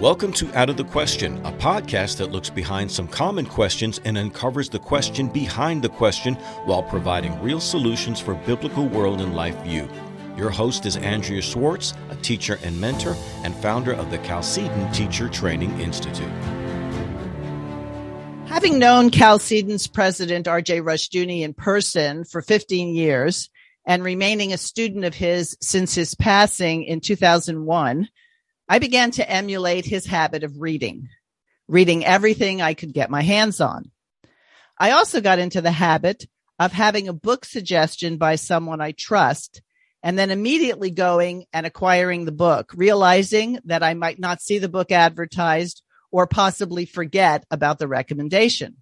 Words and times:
Welcome 0.00 0.32
to 0.32 0.50
Out 0.58 0.70
of 0.70 0.78
the 0.78 0.84
Question, 0.84 1.44
a 1.44 1.52
podcast 1.52 2.16
that 2.16 2.32
looks 2.32 2.48
behind 2.48 2.90
some 2.90 3.06
common 3.06 3.44
questions 3.44 4.00
and 4.06 4.16
uncovers 4.16 4.70
the 4.70 4.78
question 4.78 5.28
behind 5.28 5.82
the 5.82 5.90
question 5.90 6.36
while 6.64 6.82
providing 6.82 7.38
real 7.42 7.60
solutions 7.60 8.18
for 8.18 8.34
biblical 8.34 8.88
world 8.88 9.20
and 9.20 9.36
life 9.36 9.62
view. 9.62 9.86
Your 10.38 10.48
host 10.48 10.86
is 10.86 10.96
Andrea 10.96 11.42
Schwartz, 11.42 11.92
a 12.08 12.16
teacher 12.16 12.58
and 12.62 12.80
mentor 12.80 13.14
and 13.44 13.54
founder 13.56 13.92
of 13.92 14.10
the 14.10 14.16
Chalcedon 14.16 14.90
Teacher 14.90 15.28
Training 15.28 15.78
Institute. 15.78 16.32
Having 18.46 18.78
known 18.78 19.10
Chalcedon's 19.10 19.86
president, 19.86 20.48
R.J. 20.48 20.80
Rushdoony, 20.80 21.42
in 21.42 21.52
person 21.52 22.24
for 22.24 22.40
15 22.40 22.94
years 22.94 23.50
and 23.84 24.02
remaining 24.02 24.54
a 24.54 24.56
student 24.56 25.04
of 25.04 25.12
his 25.12 25.58
since 25.60 25.94
his 25.94 26.14
passing 26.14 26.84
in 26.84 27.00
2001, 27.00 28.08
I 28.70 28.78
began 28.78 29.10
to 29.12 29.28
emulate 29.28 29.84
his 29.84 30.06
habit 30.06 30.44
of 30.44 30.60
reading, 30.60 31.08
reading 31.66 32.04
everything 32.04 32.62
I 32.62 32.74
could 32.74 32.92
get 32.92 33.10
my 33.10 33.20
hands 33.20 33.60
on. 33.60 33.90
I 34.78 34.92
also 34.92 35.20
got 35.20 35.40
into 35.40 35.60
the 35.60 35.72
habit 35.72 36.28
of 36.56 36.70
having 36.70 37.08
a 37.08 37.12
book 37.12 37.44
suggestion 37.44 38.16
by 38.16 38.36
someone 38.36 38.80
I 38.80 38.92
trust 38.92 39.60
and 40.04 40.16
then 40.16 40.30
immediately 40.30 40.92
going 40.92 41.46
and 41.52 41.66
acquiring 41.66 42.26
the 42.26 42.32
book, 42.32 42.70
realizing 42.76 43.58
that 43.64 43.82
I 43.82 43.94
might 43.94 44.20
not 44.20 44.40
see 44.40 44.58
the 44.58 44.68
book 44.68 44.92
advertised 44.92 45.82
or 46.12 46.28
possibly 46.28 46.86
forget 46.86 47.44
about 47.50 47.80
the 47.80 47.88
recommendation. 47.88 48.76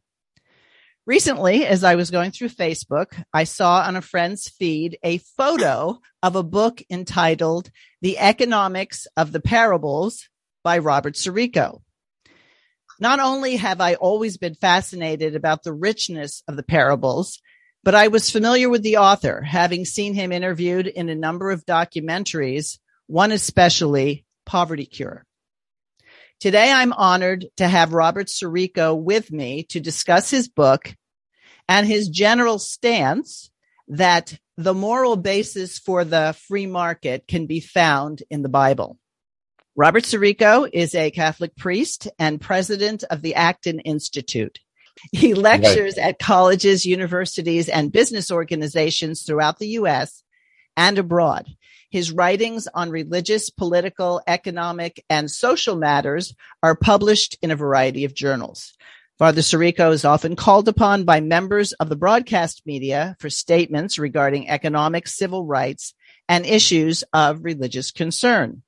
Recently, 1.08 1.64
as 1.64 1.84
I 1.84 1.94
was 1.94 2.10
going 2.10 2.32
through 2.32 2.50
Facebook, 2.50 3.06
I 3.32 3.44
saw 3.44 3.80
on 3.80 3.96
a 3.96 4.02
friend's 4.02 4.46
feed 4.46 4.98
a 5.02 5.16
photo 5.38 6.00
of 6.22 6.36
a 6.36 6.42
book 6.42 6.82
entitled 6.90 7.70
The 8.02 8.18
Economics 8.18 9.06
of 9.16 9.32
the 9.32 9.40
Parables 9.40 10.28
by 10.62 10.76
Robert 10.76 11.14
Sirico. 11.14 11.80
Not 13.00 13.20
only 13.20 13.56
have 13.56 13.80
I 13.80 13.94
always 13.94 14.36
been 14.36 14.54
fascinated 14.54 15.34
about 15.34 15.62
the 15.62 15.72
richness 15.72 16.42
of 16.46 16.56
the 16.56 16.62
parables, 16.62 17.40
but 17.82 17.94
I 17.94 18.08
was 18.08 18.28
familiar 18.28 18.68
with 18.68 18.82
the 18.82 18.98
author, 18.98 19.40
having 19.40 19.86
seen 19.86 20.12
him 20.12 20.30
interviewed 20.30 20.88
in 20.88 21.08
a 21.08 21.14
number 21.14 21.50
of 21.50 21.64
documentaries, 21.64 22.78
one 23.06 23.32
especially 23.32 24.26
Poverty 24.44 24.84
Cure. 24.84 25.24
Today, 26.40 26.70
I'm 26.70 26.92
honored 26.92 27.46
to 27.56 27.66
have 27.66 27.92
Robert 27.94 28.28
Sirico 28.28 28.96
with 28.96 29.32
me 29.32 29.64
to 29.70 29.80
discuss 29.80 30.30
his 30.30 30.48
book 30.48 30.94
and 31.68 31.86
his 31.86 32.08
general 32.08 32.58
stance 32.58 33.50
that 33.88 34.38
the 34.56 34.74
moral 34.74 35.16
basis 35.16 35.78
for 35.78 36.04
the 36.04 36.34
free 36.48 36.66
market 36.66 37.28
can 37.28 37.46
be 37.46 37.60
found 37.60 38.22
in 38.30 38.42
the 38.42 38.48
Bible. 38.48 38.98
Robert 39.76 40.02
Sirico 40.02 40.68
is 40.72 40.94
a 40.94 41.12
Catholic 41.12 41.54
priest 41.56 42.08
and 42.18 42.40
president 42.40 43.04
of 43.04 43.22
the 43.22 43.36
Acton 43.36 43.78
Institute. 43.80 44.58
He 45.12 45.34
lectures 45.34 45.96
right. 45.96 46.08
at 46.08 46.18
colleges, 46.18 46.84
universities, 46.84 47.68
and 47.68 47.92
business 47.92 48.32
organizations 48.32 49.22
throughout 49.22 49.60
the 49.60 49.68
U.S. 49.68 50.24
and 50.76 50.98
abroad. 50.98 51.46
His 51.90 52.10
writings 52.10 52.66
on 52.74 52.90
religious, 52.90 53.48
political, 53.50 54.20
economic, 54.26 55.04
and 55.08 55.30
social 55.30 55.76
matters 55.76 56.34
are 56.62 56.74
published 56.74 57.38
in 57.40 57.52
a 57.52 57.56
variety 57.56 58.04
of 58.04 58.14
journals. 58.14 58.74
Father 59.18 59.40
Sirico 59.40 59.92
is 59.92 60.04
often 60.04 60.36
called 60.36 60.68
upon 60.68 61.02
by 61.02 61.18
members 61.20 61.72
of 61.72 61.88
the 61.88 61.96
broadcast 61.96 62.62
media 62.64 63.16
for 63.18 63.28
statements 63.28 63.98
regarding 63.98 64.48
economic, 64.48 65.08
civil 65.08 65.44
rights, 65.44 65.92
and 66.28 66.46
issues 66.46 67.02
of 67.12 67.42
religious 67.42 67.90
concern. 67.90 68.62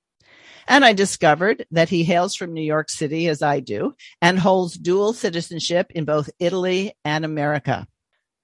And 0.66 0.84
I 0.84 0.92
discovered 0.92 1.66
that 1.70 1.88
he 1.88 2.02
hails 2.02 2.34
from 2.34 2.52
New 2.52 2.64
York 2.64 2.90
City, 2.90 3.28
as 3.28 3.42
I 3.42 3.60
do, 3.60 3.94
and 4.20 4.40
holds 4.40 4.76
dual 4.76 5.12
citizenship 5.12 5.92
in 5.94 6.04
both 6.04 6.30
Italy 6.40 6.94
and 7.04 7.24
America. 7.24 7.86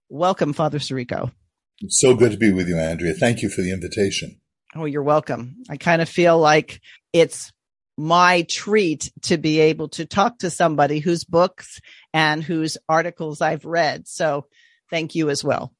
Welcome, 0.09 0.53
Father 0.53 0.79
Sirico. 0.79 1.33
It's 1.81 2.01
so 2.01 2.15
good 2.15 2.31
to 2.31 2.39
be 2.39 2.53
with 2.53 2.69
you, 2.69 2.79
Andrea. 2.79 3.15
Thank 3.15 3.43
you 3.43 3.49
for 3.49 3.63
the 3.63 3.73
invitation. 3.73 4.41
Oh, 4.77 4.85
you're 4.85 5.03
welcome. 5.03 5.57
I 5.69 5.77
kind 5.77 6.01
of 6.01 6.09
feel 6.09 6.39
like 6.39 6.81
it's 7.13 7.53
my 7.97 8.43
treat 8.43 9.11
to 9.23 9.39
be 9.39 9.61
able 9.61 9.89
to 9.89 10.05
talk 10.05 10.39
to 10.39 10.51
somebody 10.51 10.99
whose 10.99 11.25
books 11.25 11.81
and 12.13 12.43
whose 12.43 12.77
articles 12.89 13.41
I've 13.41 13.65
read. 13.65 14.07
So 14.07 14.47
thank 14.91 15.15
you 15.15 15.31
as 15.31 15.43
well. 15.43 15.73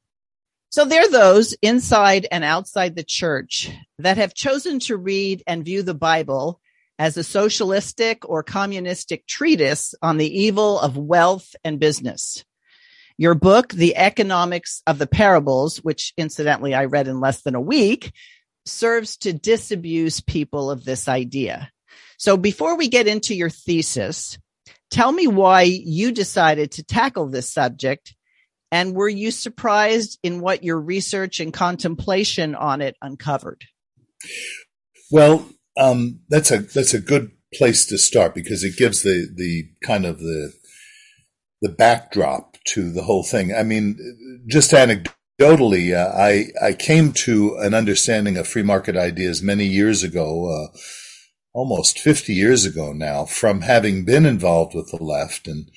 So 0.69 0.83
there 0.85 1.03
are 1.03 1.11
those 1.11 1.53
inside 1.61 2.27
and 2.31 2.43
outside 2.43 2.95
the 2.95 3.03
church 3.03 3.71
that 3.99 4.17
have 4.17 4.33
chosen 4.33 4.79
to 4.81 4.97
read 4.97 5.43
and 5.47 5.63
view 5.63 5.81
the 5.81 5.93
Bible 5.93 6.59
as 6.99 7.15
a 7.15 7.23
socialistic 7.23 8.27
or 8.27 8.43
communistic 8.43 9.25
treatise 9.27 9.93
on 10.01 10.17
the 10.17 10.39
evil 10.39 10.79
of 10.79 10.97
wealth 10.97 11.55
and 11.63 11.79
business. 11.79 12.43
Your 13.17 13.33
book, 13.33 13.69
The 13.69 13.95
Economics 13.95 14.81
of 14.85 14.97
the 14.97 15.07
Parables, 15.07 15.77
which 15.77 16.13
incidentally 16.17 16.75
I 16.75 16.85
read 16.85 17.07
in 17.07 17.19
less 17.19 17.41
than 17.41 17.55
a 17.55 17.61
week, 17.61 18.11
serves 18.65 19.17
to 19.17 19.33
disabuse 19.33 20.21
people 20.21 20.69
of 20.69 20.83
this 20.83 21.07
idea. 21.07 21.71
So 22.17 22.35
before 22.35 22.77
we 22.77 22.87
get 22.87 23.07
into 23.07 23.35
your 23.35 23.49
thesis, 23.49 24.37
tell 24.91 25.11
me 25.11 25.27
why 25.27 25.61
you 25.61 26.11
decided 26.11 26.71
to 26.73 26.83
tackle 26.83 27.27
this 27.27 27.49
subject 27.49 28.15
and 28.71 28.93
were 28.93 29.09
you 29.09 29.31
surprised 29.31 30.19
in 30.23 30.41
what 30.41 30.63
your 30.63 30.79
research 30.79 31.39
and 31.39 31.53
contemplation 31.53 32.55
on 32.55 32.81
it 32.81 32.97
uncovered? 33.01 33.63
Well, 35.09 35.47
um, 35.77 36.19
that's 36.29 36.51
a 36.51 36.59
that's 36.59 36.93
a 36.93 36.99
good 36.99 37.31
place 37.53 37.85
to 37.85 37.97
start 37.97 38.35
because 38.35 38.63
it 38.63 38.77
gives 38.77 39.03
the 39.03 39.29
the 39.33 39.69
kind 39.85 40.05
of 40.05 40.19
the 40.19 40.51
the 41.61 41.69
backdrop 41.69 42.57
to 42.73 42.91
the 42.91 43.03
whole 43.03 43.23
thing. 43.23 43.55
I 43.55 43.63
mean, 43.63 43.97
just 44.47 44.71
anecdotally, 44.71 45.95
uh, 45.95 46.13
I 46.13 46.47
I 46.61 46.73
came 46.73 47.13
to 47.13 47.55
an 47.59 47.73
understanding 47.73 48.37
of 48.37 48.47
free 48.47 48.63
market 48.63 48.97
ideas 48.97 49.41
many 49.41 49.65
years 49.65 50.03
ago. 50.03 50.47
Uh, 50.73 50.77
almost 51.57 51.97
50 51.97 52.35
years 52.35 52.65
ago 52.65 52.93
now 52.93 53.25
from 53.25 53.61
having 53.61 54.05
been 54.05 54.27
involved 54.27 54.75
with 54.75 54.91
the 54.91 55.03
left. 55.03 55.47
And, 55.47 55.71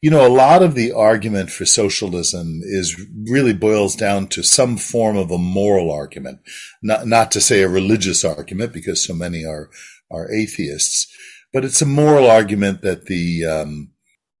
you 0.00 0.08
know, 0.08 0.24
a 0.24 0.28
lot 0.28 0.62
of 0.62 0.76
the 0.76 0.92
argument 0.92 1.50
for 1.50 1.66
socialism 1.66 2.60
is 2.62 3.04
really 3.28 3.52
boils 3.52 3.96
down 3.96 4.28
to 4.28 4.44
some 4.44 4.76
form 4.76 5.16
of 5.16 5.32
a 5.32 5.38
moral 5.38 5.90
argument, 5.90 6.38
not, 6.84 7.08
not 7.08 7.32
to 7.32 7.40
say 7.40 7.62
a 7.62 7.68
religious 7.68 8.24
argument 8.24 8.72
because 8.72 9.04
so 9.04 9.12
many 9.12 9.44
are, 9.44 9.70
are 10.08 10.30
atheists, 10.30 11.12
but 11.52 11.64
it's 11.64 11.82
a 11.82 11.86
moral 11.86 12.30
argument 12.30 12.82
that 12.82 13.06
the, 13.06 13.44
um, 13.44 13.90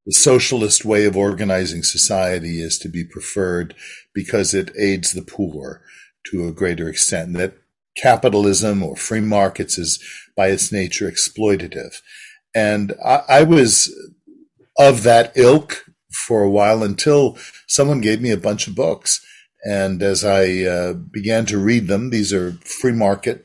the 0.06 0.12
socialist 0.12 0.84
way 0.84 1.06
of 1.06 1.16
organizing 1.16 1.82
society 1.82 2.60
is 2.60 2.78
to 2.78 2.88
be 2.88 3.04
preferred 3.04 3.74
because 4.14 4.54
it 4.54 4.70
aids 4.78 5.12
the 5.12 5.22
poor 5.22 5.82
to 6.30 6.46
a 6.46 6.52
greater 6.52 6.88
extent. 6.88 7.30
And 7.30 7.36
that 7.36 7.56
capitalism 7.96 8.82
or 8.82 8.94
free 8.94 9.20
markets 9.20 9.76
is 9.76 9.98
by 10.36 10.48
its 10.48 10.72
nature 10.72 11.10
exploitative. 11.10 12.00
And 12.54 12.94
I, 13.04 13.22
I 13.28 13.42
was 13.42 13.92
of 14.78 15.02
that 15.02 15.32
ilk 15.36 15.84
for 16.12 16.42
a 16.42 16.50
while 16.50 16.82
until 16.82 17.36
someone 17.66 18.00
gave 18.00 18.20
me 18.20 18.30
a 18.30 18.36
bunch 18.36 18.66
of 18.66 18.74
books. 18.74 19.24
And 19.64 20.02
as 20.02 20.24
I 20.24 20.62
uh, 20.62 20.92
began 20.92 21.46
to 21.46 21.58
read 21.58 21.88
them, 21.88 22.10
these 22.10 22.32
are 22.32 22.52
free 22.64 22.92
market 22.92 23.44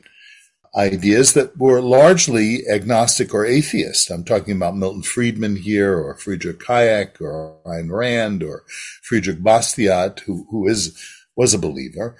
ideas 0.76 1.32
that 1.32 1.56
were 1.58 1.80
largely 1.80 2.68
agnostic 2.68 3.34
or 3.34 3.44
atheist. 3.44 4.08
I'm 4.08 4.22
talking 4.22 4.54
about 4.54 4.76
Milton 4.76 5.02
Friedman 5.02 5.56
here, 5.56 5.98
or 5.98 6.16
Friedrich 6.16 6.60
Hayek, 6.60 7.20
or 7.20 7.58
Ayn 7.66 7.90
Rand, 7.90 8.44
or 8.44 8.62
Friedrich 9.02 9.42
Bastiat, 9.42 10.20
who, 10.20 10.46
who 10.50 10.68
is 10.68 10.96
was 11.34 11.54
a 11.54 11.58
believer 11.58 12.16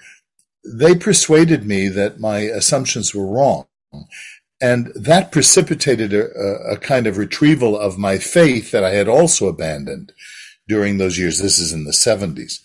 they 0.65 0.95
persuaded 0.95 1.65
me 1.65 1.87
that 1.89 2.19
my 2.19 2.39
assumptions 2.39 3.13
were 3.15 3.25
wrong. 3.25 3.65
And 4.61 4.91
that 4.95 5.31
precipitated 5.31 6.13
a, 6.13 6.27
a, 6.71 6.77
kind 6.77 7.07
of 7.07 7.17
retrieval 7.17 7.77
of 7.77 7.97
my 7.97 8.19
faith 8.19 8.69
that 8.71 8.83
I 8.83 8.91
had 8.91 9.07
also 9.07 9.47
abandoned 9.47 10.13
during 10.67 10.97
those 10.97 11.17
years. 11.17 11.39
This 11.39 11.57
is 11.57 11.73
in 11.73 11.85
the 11.85 11.91
70s. 11.91 12.59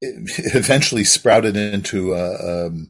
It 0.00 0.54
eventually 0.54 1.04
sprouted 1.04 1.56
into 1.56 2.14
a, 2.14 2.66
um, 2.66 2.88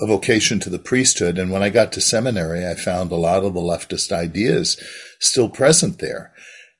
a 0.00 0.06
vocation 0.06 0.58
to 0.60 0.70
the 0.70 0.78
priesthood. 0.80 1.38
And 1.38 1.52
when 1.52 1.62
I 1.62 1.70
got 1.70 1.92
to 1.92 2.00
seminary, 2.00 2.66
I 2.66 2.74
found 2.74 3.12
a 3.12 3.16
lot 3.16 3.44
of 3.44 3.54
the 3.54 3.60
leftist 3.60 4.10
ideas 4.10 4.76
still 5.20 5.48
present 5.48 6.00
there. 6.00 6.32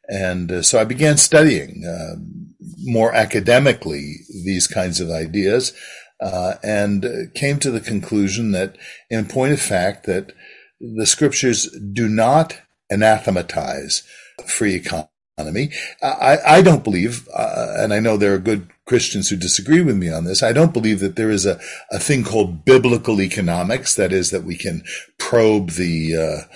And 0.08 0.50
uh, 0.50 0.62
so 0.62 0.80
I 0.80 0.84
began 0.84 1.16
studying 1.16 1.84
uh, 1.86 2.16
more 2.78 3.14
academically 3.14 4.16
these 4.44 4.66
kinds 4.66 5.00
of 5.00 5.10
ideas 5.10 5.72
uh, 6.20 6.54
and 6.62 7.30
came 7.34 7.58
to 7.58 7.70
the 7.70 7.80
conclusion 7.80 8.52
that, 8.52 8.76
in 9.10 9.26
point 9.26 9.52
of 9.52 9.60
fact, 9.60 10.06
that 10.06 10.32
the 10.80 11.06
scriptures 11.06 11.70
do 11.92 12.08
not 12.08 12.58
anathematize 12.90 14.02
free 14.46 14.74
economy. 14.74 15.70
I, 16.02 16.38
I 16.44 16.62
don't 16.62 16.82
believe, 16.82 17.28
uh, 17.32 17.74
and 17.78 17.92
I 17.92 18.00
know 18.00 18.16
there 18.16 18.34
are 18.34 18.38
good 18.38 18.70
Christians 18.86 19.28
who 19.28 19.36
disagree 19.36 19.82
with 19.82 19.96
me 19.96 20.10
on 20.10 20.24
this. 20.24 20.42
I 20.42 20.52
don't 20.52 20.72
believe 20.72 21.00
that 21.00 21.14
there 21.14 21.30
is 21.30 21.46
a, 21.46 21.60
a 21.92 21.98
thing 21.98 22.24
called 22.24 22.64
biblical 22.64 23.20
economics. 23.20 23.94
That 23.94 24.12
is, 24.12 24.30
that 24.30 24.44
we 24.44 24.56
can 24.56 24.82
probe 25.18 25.70
the, 25.70 26.16
uh, 26.16 26.54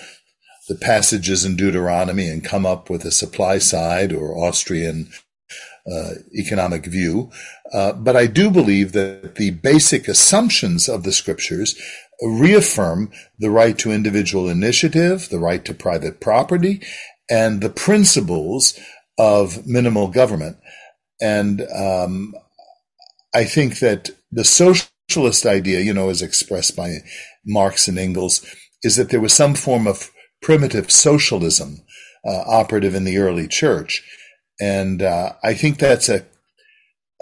the 0.68 0.74
passages 0.74 1.44
in 1.44 1.54
Deuteronomy 1.54 2.28
and 2.28 2.42
come 2.44 2.66
up 2.66 2.90
with 2.90 3.04
a 3.04 3.12
supply 3.12 3.58
side 3.58 4.12
or 4.12 4.36
Austrian 4.36 5.12
uh, 5.90 6.12
economic 6.34 6.86
view. 6.86 7.30
Uh, 7.72 7.92
but 7.92 8.16
I 8.16 8.26
do 8.26 8.50
believe 8.50 8.92
that 8.92 9.34
the 9.36 9.50
basic 9.50 10.08
assumptions 10.08 10.88
of 10.88 11.02
the 11.02 11.12
scriptures 11.12 11.80
reaffirm 12.22 13.10
the 13.38 13.50
right 13.50 13.76
to 13.78 13.90
individual 13.90 14.48
initiative, 14.48 15.28
the 15.28 15.38
right 15.40 15.64
to 15.64 15.74
private 15.74 16.20
property, 16.20 16.80
and 17.28 17.60
the 17.60 17.70
principles 17.70 18.78
of 19.18 19.66
minimal 19.66 20.08
government. 20.08 20.56
And 21.20 21.62
um, 21.74 22.34
I 23.34 23.44
think 23.44 23.78
that 23.80 24.10
the 24.30 24.44
socialist 24.44 25.46
idea, 25.46 25.80
you 25.80 25.92
know, 25.92 26.10
as 26.10 26.22
expressed 26.22 26.76
by 26.76 26.98
Marx 27.44 27.88
and 27.88 27.98
Engels, 27.98 28.44
is 28.82 28.96
that 28.96 29.10
there 29.10 29.20
was 29.20 29.32
some 29.32 29.54
form 29.54 29.86
of 29.86 30.10
primitive 30.40 30.90
socialism 30.90 31.82
uh, 32.24 32.42
operative 32.46 32.94
in 32.94 33.04
the 33.04 33.18
early 33.18 33.48
church. 33.48 34.02
And 34.60 35.02
uh, 35.02 35.32
I 35.42 35.54
think 35.54 35.78
that's 35.78 36.08
a 36.08 36.24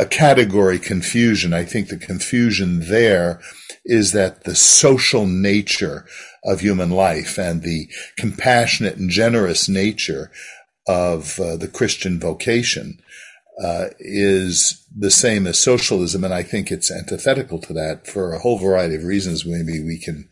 a 0.01 0.07
category 0.07 0.79
confusion. 0.79 1.53
I 1.53 1.65
think 1.65 1.89
the 1.89 1.99
confusion 1.99 2.89
there 2.89 3.39
is 3.85 4.13
that 4.13 4.45
the 4.45 4.55
social 4.55 5.27
nature 5.27 6.07
of 6.43 6.61
human 6.61 6.89
life 6.91 7.39
and 7.39 7.63
the 7.63 7.87
compassionate 8.17 8.97
and 8.97 9.11
generous 9.11 9.69
nature 9.69 10.31
of 10.89 11.39
uh, 11.39 11.57
the 11.57 11.69
Christian 11.69 12.19
vocation 12.19 12.99
uh, 13.63 13.89
is 13.99 14.87
the 14.97 15.11
same 15.11 15.47
as 15.47 15.59
socialism, 15.59 16.25
and 16.25 16.33
I 16.33 16.45
think 16.45 16.71
it's 16.71 16.91
antithetical 16.91 17.59
to 17.61 17.75
that 17.75 18.07
for 18.07 18.33
a 18.33 18.39
whole 18.39 18.59
variety 18.59 18.95
of 18.95 19.05
reasons. 19.05 19.45
Maybe 19.45 19.85
we 19.85 19.99
can 19.99 20.31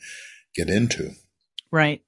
get 0.54 0.70
into. 0.70 1.10
Right. 1.70 2.00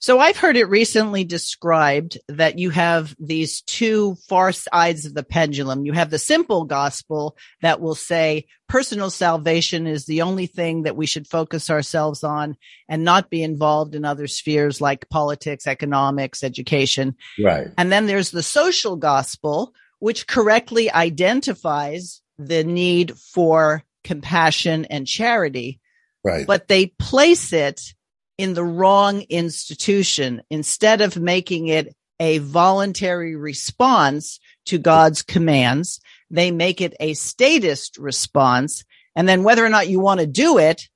So 0.00 0.18
I've 0.18 0.38
heard 0.38 0.56
it 0.56 0.64
recently 0.64 1.24
described 1.24 2.16
that 2.26 2.58
you 2.58 2.70
have 2.70 3.14
these 3.18 3.60
two 3.60 4.16
far 4.30 4.50
sides 4.50 5.04
of 5.04 5.12
the 5.12 5.22
pendulum. 5.22 5.84
You 5.84 5.92
have 5.92 6.08
the 6.08 6.18
simple 6.18 6.64
gospel 6.64 7.36
that 7.60 7.82
will 7.82 7.94
say 7.94 8.46
personal 8.66 9.10
salvation 9.10 9.86
is 9.86 10.06
the 10.06 10.22
only 10.22 10.46
thing 10.46 10.84
that 10.84 10.96
we 10.96 11.04
should 11.04 11.26
focus 11.26 11.68
ourselves 11.68 12.24
on 12.24 12.56
and 12.88 13.04
not 13.04 13.28
be 13.28 13.42
involved 13.42 13.94
in 13.94 14.06
other 14.06 14.26
spheres 14.26 14.80
like 14.80 15.10
politics, 15.10 15.66
economics, 15.66 16.42
education. 16.42 17.14
Right. 17.38 17.68
And 17.76 17.92
then 17.92 18.06
there's 18.06 18.30
the 18.30 18.42
social 18.42 18.96
gospel, 18.96 19.74
which 19.98 20.26
correctly 20.26 20.90
identifies 20.90 22.22
the 22.38 22.64
need 22.64 23.18
for 23.18 23.84
compassion 24.02 24.86
and 24.86 25.06
charity. 25.06 25.78
Right. 26.24 26.46
But 26.46 26.68
they 26.68 26.86
place 26.86 27.52
it 27.52 27.92
in 28.40 28.54
the 28.54 28.64
wrong 28.64 29.20
institution 29.28 30.40
instead 30.48 31.02
of 31.02 31.18
making 31.18 31.68
it 31.68 31.94
a 32.18 32.38
voluntary 32.38 33.36
response 33.36 34.40
to 34.64 34.78
God's 34.78 35.20
commands. 35.20 36.00
They 36.30 36.50
make 36.50 36.80
it 36.80 36.94
a 37.00 37.12
statist 37.12 37.98
response. 37.98 38.82
And 39.14 39.28
then 39.28 39.42
whether 39.42 39.62
or 39.62 39.68
not 39.68 39.88
you 39.88 40.00
want 40.00 40.20
to 40.20 40.26
do 40.26 40.56
it, 40.56 40.88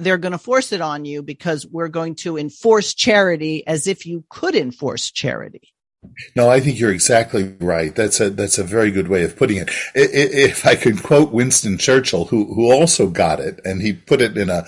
they're 0.00 0.18
going 0.18 0.32
to 0.32 0.38
force 0.38 0.72
it 0.72 0.80
on 0.80 1.04
you 1.04 1.22
because 1.22 1.64
we're 1.64 1.86
going 1.86 2.16
to 2.16 2.36
enforce 2.36 2.94
charity 2.94 3.64
as 3.64 3.86
if 3.86 4.04
you 4.04 4.24
could 4.28 4.56
enforce 4.56 5.12
charity. 5.12 5.72
No, 6.34 6.50
I 6.50 6.58
think 6.58 6.80
you're 6.80 6.90
exactly 6.90 7.54
right. 7.60 7.94
That's 7.94 8.18
a 8.18 8.28
that's 8.28 8.58
a 8.58 8.64
very 8.64 8.90
good 8.90 9.06
way 9.06 9.22
of 9.22 9.36
putting 9.36 9.58
it. 9.58 9.70
If 9.94 10.66
I 10.66 10.74
could 10.74 11.00
quote 11.00 11.30
Winston 11.30 11.78
Churchill, 11.78 12.24
who 12.24 12.52
who 12.52 12.72
also 12.72 13.06
got 13.06 13.38
it, 13.38 13.60
and 13.64 13.80
he 13.80 13.92
put 13.92 14.20
it 14.20 14.36
in 14.36 14.50
a 14.50 14.66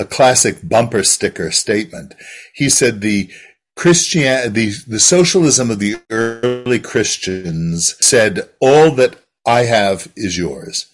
a 0.00 0.04
classic 0.04 0.66
bumper 0.66 1.04
sticker 1.04 1.50
statement. 1.50 2.14
He 2.54 2.68
said 2.68 3.00
the 3.00 3.30
Christian, 3.76 4.52
the, 4.52 4.72
the 4.86 4.98
socialism 4.98 5.70
of 5.70 5.78
the 5.78 5.96
early 6.10 6.80
Christians 6.80 7.94
said, 8.04 8.48
all 8.60 8.90
that 8.92 9.16
I 9.46 9.60
have 9.64 10.10
is 10.16 10.36
yours. 10.36 10.90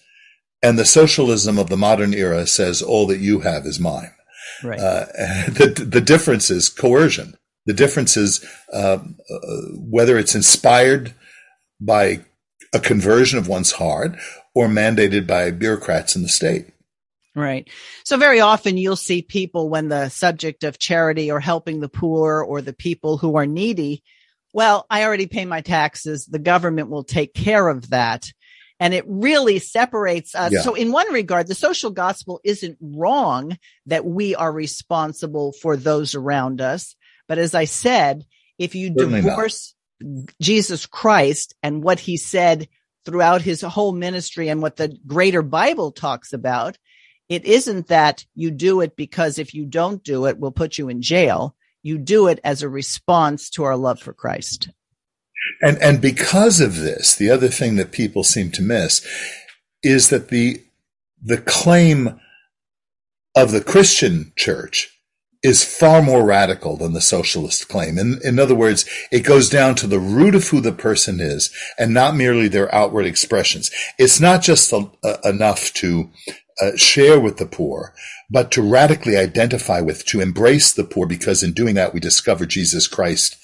And 0.61 0.77
the 0.77 0.85
socialism 0.85 1.57
of 1.57 1.69
the 1.69 1.77
modern 1.77 2.13
era 2.13 2.45
says, 2.45 2.81
all 2.81 3.07
that 3.07 3.19
you 3.19 3.39
have 3.41 3.65
is 3.65 3.79
mine. 3.79 4.11
Right. 4.63 4.79
Uh, 4.79 5.05
the, 5.47 5.87
the 5.87 6.01
difference 6.01 6.49
is 6.49 6.69
coercion. 6.69 7.37
The 7.65 7.73
difference 7.73 8.15
is 8.15 8.45
uh, 8.73 8.99
uh, 9.29 9.37
whether 9.73 10.17
it's 10.17 10.35
inspired 10.35 11.13
by 11.79 12.21
a 12.73 12.79
conversion 12.79 13.39
of 13.39 13.47
one's 13.47 13.73
heart 13.73 14.17
or 14.55 14.67
mandated 14.67 15.27
by 15.27 15.51
bureaucrats 15.51 16.15
in 16.15 16.23
the 16.23 16.29
state. 16.29 16.67
Right. 17.37 17.69
So 18.03 18.17
very 18.17 18.39
often 18.39 18.77
you'll 18.77 18.95
see 18.95 19.21
people 19.21 19.69
when 19.69 19.89
the 19.89 20.09
subject 20.09 20.63
of 20.63 20.79
charity 20.79 21.29
or 21.29 21.39
helping 21.39 21.79
the 21.79 21.87
poor 21.87 22.41
or 22.41 22.63
the 22.63 22.73
people 22.73 23.19
who 23.19 23.37
are 23.37 23.45
needy, 23.45 24.01
well, 24.53 24.87
I 24.89 25.03
already 25.03 25.27
pay 25.27 25.45
my 25.45 25.61
taxes. 25.61 26.25
The 26.25 26.39
government 26.39 26.89
will 26.89 27.03
take 27.03 27.35
care 27.35 27.67
of 27.67 27.91
that. 27.91 28.31
And 28.79 28.91
it 28.91 29.05
really 29.07 29.59
separates 29.59 30.33
us. 30.33 30.51
Yeah. 30.51 30.61
So 30.61 30.73
in 30.73 30.91
one 30.91 31.13
regard, 31.13 31.47
the 31.47 31.53
social 31.53 31.91
gospel 31.91 32.39
isn't 32.43 32.79
wrong 32.81 33.59
that 33.85 34.03
we 34.03 34.33
are 34.33 34.51
responsible 34.51 35.53
for 35.61 35.77
those 35.77 36.15
around 36.15 36.59
us. 36.59 36.95
But 37.27 37.37
as 37.37 37.53
I 37.53 37.65
said, 37.65 38.25
if 38.57 38.73
you 38.73 38.95
Certainly 38.97 39.21
divorce 39.21 39.75
not. 40.01 40.29
Jesus 40.41 40.87
Christ 40.87 41.55
and 41.61 41.83
what 41.83 41.99
he 41.99 42.17
said 42.17 42.67
throughout 43.05 43.41
his 43.41 43.61
whole 43.61 43.93
ministry 43.93 44.49
and 44.49 44.61
what 44.61 44.75
the 44.75 44.97
greater 45.05 45.43
Bible 45.43 45.91
talks 45.91 46.33
about, 46.33 46.77
it 47.29 47.45
isn't 47.45 47.87
that 47.87 48.25
you 48.35 48.51
do 48.51 48.81
it 48.81 48.95
because 48.95 49.37
if 49.37 49.53
you 49.53 49.65
don't 49.65 50.03
do 50.03 50.25
it, 50.25 50.37
we'll 50.39 50.51
put 50.51 50.77
you 50.77 50.89
in 50.89 51.01
jail. 51.01 51.55
You 51.83 51.97
do 51.97 52.27
it 52.27 52.39
as 52.43 52.63
a 52.63 52.69
response 52.69 53.49
to 53.51 53.63
our 53.63 53.75
love 53.75 53.99
for 53.99 54.13
Christ. 54.13 54.69
And, 55.61 55.77
and 55.81 56.01
because 56.01 56.59
of 56.59 56.77
this, 56.77 57.15
the 57.15 57.29
other 57.29 57.47
thing 57.49 57.75
that 57.75 57.91
people 57.91 58.23
seem 58.23 58.51
to 58.51 58.61
miss 58.61 59.05
is 59.83 60.09
that 60.09 60.29
the, 60.29 60.61
the 61.21 61.37
claim 61.37 62.19
of 63.35 63.51
the 63.51 63.61
Christian 63.63 64.33
church 64.35 64.89
is 65.43 65.63
far 65.63 66.01
more 66.01 66.25
radical 66.25 66.75
than 66.75 66.93
the 66.93 67.01
socialist 67.01 67.67
claim. 67.67 67.97
In, 67.97 68.19
in 68.23 68.39
other 68.39 68.55
words, 68.55 68.89
it 69.11 69.19
goes 69.21 69.49
down 69.49 69.75
to 69.75 69.87
the 69.87 69.99
root 69.99 70.33
of 70.33 70.47
who 70.47 70.59
the 70.59 70.71
person 70.71 71.19
is 71.19 71.53
and 71.77 71.93
not 71.93 72.15
merely 72.15 72.47
their 72.47 72.73
outward 72.73 73.05
expressions. 73.05 73.69
It's 73.99 74.19
not 74.19 74.41
just 74.41 74.73
a, 74.73 74.89
a, 75.03 75.29
enough 75.29 75.71
to 75.75 76.09
share 76.75 77.19
with 77.19 77.37
the 77.37 77.45
poor, 77.45 77.93
but 78.29 78.51
to 78.51 78.61
radically 78.61 79.15
identify 79.15 79.79
with, 79.81 80.05
to 80.05 80.21
embrace 80.21 80.73
the 80.73 80.83
poor, 80.83 81.05
because 81.07 81.43
in 81.43 81.53
doing 81.53 81.75
that, 81.75 81.93
we 81.93 81.99
discover 81.99 82.45
Jesus 82.45 82.87
Christ 82.87 83.37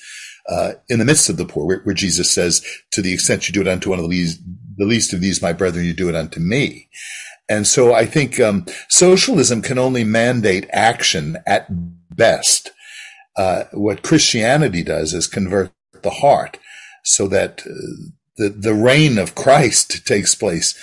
uh, 0.49 0.73
in 0.89 0.99
the 0.99 1.05
midst 1.05 1.29
of 1.29 1.37
the 1.37 1.45
poor, 1.45 1.65
where, 1.65 1.79
where, 1.83 1.95
Jesus 1.95 2.29
says, 2.29 2.65
to 2.91 3.01
the 3.01 3.13
extent 3.13 3.47
you 3.47 3.53
do 3.53 3.61
it 3.61 3.67
unto 3.67 3.89
one 3.89 3.99
of 3.99 4.03
the 4.03 4.09
least, 4.09 4.41
the 4.77 4.85
least 4.85 5.13
of 5.13 5.21
these, 5.21 5.41
my 5.41 5.53
brethren, 5.53 5.85
you 5.85 5.93
do 5.93 6.09
it 6.09 6.15
unto 6.15 6.39
me. 6.39 6.89
And 7.47 7.67
so 7.67 7.93
I 7.93 8.05
think 8.05 8.39
um, 8.39 8.65
socialism 8.89 9.61
can 9.61 9.77
only 9.77 10.03
mandate 10.03 10.67
action 10.71 11.37
at 11.45 11.67
best. 12.15 12.71
Uh, 13.37 13.63
what 13.71 14.03
Christianity 14.03 14.83
does 14.83 15.13
is 15.13 15.27
convert 15.27 15.71
the 16.01 16.09
heart 16.09 16.57
so 17.03 17.27
that 17.27 17.61
uh, 17.61 18.09
the, 18.37 18.49
the 18.49 18.73
reign 18.73 19.17
of 19.17 19.35
Christ 19.35 20.05
takes 20.07 20.35
place 20.35 20.77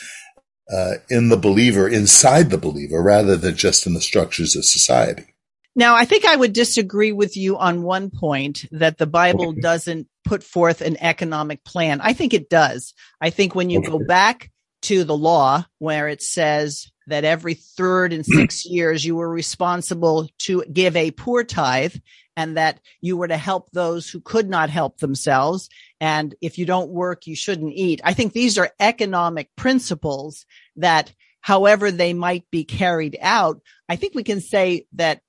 uh, 0.73 0.95
in 1.09 1.29
the 1.29 1.37
believer, 1.37 1.89
inside 1.89 2.50
the 2.50 2.59
believer, 2.59 3.03
rather 3.03 3.37
than 3.37 3.57
just 3.57 3.87
in 3.87 3.95
the 3.95 4.00
structures 4.00 4.57
of 4.57 4.65
society. 4.65 5.35
Now, 5.77 5.95
I 5.95 6.05
think 6.05 6.25
I 6.25 6.37
would 6.37 6.53
disagree 6.53 7.12
with 7.12 7.37
you 7.37 7.57
on 7.57 7.83
one 7.83 8.11
point 8.11 8.65
that 8.73 8.99
the 8.99 9.07
Bible 9.07 9.53
doesn't 9.53 10.09
put 10.25 10.43
forth 10.43 10.81
an 10.81 10.97
economic 11.00 11.65
plan. 11.65 12.00
I 12.00 12.12
think 12.12 12.35
it 12.35 12.50
does. 12.50 12.93
I 13.21 13.31
think 13.31 13.55
when 13.55 13.71
you 13.71 13.83
go 13.83 13.99
back 13.99 14.50
to 14.83 15.05
the 15.05 15.17
law 15.17 15.65
where 15.79 16.09
it 16.09 16.23
says 16.23 16.91
that 17.11 17.25
every 17.25 17.55
third 17.55 18.12
and 18.12 18.25
six 18.25 18.64
years 18.67 19.05
you 19.05 19.17
were 19.17 19.29
responsible 19.29 20.29
to 20.38 20.64
give 20.73 20.97
a 20.97 21.11
poor 21.11 21.45
tithe 21.45 21.95
and 22.37 22.57
that 22.57 22.81
you 23.00 23.17
were 23.17 23.29
to 23.29 23.37
help 23.37 23.71
those 23.71 24.09
who 24.09 24.21
could 24.21 24.49
not 24.49 24.71
help 24.71 24.99
themselves. 24.99 25.69
And 26.00 26.35
if 26.40 26.59
you 26.59 26.64
don't 26.64 26.90
work, 26.90 27.26
you 27.26 27.37
shouldn't 27.37 27.75
eat. 27.75 28.00
I 28.02 28.14
think 28.14 28.33
these 28.33 28.57
are 28.57 28.71
economic 28.81 29.55
principles 29.57 30.47
that 30.76 31.12
however 31.40 31.90
they 31.90 32.14
might 32.14 32.50
be 32.50 32.64
carried 32.64 33.19
out, 33.21 33.61
I 33.88 33.97
think 33.97 34.14
we 34.14 34.23
can 34.23 34.40
say 34.40 34.87
that 34.95 35.21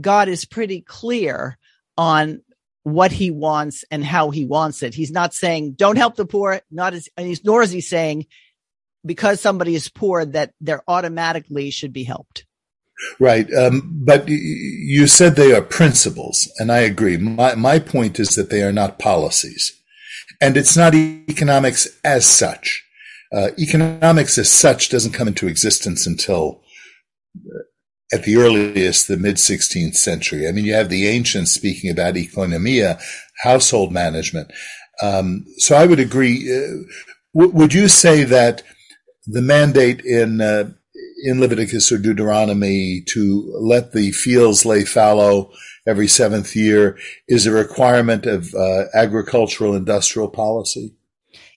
God 0.00 0.28
is 0.28 0.44
pretty 0.44 0.80
clear 0.80 1.58
on 1.98 2.42
what 2.84 3.10
he 3.10 3.30
wants 3.30 3.84
and 3.90 4.04
how 4.04 4.30
he 4.30 4.44
wants 4.44 4.82
it. 4.82 4.94
He's 4.94 5.10
not 5.10 5.34
saying 5.34 5.72
don't 5.72 5.96
help 5.96 6.14
the 6.14 6.24
poor, 6.24 6.60
not 6.70 6.94
as, 6.94 7.08
nor 7.42 7.62
is 7.62 7.72
he 7.72 7.80
saying 7.80 8.26
because 9.06 9.40
somebody 9.40 9.74
is 9.74 9.88
poor 9.88 10.24
that 10.24 10.52
they're 10.60 10.82
automatically 10.88 11.70
should 11.70 11.92
be 11.92 12.04
helped. 12.04 12.44
Right. 13.20 13.52
Um, 13.54 13.82
but 14.04 14.26
you 14.28 15.06
said 15.06 15.36
they 15.36 15.52
are 15.54 15.62
principles, 15.62 16.50
and 16.58 16.72
I 16.72 16.78
agree. 16.78 17.16
My, 17.16 17.54
my 17.54 17.78
point 17.78 18.18
is 18.18 18.30
that 18.30 18.50
they 18.50 18.62
are 18.62 18.72
not 18.72 18.98
policies. 18.98 19.72
And 20.40 20.56
it's 20.56 20.76
not 20.76 20.94
economics 20.94 21.88
as 22.04 22.26
such. 22.26 22.84
Uh, 23.34 23.48
economics 23.58 24.38
as 24.38 24.50
such 24.50 24.88
doesn't 24.88 25.12
come 25.12 25.28
into 25.28 25.48
existence 25.48 26.06
until 26.06 26.62
at 28.12 28.24
the 28.24 28.36
earliest, 28.36 29.08
the 29.08 29.16
mid 29.16 29.36
16th 29.36 29.96
century. 29.96 30.46
I 30.46 30.52
mean, 30.52 30.64
you 30.64 30.74
have 30.74 30.88
the 30.88 31.08
ancients 31.08 31.52
speaking 31.52 31.90
about 31.90 32.14
economia, 32.14 33.00
household 33.42 33.92
management. 33.92 34.52
Um, 35.02 35.44
so 35.58 35.76
I 35.76 35.86
would 35.86 36.00
agree. 36.00 36.50
Uh, 36.50 36.84
w- 37.34 37.52
would 37.52 37.74
you 37.74 37.88
say 37.88 38.24
that 38.24 38.62
the 39.26 39.42
mandate 39.42 40.00
in 40.04 40.40
uh, 40.40 40.70
in 41.22 41.40
Leviticus 41.40 41.90
or 41.90 41.98
Deuteronomy 41.98 43.02
to 43.08 43.52
let 43.60 43.92
the 43.92 44.12
fields 44.12 44.64
lay 44.64 44.84
fallow 44.84 45.52
every 45.86 46.08
seventh 46.08 46.54
year 46.54 46.98
is 47.28 47.46
a 47.46 47.52
requirement 47.52 48.26
of 48.26 48.54
uh, 48.54 48.84
agricultural 48.94 49.74
industrial 49.74 50.28
policy? 50.28 50.94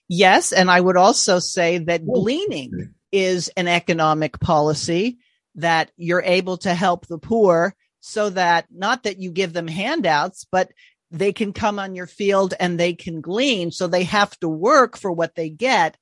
Yes, 0.08 0.52
and 0.52 0.70
I 0.70 0.80
would 0.80 0.96
also 0.96 1.38
say 1.38 1.78
that 1.78 2.06
gleaning 2.06 2.94
is 3.12 3.50
an 3.56 3.68
economic 3.68 4.40
policy 4.40 5.18
that 5.56 5.90
you're 5.96 6.22
able 6.22 6.56
to 6.58 6.74
help 6.74 7.06
the 7.06 7.18
poor 7.18 7.74
so 8.00 8.30
that 8.30 8.66
not 8.70 9.02
that 9.02 9.20
you 9.20 9.30
give 9.30 9.52
them 9.52 9.68
handouts, 9.68 10.46
but 10.50 10.70
they 11.10 11.32
can 11.32 11.52
come 11.52 11.78
on 11.78 11.94
your 11.94 12.06
field 12.06 12.54
and 12.58 12.78
they 12.78 12.94
can 12.94 13.20
glean. 13.20 13.70
So 13.70 13.86
they 13.86 14.04
have 14.04 14.38
to 14.40 14.48
work 14.48 14.96
for 14.96 15.12
what 15.12 15.34
they 15.34 15.50
get. 15.50 15.96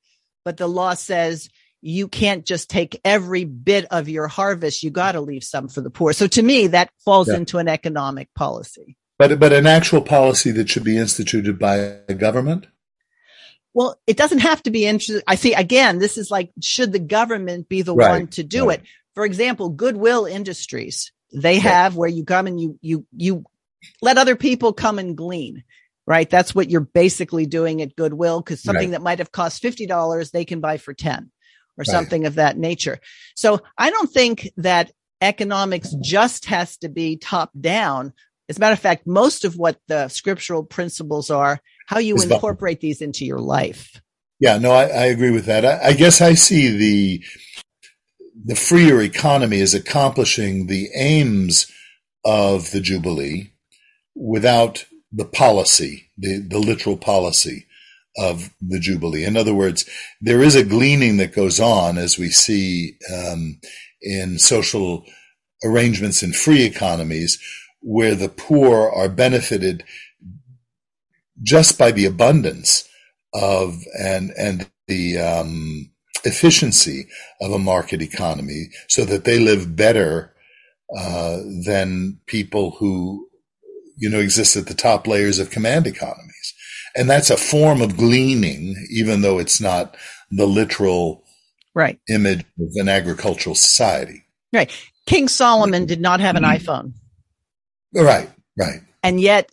But 0.44 0.58
the 0.58 0.68
law 0.68 0.94
says 0.94 1.48
you 1.80 2.08
can't 2.08 2.44
just 2.44 2.68
take 2.68 3.00
every 3.04 3.44
bit 3.44 3.86
of 3.90 4.08
your 4.08 4.28
harvest. 4.28 4.82
You 4.82 4.90
got 4.90 5.12
to 5.12 5.20
leave 5.20 5.44
some 5.44 5.68
for 5.68 5.80
the 5.80 5.90
poor. 5.90 6.12
So 6.12 6.26
to 6.26 6.42
me, 6.42 6.68
that 6.68 6.90
falls 7.04 7.28
yeah. 7.28 7.36
into 7.36 7.58
an 7.58 7.68
economic 7.68 8.32
policy. 8.34 8.96
But, 9.18 9.38
but 9.38 9.52
an 9.52 9.66
actual 9.66 10.00
policy 10.00 10.50
that 10.52 10.68
should 10.68 10.84
be 10.84 10.96
instituted 10.96 11.58
by 11.58 11.76
a 12.08 12.14
government? 12.14 12.66
Well, 13.74 14.00
it 14.06 14.16
doesn't 14.16 14.40
have 14.40 14.62
to 14.64 14.70
be 14.70 14.86
interested. 14.86 15.22
I 15.26 15.36
see 15.36 15.54
again, 15.54 15.98
this 15.98 16.18
is 16.18 16.30
like, 16.30 16.50
should 16.60 16.92
the 16.92 16.98
government 16.98 17.68
be 17.68 17.82
the 17.82 17.94
right, 17.94 18.10
one 18.10 18.26
to 18.28 18.42
do 18.42 18.68
right. 18.68 18.80
it? 18.80 18.86
For 19.14 19.24
example, 19.24 19.68
Goodwill 19.68 20.26
Industries, 20.26 21.12
they 21.32 21.58
have 21.58 21.96
where 21.96 22.08
you 22.08 22.24
come 22.24 22.46
and 22.46 22.60
you, 22.60 22.78
you, 22.80 23.06
you 23.16 23.44
let 24.00 24.18
other 24.18 24.36
people 24.36 24.72
come 24.72 24.98
and 24.98 25.16
glean 25.16 25.64
right? 26.06 26.30
That's 26.30 26.54
what 26.54 26.70
you're 26.70 26.80
basically 26.80 27.44
doing 27.44 27.82
at 27.82 27.94
Goodwill 27.94 28.40
because 28.40 28.62
something 28.62 28.92
right. 28.92 28.92
that 28.92 29.02
might 29.02 29.18
have 29.18 29.30
cost 29.30 29.62
$50, 29.62 30.30
they 30.30 30.46
can 30.46 30.60
buy 30.60 30.78
for 30.78 30.94
10 30.94 31.30
or 31.78 31.82
right. 31.82 31.86
something 31.86 32.26
of 32.26 32.34
that 32.34 32.58
nature. 32.58 33.00
So 33.36 33.60
I 33.78 33.90
don't 33.90 34.10
think 34.10 34.50
that 34.56 34.92
economics 35.20 35.94
just 36.00 36.46
has 36.46 36.76
to 36.78 36.88
be 36.88 37.16
top 37.16 37.50
down. 37.58 38.12
As 38.48 38.56
a 38.56 38.60
matter 38.60 38.72
of 38.72 38.80
fact, 38.80 39.06
most 39.06 39.44
of 39.44 39.56
what 39.56 39.78
the 39.86 40.08
scriptural 40.08 40.64
principles 40.64 41.30
are, 41.30 41.60
how 41.86 41.98
you 41.98 42.16
incorporate 42.16 42.80
these 42.80 43.00
into 43.00 43.24
your 43.24 43.40
life. 43.40 44.00
Yeah, 44.40 44.58
no, 44.58 44.72
I, 44.72 44.84
I 44.84 45.04
agree 45.06 45.30
with 45.30 45.46
that. 45.46 45.64
I, 45.64 45.88
I, 45.88 45.92
guess 45.94 46.20
I 46.20 46.34
see 46.34 46.76
the 46.76 47.24
the 48.44 48.54
freer 48.54 49.00
economy 49.00 49.58
is 49.58 49.74
accomplishing 49.74 50.66
the 50.66 50.88
aims 50.94 51.70
of 52.24 52.70
the 52.70 52.80
Jubilee 52.80 53.50
without 54.14 54.86
the 55.10 55.24
policy, 55.24 56.10
the, 56.16 56.38
the 56.38 56.58
literal 56.58 56.96
policy 56.96 57.66
of 58.18 58.50
the 58.60 58.80
Jubilee. 58.80 59.24
In 59.24 59.36
other 59.36 59.54
words, 59.54 59.88
there 60.20 60.42
is 60.42 60.54
a 60.54 60.64
gleaning 60.64 61.18
that 61.18 61.34
goes 61.34 61.60
on 61.60 61.98
as 61.98 62.18
we 62.18 62.28
see 62.28 62.96
um, 63.14 63.60
in 64.02 64.38
social 64.38 65.04
arrangements 65.64 66.22
in 66.22 66.32
free 66.32 66.64
economies 66.64 67.38
where 67.80 68.14
the 68.14 68.28
poor 68.28 68.90
are 68.90 69.08
benefited 69.08 69.84
just 71.42 71.78
by 71.78 71.92
the 71.92 72.04
abundance 72.04 72.88
of 73.32 73.82
and 73.98 74.32
and 74.36 74.68
the 74.88 75.18
um, 75.18 75.90
efficiency 76.24 77.06
of 77.40 77.52
a 77.52 77.58
market 77.58 78.02
economy 78.02 78.68
so 78.88 79.04
that 79.04 79.24
they 79.24 79.38
live 79.38 79.76
better 79.76 80.34
uh, 80.96 81.38
than 81.66 82.18
people 82.26 82.72
who 82.78 83.28
you 83.96 84.08
know 84.08 84.18
exist 84.18 84.56
at 84.56 84.66
the 84.66 84.74
top 84.74 85.06
layers 85.06 85.38
of 85.38 85.50
command 85.50 85.86
economies 85.86 86.37
and 86.98 87.08
that's 87.08 87.30
a 87.30 87.36
form 87.36 87.80
of 87.80 87.96
gleaning, 87.96 88.76
even 88.90 89.22
though 89.22 89.38
it's 89.38 89.60
not 89.60 89.96
the 90.30 90.46
literal 90.46 91.24
right 91.74 91.98
image 92.08 92.40
of 92.40 92.68
an 92.74 92.88
agricultural 92.88 93.54
society. 93.54 94.24
Right. 94.52 94.70
King 95.06 95.28
Solomon 95.28 95.86
did 95.86 96.00
not 96.00 96.20
have 96.20 96.36
an 96.36 96.42
mm-hmm. 96.42 96.68
iPhone. 96.68 96.92
Right. 97.94 98.30
Right. 98.58 98.80
And 99.02 99.20
yet 99.20 99.50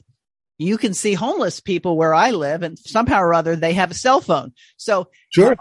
you 0.57 0.77
can 0.77 0.93
see 0.93 1.13
homeless 1.13 1.59
people 1.59 1.97
where 1.97 2.13
I 2.13 2.31
live, 2.31 2.63
and 2.63 2.79
somehow 2.79 3.21
or 3.21 3.33
other 3.33 3.55
they 3.55 3.73
have 3.73 3.91
a 3.91 3.95
cell 3.95 4.21
phone. 4.21 4.53
So 4.77 5.09
sure, 5.29 5.55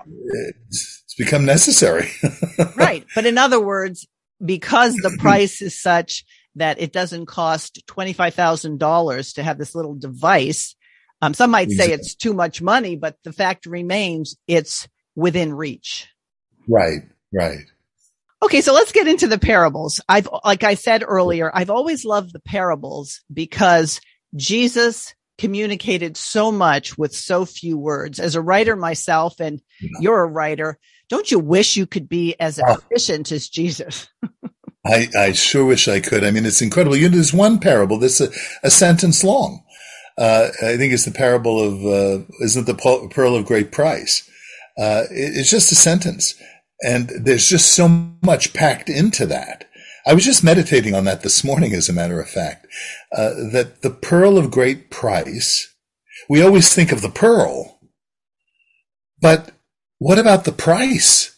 it's 0.69 1.15
become 1.19 1.45
necessary. 1.45 2.09
right. 2.77 3.05
But 3.15 3.27
in 3.27 3.39
other 3.39 3.61
words, 3.61 4.07
because 4.45 4.95
the 4.97 5.17
price 5.21 5.63
is 5.63 5.81
such 5.81 6.25
that 6.57 6.81
it 6.81 6.93
doesn't 6.93 7.27
cost 7.27 7.83
$25,000 7.89 9.35
to 9.35 9.43
have 9.43 9.59
this 9.59 9.75
little 9.75 9.95
device, 9.95 10.77
um, 11.25 11.35
some 11.35 11.51
might 11.51 11.71
say 11.71 11.93
it's 11.93 12.15
too 12.15 12.35
much 12.35 12.61
money, 12.61 12.97
but 12.97 13.17
the 13.25 13.33
fact 13.33 13.67
remains 13.67 14.37
it's 14.47 14.87
within 15.15 15.55
reach. 15.55 16.09
Right, 16.69 17.01
right. 17.33 17.65
Okay, 18.43 18.61
so 18.61 18.75
let's 18.75 18.93
get 18.93 19.09
into 19.09 19.27
the 19.27 19.39
parables. 19.39 20.01
I've, 20.07 20.29
like 20.45 20.65
I 20.65 20.75
said 20.75 21.03
earlier, 21.07 21.51
I've 21.55 21.71
always 21.71 22.05
loved 22.05 22.35
the 22.35 22.41
parables 22.41 23.23
because 23.33 24.01
Jesus 24.37 25.15
communicated 25.39 26.17
so 26.19 26.53
much 26.53 26.99
with 26.99 27.15
so 27.15 27.47
few 27.47 27.79
words. 27.79 28.21
As 28.21 28.35
a 28.35 28.43
writer 28.43 28.77
myself, 28.77 29.41
and 29.41 29.63
yeah. 29.81 29.89
you're 30.01 30.23
a 30.23 30.31
writer, 30.31 30.79
don't 31.09 31.31
you 31.31 31.39
wish 31.39 31.77
you 31.77 31.87
could 31.87 32.09
be 32.09 32.39
as 32.39 32.61
oh. 32.61 32.75
efficient 32.75 33.33
as 33.33 33.49
Jesus? 33.49 34.09
I, 34.87 35.09
I 35.17 35.33
sure 35.33 35.65
wish 35.65 35.89
I 35.89 36.01
could. 36.01 36.23
I 36.23 36.31
mean, 36.31 36.45
it's 36.45 36.61
incredible. 36.61 36.97
You 36.97 37.09
know, 37.09 37.15
there's 37.15 37.33
one 37.33 37.59
parable 37.59 37.99
that's 37.99 38.21
a, 38.21 38.29
a 38.63 38.71
sentence 38.71 39.25
long. 39.25 39.65
Uh, 40.17 40.49
I 40.63 40.77
think 40.77 40.93
it's 40.93 41.05
the 41.05 41.11
parable 41.11 41.61
of, 41.61 41.85
uh, 41.85 42.25
isn't 42.41 42.67
the 42.67 43.09
pearl 43.11 43.35
of 43.35 43.47
great 43.47 43.73
price? 43.73 44.29
Uh, 44.79 45.05
it, 45.11 45.37
it's 45.37 45.51
just 45.51 45.73
a 45.73 45.77
sentence. 45.77 46.35
And 46.83 47.09
there's 47.09 47.49
just 47.49 47.73
so 47.73 47.89
much 48.23 48.53
packed 48.53 48.89
into 48.89 49.27
that. 49.27 49.69
I 50.07 50.13
was 50.13 50.25
just 50.25 50.45
meditating 50.45 50.95
on 50.95 51.05
that 51.05 51.23
this 51.23 51.43
morning, 51.43 51.73
as 51.73 51.89
a 51.89 51.95
matter 51.95 52.21
of 52.21 52.29
fact, 52.29 52.67
uh, 53.17 53.31
that 53.53 53.81
the 53.83 53.91
pearl 53.91 54.37
of 54.37 54.51
great 54.51 54.91
price, 54.91 55.75
we 56.29 56.43
always 56.43 56.73
think 56.73 56.93
of 56.93 57.01
the 57.01 57.09
pearl, 57.09 57.81
but 59.21 59.53
what 59.99 60.19
about 60.19 60.45
the 60.45 60.53
price 60.53 61.35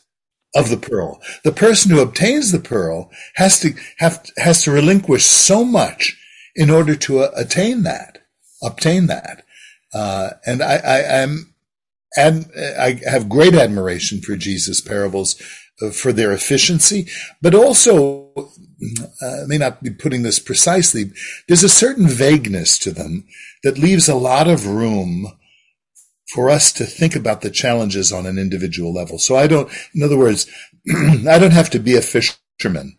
of 0.56 0.68
the 0.68 0.76
pearl? 0.76 1.20
The 1.44 1.52
person 1.52 1.92
who 1.92 2.00
obtains 2.00 2.50
the 2.50 2.58
pearl 2.58 3.10
has 3.36 3.60
to 3.60 3.74
have, 3.98 4.26
has 4.38 4.64
to 4.64 4.72
relinquish 4.72 5.24
so 5.24 5.64
much 5.64 6.16
in 6.56 6.68
order 6.68 6.96
to 6.96 7.20
uh, 7.20 7.30
attain 7.36 7.84
that 7.84 8.15
obtain 8.66 9.06
that. 9.06 9.44
Uh, 9.94 10.30
and 10.44 10.62
I, 10.62 10.76
I 10.76 10.98
am, 11.22 11.54
and 12.16 12.50
I 12.56 13.00
have 13.08 13.28
great 13.28 13.54
admiration 13.54 14.20
for 14.20 14.36
Jesus' 14.36 14.80
parables 14.80 15.40
uh, 15.80 15.90
for 15.90 16.12
their 16.12 16.32
efficiency, 16.32 17.06
but 17.42 17.54
also, 17.54 18.32
uh, 19.22 19.42
I 19.42 19.46
may 19.46 19.58
not 19.58 19.82
be 19.82 19.90
putting 19.90 20.22
this 20.22 20.38
precisely, 20.38 21.12
there's 21.48 21.62
a 21.62 21.68
certain 21.68 22.08
vagueness 22.08 22.78
to 22.80 22.90
them 22.90 23.26
that 23.62 23.78
leaves 23.78 24.08
a 24.08 24.14
lot 24.14 24.48
of 24.48 24.66
room 24.66 25.38
for 26.32 26.50
us 26.50 26.72
to 26.72 26.84
think 26.84 27.14
about 27.14 27.42
the 27.42 27.50
challenges 27.50 28.12
on 28.12 28.26
an 28.26 28.38
individual 28.38 28.92
level. 28.92 29.18
So 29.18 29.36
I 29.36 29.46
don't, 29.46 29.70
in 29.94 30.02
other 30.02 30.18
words, 30.18 30.46
I 30.88 31.38
don't 31.38 31.52
have 31.52 31.70
to 31.70 31.78
be 31.78 31.96
a 31.96 32.02
fisherman 32.02 32.96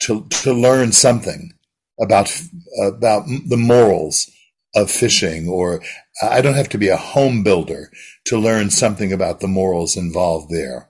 to, 0.00 0.26
to 0.28 0.52
learn 0.52 0.92
something 0.92 1.52
about, 2.00 2.32
about 2.80 3.26
the 3.26 3.56
morals 3.56 4.30
of 4.74 4.90
fishing, 4.90 5.48
or 5.48 5.82
I 6.22 6.40
don't 6.40 6.54
have 6.54 6.68
to 6.70 6.78
be 6.78 6.88
a 6.88 6.96
home 6.96 7.42
builder 7.42 7.90
to 8.26 8.38
learn 8.38 8.70
something 8.70 9.12
about 9.12 9.40
the 9.40 9.48
morals 9.48 9.96
involved 9.96 10.50
there. 10.50 10.88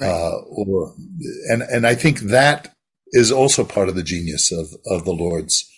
Right. 0.00 0.08
Uh, 0.08 0.38
or, 0.48 0.94
and, 1.48 1.62
and 1.62 1.86
I 1.86 1.94
think 1.94 2.20
that 2.20 2.74
is 3.12 3.30
also 3.30 3.64
part 3.64 3.88
of 3.88 3.94
the 3.94 4.02
genius 4.02 4.50
of, 4.50 4.68
of 4.86 5.04
the 5.04 5.12
Lord's 5.12 5.70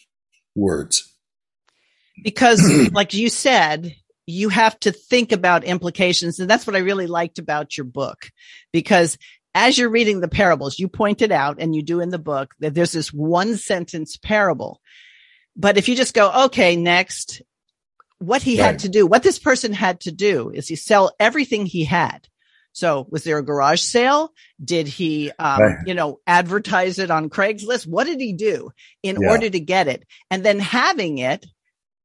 words. 0.55 1.13
Because, 2.23 2.63
like 2.93 3.13
you 3.13 3.29
said, 3.29 3.95
you 4.27 4.49
have 4.49 4.79
to 4.81 4.93
think 4.93 5.33
about 5.33 5.65
implications. 5.65 6.39
And 6.39 6.49
that's 6.49 6.67
what 6.67 6.77
I 6.77 6.81
really 6.81 7.07
liked 7.07 7.39
about 7.39 7.77
your 7.77 7.85
book, 7.85 8.31
because 8.73 9.19
as 9.55 9.79
you're 9.79 9.91
reading 9.91 10.21
the 10.21 10.29
parables, 10.29 10.79
you 10.79 10.89
pointed 10.89 11.31
out, 11.31 11.57
and 11.61 11.75
you 11.75 11.83
do 11.83 12.01
in 12.01 12.09
the 12.09 12.19
book, 12.19 12.55
that 12.59 12.75
there's 12.75 12.93
this 12.93 13.13
one 13.13 13.57
sentence 13.57 14.17
parable 14.17 14.81
but 15.57 15.77
if 15.77 15.89
you 15.89 15.97
just 15.97 16.15
go, 16.15 16.45
okay, 16.47 16.77
next, 16.77 17.43
what 18.19 18.43
he 18.43 18.61
right. 18.61 18.67
had 18.67 18.79
to 18.81 18.89
do, 18.89 19.07
what 19.07 19.23
this 19.23 19.39
person 19.39 19.73
had 19.73 20.01
to 20.01 20.13
do 20.13 20.51
is 20.51 20.69
he 20.69 20.77
sell 20.77 21.13
everything 21.19 21.67
he 21.67 21.85
had. 21.85 22.29
So 22.73 23.07
was 23.09 23.23
there 23.23 23.39
a 23.39 23.45
garage 23.45 23.83
sale? 23.83 24.33
Did 24.63 24.89
he, 24.89 25.31
um, 25.39 25.61
right. 25.61 25.77
you 25.87 25.95
know, 25.95 26.19
advertise 26.27 26.99
it 26.99 27.11
on 27.11 27.31
Craigslist? 27.31 27.87
What 27.87 28.07
did 28.07 28.21
he 28.21 28.33
do 28.33 28.71
in 29.03 29.21
yeah. 29.21 29.31
order 29.31 29.49
to 29.49 29.61
get 29.61 29.87
it? 29.87 30.05
And 30.29 30.45
then 30.45 30.59
having 30.59 31.19
it, 31.19 31.47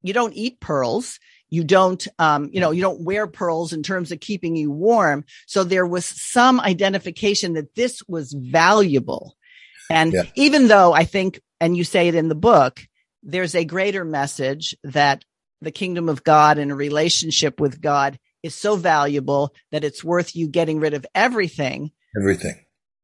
you 0.03 0.13
don't 0.13 0.35
eat 0.35 0.59
pearls. 0.59 1.19
You 1.49 1.63
don't, 1.63 2.07
um, 2.19 2.51
you 2.53 2.61
know, 2.61 2.69
you 2.69 2.81
don't 2.81 3.03
wear 3.03 3.25
pearls 3.25 3.73
in 3.73 3.81
terms 3.81 4.11
of 4.11 4.19
keeping 4.19 4.55
you 4.55 4.69
warm. 4.69 5.25
So 5.47 5.63
there 5.63 5.87
was 5.87 6.05
some 6.05 6.59
identification 6.59 7.53
that 7.53 7.73
this 7.73 8.03
was 8.07 8.31
valuable. 8.33 9.35
And 9.89 10.13
Yeah. 10.13 10.23
even 10.35 10.67
though 10.67 10.93
I 10.93 11.05
think, 11.05 11.41
and 11.59 11.75
you 11.75 11.83
say 11.83 12.07
it 12.07 12.15
in 12.15 12.29
the 12.29 12.35
book, 12.35 12.85
there's 13.23 13.55
a 13.55 13.65
greater 13.65 14.05
message 14.05 14.75
that 14.83 15.23
the 15.61 15.71
kingdom 15.71 16.09
of 16.09 16.23
God 16.23 16.57
and 16.57 16.71
a 16.71 16.75
relationship 16.75 17.59
with 17.59 17.81
God 17.81 18.17
is 18.43 18.55
so 18.55 18.75
valuable 18.75 19.53
that 19.71 19.83
it's 19.83 20.03
worth 20.03 20.35
you 20.35 20.47
getting 20.47 20.79
rid 20.79 20.93
of 20.93 21.05
everything. 21.13 21.91
Everything. 22.17 22.55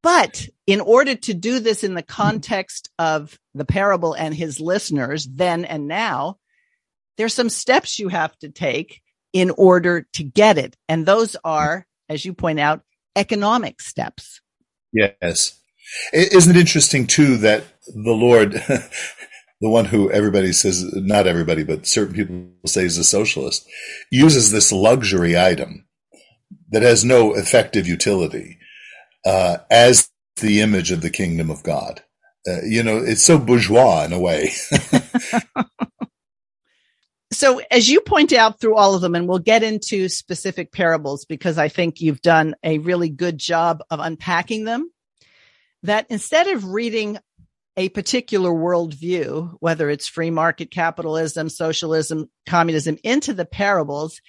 But 0.01 0.47
in 0.67 0.81
order 0.81 1.15
to 1.15 1.33
do 1.33 1.59
this 1.59 1.83
in 1.83 1.95
the 1.95 2.03
context 2.03 2.89
of 2.99 3.37
the 3.53 3.65
parable 3.65 4.13
and 4.13 4.33
his 4.33 4.59
listeners 4.59 5.25
then 5.25 5.65
and 5.65 5.87
now, 5.87 6.37
there's 7.17 7.33
some 7.33 7.49
steps 7.49 7.99
you 7.99 8.09
have 8.09 8.37
to 8.39 8.49
take 8.49 9.01
in 9.33 9.49
order 9.49 10.07
to 10.13 10.23
get 10.23 10.57
it. 10.57 10.77
And 10.87 11.05
those 11.05 11.35
are, 11.43 11.85
as 12.07 12.23
you 12.23 12.33
point 12.33 12.59
out, 12.59 12.81
economic 13.15 13.81
steps. 13.81 14.41
Yes. 14.93 15.59
Isn't 16.13 16.55
it 16.55 16.59
interesting 16.59 17.07
too 17.07 17.37
that 17.37 17.63
the 17.87 18.13
Lord, 18.13 18.53
the 19.65 19.71
one 19.71 19.85
who 19.85 20.11
everybody 20.11 20.53
says, 20.53 20.85
not 20.93 21.25
everybody, 21.25 21.63
but 21.63 21.87
certain 21.87 22.13
people 22.13 22.47
say 22.67 22.85
is 22.85 22.99
a 22.99 23.03
socialist, 23.03 23.67
uses 24.11 24.51
this 24.51 24.71
luxury 24.71 25.37
item 25.37 25.87
that 26.69 26.83
has 26.83 27.03
no 27.03 27.33
effective 27.33 27.87
utility 27.87 28.59
uh, 29.25 29.57
as 29.71 30.11
the 30.37 30.61
image 30.61 30.91
of 30.91 31.01
the 31.01 31.09
kingdom 31.09 31.49
of 31.49 31.63
God. 31.63 32.03
Uh, 32.47 32.61
you 32.63 32.83
know, 32.83 32.97
it's 32.97 33.23
so 33.23 33.39
bourgeois 33.39 34.03
in 34.03 34.13
a 34.13 34.19
way. 34.19 34.51
So 37.31 37.59
as 37.69 37.89
you 37.89 37.99
point 37.99 38.31
out 38.31 38.61
through 38.61 38.75
all 38.75 38.95
of 38.95 39.01
them, 39.01 39.13
and 39.13 39.27
we'll 39.27 39.39
get 39.39 39.61
into 39.61 40.07
specific 40.07 40.71
parables 40.71 41.25
because 41.25 41.57
I 41.57 41.67
think 41.67 41.99
you've 41.99 42.21
done 42.21 42.55
a 42.63 42.77
really 42.77 43.09
good 43.09 43.37
job 43.37 43.83
of 43.89 43.99
unpacking 43.99 44.63
them, 44.63 44.89
that 45.83 46.05
instead 46.09 46.47
of 46.47 46.65
reading 46.65 47.17
a 47.77 47.89
particular 47.89 48.51
worldview, 48.51 49.55
whether 49.59 49.89
it's 49.89 50.07
free 50.07 50.31
market 50.31 50.71
capitalism, 50.71 51.49
socialism, 51.49 52.29
communism, 52.45 52.97
into 53.03 53.33
the 53.33 53.45
parables, 53.45 54.21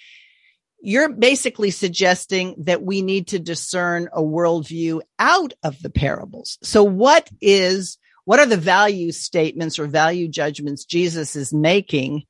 you're 0.79 1.09
basically 1.09 1.71
suggesting 1.71 2.55
that 2.65 2.83
we 2.83 3.01
need 3.01 3.27
to 3.27 3.39
discern 3.39 4.09
a 4.13 4.21
worldview 4.21 5.01
out 5.17 5.53
of 5.63 5.81
the 5.81 5.89
parables. 5.89 6.59
So 6.61 6.83
what 6.83 7.29
is, 7.41 7.97
what 8.25 8.39
are 8.39 8.45
the 8.45 8.57
value 8.57 9.11
statements 9.11 9.79
or 9.79 9.87
value 9.87 10.27
judgments 10.27 10.85
Jesus 10.85 11.35
is 11.35 11.53
making? 11.53 12.23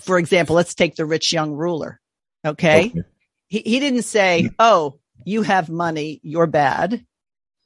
For 0.00 0.18
example, 0.18 0.56
let's 0.56 0.74
take 0.74 0.96
the 0.96 1.04
rich 1.04 1.32
young 1.32 1.52
ruler. 1.52 2.00
Okay. 2.44 2.86
Okay. 2.86 3.02
He, 3.48 3.58
he 3.58 3.80
didn't 3.80 4.02
say, 4.02 4.44
mm. 4.44 4.54
Oh, 4.58 4.98
you 5.24 5.42
have 5.42 5.68
money. 5.68 6.20
You're 6.22 6.46
bad. 6.46 7.04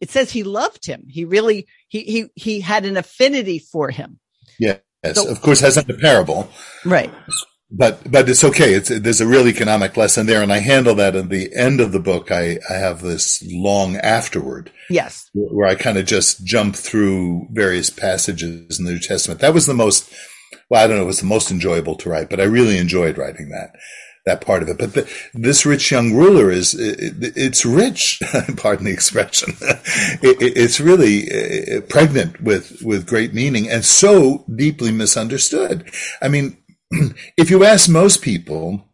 It 0.01 0.11
says 0.11 0.31
he 0.31 0.43
loved 0.45 0.87
him. 0.87 1.05
He 1.09 1.25
really, 1.25 1.67
he, 1.89 2.01
he, 2.03 2.27
he 2.35 2.61
had 2.61 2.85
an 2.85 2.97
affinity 2.97 3.59
for 3.59 3.91
him. 3.91 4.19
Yes, 4.59 4.81
So- 5.15 5.29
of 5.31 5.41
course, 5.43 5.61
has 5.61 5.77
a 5.77 5.85
parable, 5.85 6.49
Right. 6.85 7.13
but 7.71 8.11
but 8.11 8.29
it's 8.29 8.43
okay. 8.45 8.73
It's 8.75 8.89
there's 8.89 9.21
a 9.21 9.27
real 9.27 9.47
economic 9.47 9.97
lesson 9.97 10.27
there, 10.27 10.43
and 10.43 10.53
I 10.53 10.59
handle 10.59 10.95
that 10.97 11.15
at 11.17 11.29
the 11.29 11.51
end 11.55 11.81
of 11.81 11.93
the 11.93 12.01
book. 12.01 12.31
I 12.33 12.59
I 12.71 12.75
have 12.75 13.03
this 13.03 13.43
long 13.47 13.97
afterward 13.97 14.71
Yes. 14.91 15.29
where 15.35 15.69
I 15.69 15.75
kind 15.75 15.99
of 15.99 16.07
just 16.07 16.45
jump 16.45 16.75
through 16.77 17.47
various 17.53 17.91
passages 17.91 18.79
in 18.79 18.85
the 18.87 18.93
New 18.93 18.99
Testament. 19.01 19.41
That 19.41 19.55
was 19.55 19.67
the 19.67 19.75
most, 19.75 20.11
well, 20.71 20.83
I 20.83 20.87
don't 20.87 20.97
know, 20.97 21.03
it 21.05 21.07
was 21.07 21.21
the 21.21 21.27
most 21.27 21.51
enjoyable 21.51 21.95
to 21.97 22.09
write, 22.11 22.31
but 22.31 22.41
I 22.41 22.45
really 22.45 22.79
enjoyed 22.79 23.19
writing 23.19 23.51
that, 23.51 23.71
that 24.27 24.41
part 24.41 24.63
of 24.63 24.69
it. 24.69 24.79
But 24.79 24.95
the, 24.95 25.11
this 25.35 25.65
rich 25.67 25.91
young 25.91 26.15
ruler 26.15 26.51
is, 26.51 26.75
it, 26.75 27.33
it's 27.37 27.65
rich, 27.65 28.21
pardon 28.57 28.85
the 28.87 28.93
expression. 28.93 29.55
It, 30.23 30.43
it- 30.43 30.57
it's 30.57 30.81
really 30.81 31.29
pregnant 31.89 32.43
with, 32.43 32.83
with 32.83 33.07
great 33.07 33.33
meaning 33.35 33.69
and 33.71 33.85
so 33.85 34.45
deeply 34.55 34.93
misunderstood. 34.93 35.91
I 36.21 36.29
mean, 36.29 36.57
if 37.37 37.51
you 37.51 37.65
ask 37.65 37.89
most 37.89 38.23
people, 38.23 38.85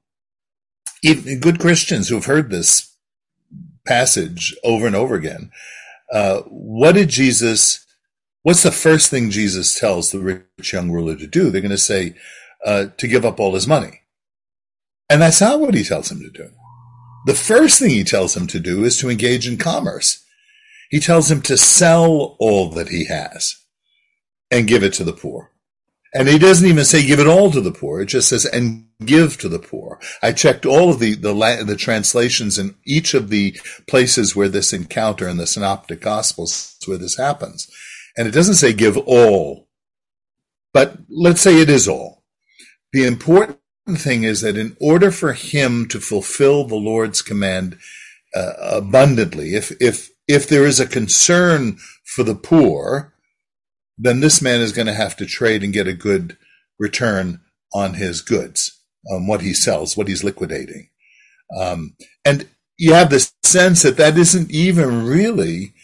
even 1.02 1.40
good 1.40 1.58
Christians 1.60 2.08
who've 2.08 2.24
heard 2.24 2.50
this 2.50 2.94
passage 3.86 4.54
over 4.64 4.86
and 4.86 4.96
over 4.96 5.14
again, 5.14 5.50
uh, 6.12 6.40
what 6.42 6.92
did 6.92 7.08
Jesus, 7.08 7.84
what's 8.42 8.62
the 8.62 8.72
first 8.72 9.10
thing 9.10 9.30
Jesus 9.30 9.78
tells 9.78 10.10
the 10.10 10.20
rich 10.20 10.72
young 10.72 10.90
ruler 10.90 11.16
to 11.16 11.26
do? 11.26 11.50
They're 11.50 11.60
going 11.60 11.70
to 11.70 11.78
say, 11.78 12.14
uh, 12.64 12.86
to 12.98 13.08
give 13.08 13.24
up 13.24 13.40
all 13.40 13.54
his 13.54 13.66
money. 13.66 14.00
And 15.08 15.22
that's 15.22 15.40
not 15.40 15.60
what 15.60 15.74
he 15.74 15.84
tells 15.84 16.10
him 16.10 16.20
to 16.20 16.30
do. 16.30 16.50
The 17.26 17.34
first 17.34 17.78
thing 17.78 17.90
he 17.90 18.04
tells 18.04 18.36
him 18.36 18.46
to 18.48 18.60
do 18.60 18.84
is 18.84 18.98
to 18.98 19.10
engage 19.10 19.48
in 19.48 19.56
commerce. 19.56 20.24
He 20.90 21.00
tells 21.00 21.30
him 21.30 21.42
to 21.42 21.56
sell 21.56 22.36
all 22.38 22.70
that 22.70 22.88
he 22.88 23.06
has 23.06 23.56
and 24.50 24.66
give 24.66 24.82
it 24.82 24.92
to 24.94 25.04
the 25.04 25.12
poor. 25.12 25.50
And 26.14 26.28
he 26.28 26.38
doesn't 26.38 26.68
even 26.68 26.84
say 26.84 27.04
give 27.04 27.18
it 27.18 27.26
all 27.26 27.50
to 27.50 27.60
the 27.60 27.72
poor. 27.72 28.00
It 28.00 28.06
just 28.06 28.28
says 28.28 28.44
and 28.46 28.86
give 29.04 29.36
to 29.38 29.48
the 29.48 29.58
poor. 29.58 29.98
I 30.22 30.32
checked 30.32 30.64
all 30.64 30.90
of 30.90 31.00
the 31.00 31.14
the, 31.14 31.64
the 31.66 31.76
translations 31.76 32.58
in 32.58 32.76
each 32.86 33.14
of 33.14 33.30
the 33.30 33.58
places 33.88 34.36
where 34.36 34.48
this 34.48 34.72
encounter 34.72 35.28
in 35.28 35.38
the 35.38 35.46
Synoptic 35.46 36.00
Gospels 36.00 36.76
where 36.86 36.98
this 36.98 37.16
happens, 37.16 37.68
and 38.16 38.28
it 38.28 38.30
doesn't 38.30 38.54
say 38.54 38.72
give 38.72 38.96
all, 38.96 39.68
but 40.72 40.98
let's 41.08 41.40
say 41.40 41.60
it 41.60 41.70
is 41.70 41.88
all. 41.88 42.22
The 42.92 43.06
important 43.06 43.58
thing 43.86 44.22
is 44.22 44.40
that 44.40 44.56
in 44.56 44.76
order 44.80 45.10
for 45.10 45.34
him 45.34 45.86
to 45.88 46.00
fulfill 46.00 46.64
the 46.64 46.76
Lord's 46.76 47.22
command 47.22 47.78
uh, 48.34 48.52
abundantly, 48.58 49.54
if 49.54 49.72
if 49.80 50.10
if 50.26 50.48
there 50.48 50.64
is 50.64 50.80
a 50.80 50.86
concern 50.86 51.78
for 52.04 52.22
the 52.22 52.34
poor, 52.34 53.12
then 53.98 54.20
this 54.20 54.40
man 54.40 54.60
is 54.60 54.72
going 54.72 54.86
to 54.86 54.94
have 54.94 55.16
to 55.16 55.26
trade 55.26 55.62
and 55.62 55.72
get 55.72 55.86
a 55.86 55.92
good 55.92 56.36
return 56.78 57.40
on 57.74 57.94
his 57.94 58.20
goods, 58.20 58.80
on 59.10 59.26
what 59.26 59.42
he 59.42 59.52
sells, 59.52 59.96
what 59.96 60.08
he's 60.08 60.24
liquidating. 60.24 60.88
Um, 61.58 61.94
and 62.24 62.48
you 62.78 62.94
have 62.94 63.10
the 63.10 63.30
sense 63.42 63.82
that 63.82 63.96
that 63.98 64.16
isn't 64.16 64.50
even 64.50 65.04
really 65.04 65.74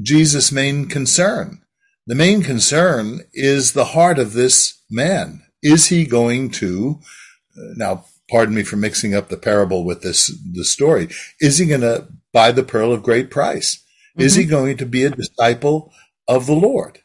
Jesus' 0.00 0.52
main 0.52 0.86
concern. 0.86 1.62
The 2.06 2.14
main 2.14 2.42
concern 2.42 3.20
is 3.32 3.72
the 3.72 3.86
heart 3.86 4.18
of 4.18 4.32
this 4.32 4.82
man. 4.90 5.42
Is 5.62 5.88
he 5.88 6.06
going 6.06 6.50
to, 6.52 7.00
now, 7.54 8.04
pardon 8.30 8.54
me 8.54 8.62
for 8.62 8.76
mixing 8.76 9.14
up 9.14 9.28
the 9.28 9.36
parable 9.36 9.84
with 9.84 10.02
this, 10.02 10.28
the 10.28 10.64
story. 10.64 11.08
Is 11.40 11.58
he 11.58 11.66
going 11.66 11.80
to 11.82 12.08
buy 12.32 12.52
the 12.52 12.62
pearl 12.62 12.92
of 12.92 13.02
great 13.02 13.30
price? 13.30 13.82
Is 14.16 14.34
he 14.34 14.44
going 14.44 14.76
to 14.76 14.86
be 14.86 15.04
a 15.04 15.10
disciple 15.10 15.92
of 16.28 16.46
the 16.46 16.54
Lord? 16.54 17.00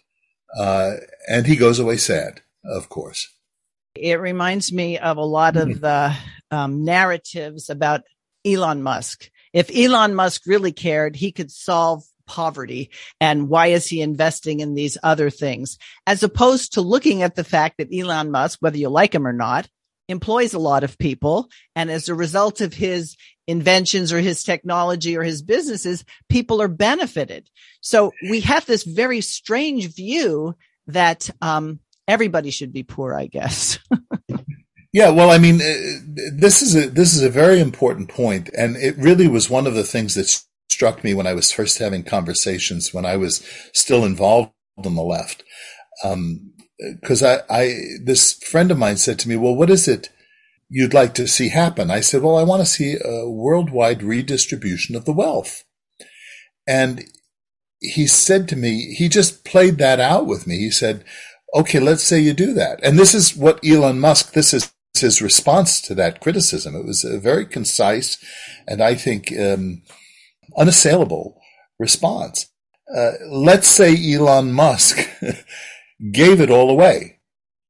Uh, 0.57 0.95
and 1.27 1.45
he 1.47 1.55
goes 1.55 1.79
away 1.79 1.97
sad, 1.97 2.41
of 2.65 2.89
course. 2.89 3.29
It 3.95 4.19
reminds 4.19 4.71
me 4.71 4.97
of 4.97 5.17
a 5.17 5.23
lot 5.23 5.57
of 5.57 5.81
the 5.81 6.15
um, 6.51 6.83
narratives 6.83 7.69
about 7.69 8.01
Elon 8.45 8.83
Musk. 8.83 9.29
If 9.53 9.75
Elon 9.75 10.15
Musk 10.15 10.43
really 10.45 10.71
cared, 10.71 11.15
he 11.15 11.31
could 11.31 11.51
solve 11.51 12.03
poverty. 12.27 12.91
And 13.19 13.49
why 13.49 13.67
is 13.67 13.87
he 13.87 14.01
investing 14.01 14.59
in 14.59 14.75
these 14.75 14.97
other 15.01 15.29
things? 15.29 15.77
As 16.05 16.23
opposed 16.23 16.73
to 16.73 16.81
looking 16.81 17.23
at 17.23 17.35
the 17.35 17.43
fact 17.43 17.77
that 17.77 17.93
Elon 17.93 18.31
Musk, 18.31 18.59
whether 18.61 18.77
you 18.77 18.89
like 18.89 19.15
him 19.15 19.25
or 19.25 19.33
not, 19.33 19.67
employs 20.07 20.53
a 20.53 20.59
lot 20.59 20.83
of 20.83 20.97
people. 20.97 21.49
And 21.75 21.89
as 21.89 22.09
a 22.09 22.15
result 22.15 22.61
of 22.61 22.73
his 22.73 23.15
inventions 23.47 24.11
or 24.11 24.19
his 24.19 24.43
technology 24.43 25.17
or 25.17 25.23
his 25.23 25.41
businesses, 25.41 26.03
people 26.29 26.61
are 26.61 26.67
benefited. 26.67 27.49
So 27.81 28.11
we 28.29 28.41
have 28.41 28.65
this 28.65 28.83
very 28.83 29.21
strange 29.21 29.93
view 29.95 30.55
that, 30.87 31.29
um, 31.41 31.79
everybody 32.07 32.51
should 32.51 32.71
be 32.71 32.83
poor, 32.83 33.13
I 33.13 33.27
guess. 33.27 33.79
Yeah, 34.93 35.09
well, 35.09 35.29
I 35.29 35.37
mean, 35.37 35.61
uh, 35.61 35.99
this 36.33 36.63
is 36.63 36.75
a 36.75 36.89
this 36.89 37.13
is 37.13 37.21
a 37.21 37.29
very 37.29 37.59
important 37.59 38.09
point, 38.09 38.49
and 38.57 38.75
it 38.77 38.97
really 38.97 39.27
was 39.27 39.47
one 39.47 39.67
of 39.67 39.75
the 39.75 39.83
things 39.83 40.15
that 40.15 40.43
struck 40.69 41.03
me 41.03 41.13
when 41.13 41.27
I 41.27 41.33
was 41.33 41.51
first 41.51 41.77
having 41.77 42.03
conversations 42.03 42.93
when 42.93 43.05
I 43.05 43.17
was 43.17 43.45
still 43.73 44.05
involved 44.05 44.53
on 44.83 44.95
the 44.95 45.03
left. 45.03 45.43
Because 46.79 47.23
I, 47.23 47.39
I, 47.49 47.75
this 48.03 48.33
friend 48.33 48.71
of 48.71 48.77
mine 48.77 48.97
said 48.97 49.19
to 49.19 49.29
me, 49.29 49.35
"Well, 49.35 49.55
what 49.55 49.69
is 49.69 49.87
it 49.87 50.09
you'd 50.69 50.93
like 50.93 51.13
to 51.15 51.27
see 51.27 51.49
happen?" 51.49 51.89
I 51.89 52.01
said, 52.01 52.21
"Well, 52.21 52.37
I 52.37 52.43
want 52.43 52.61
to 52.61 52.65
see 52.65 52.97
a 53.03 53.29
worldwide 53.29 54.03
redistribution 54.03 54.95
of 54.95 55.05
the 55.05 55.13
wealth." 55.13 55.63
And 56.67 57.05
he 57.79 58.07
said 58.07 58.47
to 58.49 58.55
me, 58.55 58.93
he 58.95 59.07
just 59.07 59.45
played 59.45 59.77
that 59.77 59.99
out 59.99 60.25
with 60.25 60.47
me. 60.47 60.57
He 60.57 60.71
said, 60.71 61.03
"Okay, 61.55 61.79
let's 61.79 62.03
say 62.03 62.19
you 62.19 62.33
do 62.33 62.53
that." 62.53 62.79
And 62.83 62.99
this 62.99 63.13
is 63.13 63.35
what 63.35 63.59
Elon 63.65 63.99
Musk. 63.99 64.33
This 64.33 64.53
is 64.53 64.71
his 64.99 65.21
response 65.21 65.81
to 65.81 65.95
that 65.95 66.19
criticism. 66.19 66.75
It 66.75 66.85
was 66.85 67.03
a 67.03 67.19
very 67.19 67.45
concise 67.45 68.17
and 68.67 68.81
I 68.81 68.95
think 68.95 69.31
um, 69.37 69.83
unassailable 70.57 71.39
response. 71.79 72.47
Uh, 72.93 73.11
let's 73.29 73.67
say 73.67 73.95
Elon 74.13 74.51
Musk 74.53 75.09
gave 76.11 76.41
it 76.41 76.49
all 76.51 76.69
away, 76.69 77.19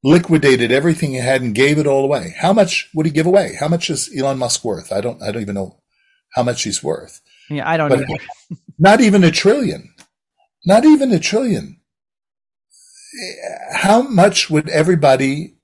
liquidated 0.03 0.71
everything 0.71 1.11
he 1.11 1.17
had 1.17 1.41
and 1.41 1.55
gave 1.55 1.77
it 1.77 1.87
all 1.87 2.03
away. 2.05 2.35
How 2.37 2.53
much 2.53 2.89
would 2.95 3.05
he 3.05 3.11
give 3.11 3.25
away? 3.27 3.55
How 3.59 3.67
much 3.67 3.89
is 3.89 4.09
Elon 4.17 4.37
Musk 4.37 4.63
worth? 4.65 4.91
I 4.91 5.01
don't, 5.01 5.21
I 5.23 5.31
don't 5.31 5.41
even 5.41 5.55
know 5.55 5.79
how 6.35 6.43
much 6.43 6.63
he's 6.63 6.83
worth. 6.83 7.21
yeah, 7.49 7.69
I 7.69 7.77
don't 7.77 7.89
But 7.89 7.99
know. 8.09 8.17
not 8.79 9.01
even 9.01 9.23
a 9.23 9.31
trillion. 9.31 9.93
Not 10.65 10.85
even 10.85 11.11
a 11.13 11.19
trillion. 11.19 11.79
how 13.73 14.01
much 14.03 14.49
would 14.49 14.69
everybody 14.69 15.55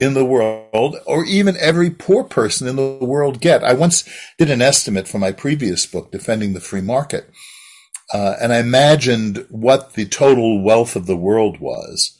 in 0.00 0.14
the 0.14 0.24
world, 0.24 0.96
or 1.06 1.24
even 1.26 1.56
every 1.58 1.90
poor 1.90 2.24
person 2.24 2.66
in 2.68 2.76
the 2.76 2.98
world 3.00 3.40
get? 3.40 3.62
I 3.64 3.74
once 3.74 4.04
did 4.38 4.50
an 4.50 4.62
estimate 4.62 5.06
for 5.08 5.18
my 5.18 5.32
previous 5.32 5.86
book, 5.86 6.10
Defending 6.10 6.54
the 6.54 6.60
Free 6.60 6.80
Market, 6.80 7.30
uh, 8.12 8.36
and 8.40 8.52
I 8.52 8.58
imagined 8.58 9.46
what 9.50 9.94
the 9.94 10.06
total 10.06 10.62
wealth 10.62 10.96
of 10.96 11.06
the 11.06 11.16
world 11.16 11.60
was, 11.60 12.18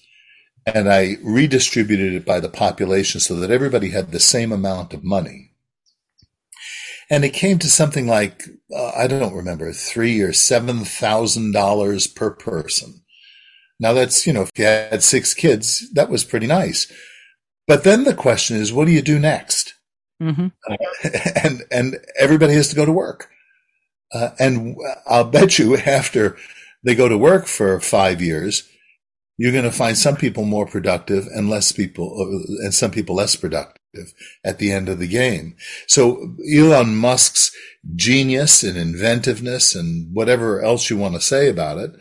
and 0.66 0.88
I 0.88 1.16
redistributed 1.22 2.12
it 2.12 2.24
by 2.24 2.40
the 2.40 2.48
population 2.48 3.20
so 3.20 3.34
that 3.36 3.50
everybody 3.50 3.90
had 3.90 4.12
the 4.12 4.20
same 4.20 4.52
amount 4.52 4.94
of 4.94 5.02
money. 5.02 5.52
And 7.10 7.24
it 7.24 7.32
came 7.32 7.58
to 7.58 7.66
something 7.66 8.06
like 8.06 8.44
uh, 8.74 8.92
I 8.96 9.08
don't 9.08 9.34
remember 9.34 9.72
three 9.72 10.20
or 10.20 10.32
seven 10.32 10.84
thousand 10.84 11.52
dollars 11.52 12.06
per 12.06 12.30
person. 12.30 13.02
Now 13.80 13.92
that's 13.92 14.26
you 14.26 14.32
know 14.32 14.42
if 14.42 14.50
you 14.56 14.64
had 14.64 15.02
six 15.02 15.34
kids, 15.34 15.90
that 15.94 16.08
was 16.08 16.22
pretty 16.22 16.46
nice. 16.46 16.90
But 17.66 17.82
then 17.82 18.04
the 18.04 18.14
question 18.14 18.56
is, 18.56 18.72
what 18.72 18.86
do 18.86 18.92
you 18.92 19.02
do 19.02 19.18
next? 19.18 19.74
Mm-hmm. 20.22 20.48
Uh, 20.68 21.08
and 21.42 21.62
and 21.72 21.98
everybody 22.18 22.54
has 22.54 22.68
to 22.68 22.76
go 22.76 22.84
to 22.84 22.92
work. 22.92 23.28
Uh, 24.12 24.30
and 24.38 24.76
I'll 25.06 25.24
bet 25.24 25.58
you 25.58 25.76
after 25.76 26.36
they 26.84 26.94
go 26.94 27.08
to 27.08 27.18
work 27.18 27.46
for 27.46 27.80
five 27.80 28.20
years, 28.20 28.68
you're 29.36 29.52
going 29.52 29.64
to 29.64 29.72
find 29.72 29.96
some 29.96 30.16
people 30.16 30.44
more 30.44 30.66
productive 30.66 31.26
and 31.26 31.48
less 31.48 31.72
people, 31.72 32.14
uh, 32.20 32.64
and 32.64 32.74
some 32.74 32.90
people 32.90 33.14
less 33.14 33.36
productive 33.36 34.12
at 34.44 34.58
the 34.58 34.70
end 34.72 34.88
of 34.88 34.98
the 34.98 35.08
game. 35.08 35.56
So 35.86 36.34
Elon 36.52 36.96
Musk's 36.96 37.50
genius 37.96 38.62
and 38.62 38.76
inventiveness 38.76 39.74
and 39.74 40.14
whatever 40.14 40.62
else 40.62 40.90
you 40.90 40.96
want 40.96 41.14
to 41.14 41.20
say 41.20 41.48
about 41.48 41.78
it 41.78 41.92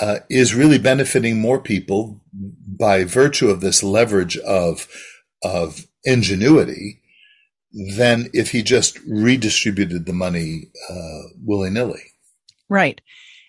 uh, 0.00 0.18
is 0.28 0.54
really 0.54 0.78
benefiting 0.78 1.38
more 1.38 1.60
people 1.60 2.20
by 2.32 3.04
virtue 3.04 3.50
of 3.50 3.60
this 3.60 3.82
leverage 3.82 4.36
of 4.38 4.88
of 5.44 5.86
ingenuity 6.04 7.01
than 7.96 8.28
if 8.32 8.50
he 8.50 8.62
just 8.62 8.98
redistributed 9.06 10.06
the 10.06 10.12
money 10.12 10.70
uh, 10.90 11.22
willy 11.44 11.70
nilly. 11.70 12.02
Right. 12.68 13.00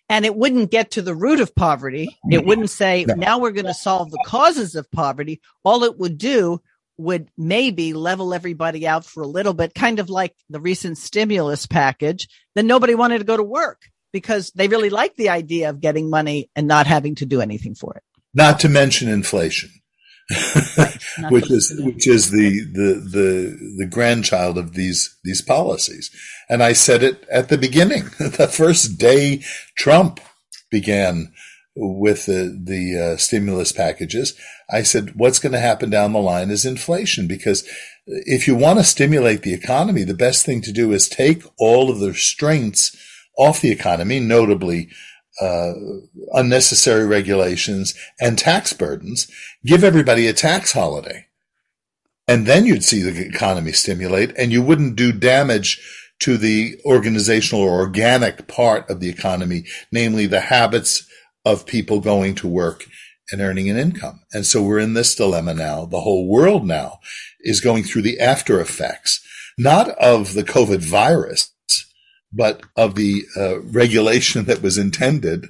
And 0.09 0.25
it 0.25 0.35
wouldn't 0.35 0.71
get 0.71 0.91
to 0.91 1.01
the 1.01 1.15
root 1.15 1.39
of 1.39 1.55
poverty. 1.55 2.17
It 2.29 2.45
wouldn't 2.45 2.69
say, 2.69 3.05
no. 3.05 3.15
now 3.15 3.39
we're 3.39 3.51
going 3.51 3.65
to 3.65 3.73
solve 3.73 4.11
the 4.11 4.23
causes 4.25 4.75
of 4.75 4.91
poverty. 4.91 5.41
All 5.63 5.83
it 5.83 5.97
would 5.97 6.17
do 6.17 6.61
would 6.97 7.29
maybe 7.37 7.93
level 7.93 8.33
everybody 8.33 8.85
out 8.85 9.05
for 9.05 9.23
a 9.23 9.27
little 9.27 9.53
bit, 9.53 9.73
kind 9.73 9.99
of 9.99 10.09
like 10.09 10.35
the 10.49 10.59
recent 10.59 10.97
stimulus 10.97 11.65
package. 11.65 12.27
Then 12.53 12.67
nobody 12.67 12.95
wanted 12.95 13.19
to 13.19 13.23
go 13.23 13.37
to 13.37 13.43
work 13.43 13.81
because 14.11 14.51
they 14.51 14.67
really 14.67 14.89
liked 14.89 15.17
the 15.17 15.29
idea 15.29 15.69
of 15.69 15.81
getting 15.81 16.09
money 16.09 16.49
and 16.55 16.67
not 16.67 16.85
having 16.85 17.15
to 17.15 17.25
do 17.25 17.41
anything 17.41 17.73
for 17.73 17.95
it. 17.95 18.03
Not 18.33 18.59
to 18.61 18.69
mention 18.69 19.09
inflation. 19.09 19.71
which 21.29 21.51
is 21.51 21.79
which 21.83 22.07
is 22.07 22.31
the, 22.31 22.61
the 22.73 22.93
the 23.11 23.75
the 23.79 23.85
grandchild 23.85 24.57
of 24.57 24.73
these 24.73 25.17
these 25.23 25.41
policies. 25.41 26.09
And 26.49 26.63
I 26.63 26.73
said 26.73 27.03
it 27.03 27.25
at 27.29 27.49
the 27.49 27.57
beginning, 27.57 28.03
the 28.19 28.49
first 28.51 28.97
day 28.97 29.43
Trump 29.77 30.19
began 30.71 31.33
with 31.75 32.25
the 32.25 32.57
the 32.63 33.13
uh, 33.13 33.17
stimulus 33.17 33.71
packages. 33.71 34.33
I 34.69 34.83
said, 34.83 35.13
what's 35.15 35.39
going 35.39 35.51
to 35.51 35.59
happen 35.59 35.89
down 35.89 36.13
the 36.13 36.19
line 36.19 36.49
is 36.49 36.65
inflation 36.65 37.27
because 37.27 37.67
if 38.05 38.47
you 38.47 38.55
want 38.55 38.79
to 38.79 38.83
stimulate 38.83 39.43
the 39.43 39.53
economy, 39.53 40.03
the 40.03 40.13
best 40.13 40.45
thing 40.45 40.61
to 40.61 40.71
do 40.71 40.91
is 40.91 41.07
take 41.07 41.43
all 41.57 41.91
of 41.91 41.99
the 41.99 42.09
restraints 42.09 42.95
off 43.37 43.61
the 43.61 43.71
economy, 43.71 44.19
notably 44.19 44.89
uh, 45.41 45.73
unnecessary 46.33 47.05
regulations 47.05 47.95
and 48.19 48.37
tax 48.37 48.73
burdens, 48.73 49.29
give 49.65 49.83
everybody 49.83 50.27
a 50.27 50.33
tax 50.33 50.73
holiday. 50.73 51.25
And 52.27 52.45
then 52.45 52.65
you'd 52.65 52.83
see 52.83 53.01
the 53.01 53.27
economy 53.27 53.71
stimulate 53.71 54.33
and 54.37 54.51
you 54.51 54.61
wouldn't 54.61 54.95
do 54.95 55.11
damage 55.11 55.81
to 56.19 56.37
the 56.37 56.79
organizational 56.85 57.63
or 57.63 57.81
organic 57.81 58.47
part 58.47 58.89
of 58.89 58.99
the 58.99 59.09
economy, 59.09 59.65
namely 59.91 60.25
the 60.25 60.39
habits 60.39 61.05
of 61.43 61.65
people 61.65 61.99
going 61.99 62.35
to 62.35 62.47
work 62.47 62.85
and 63.31 63.41
earning 63.41 63.69
an 63.69 63.77
income. 63.77 64.21
And 64.31 64.45
so 64.45 64.61
we're 64.61 64.79
in 64.79 64.93
this 64.93 65.15
dilemma 65.15 65.53
now. 65.53 65.85
The 65.85 66.01
whole 66.01 66.27
world 66.27 66.65
now 66.65 66.99
is 67.41 67.59
going 67.59 67.83
through 67.83 68.03
the 68.03 68.19
after 68.19 68.61
effects, 68.61 69.25
not 69.57 69.89
of 69.89 70.33
the 70.33 70.43
COVID 70.43 70.79
virus, 70.79 71.52
but 72.33 72.63
of 72.75 72.95
the 72.95 73.23
uh, 73.37 73.61
regulation 73.61 74.45
that 74.45 74.61
was 74.61 74.77
intended 74.77 75.47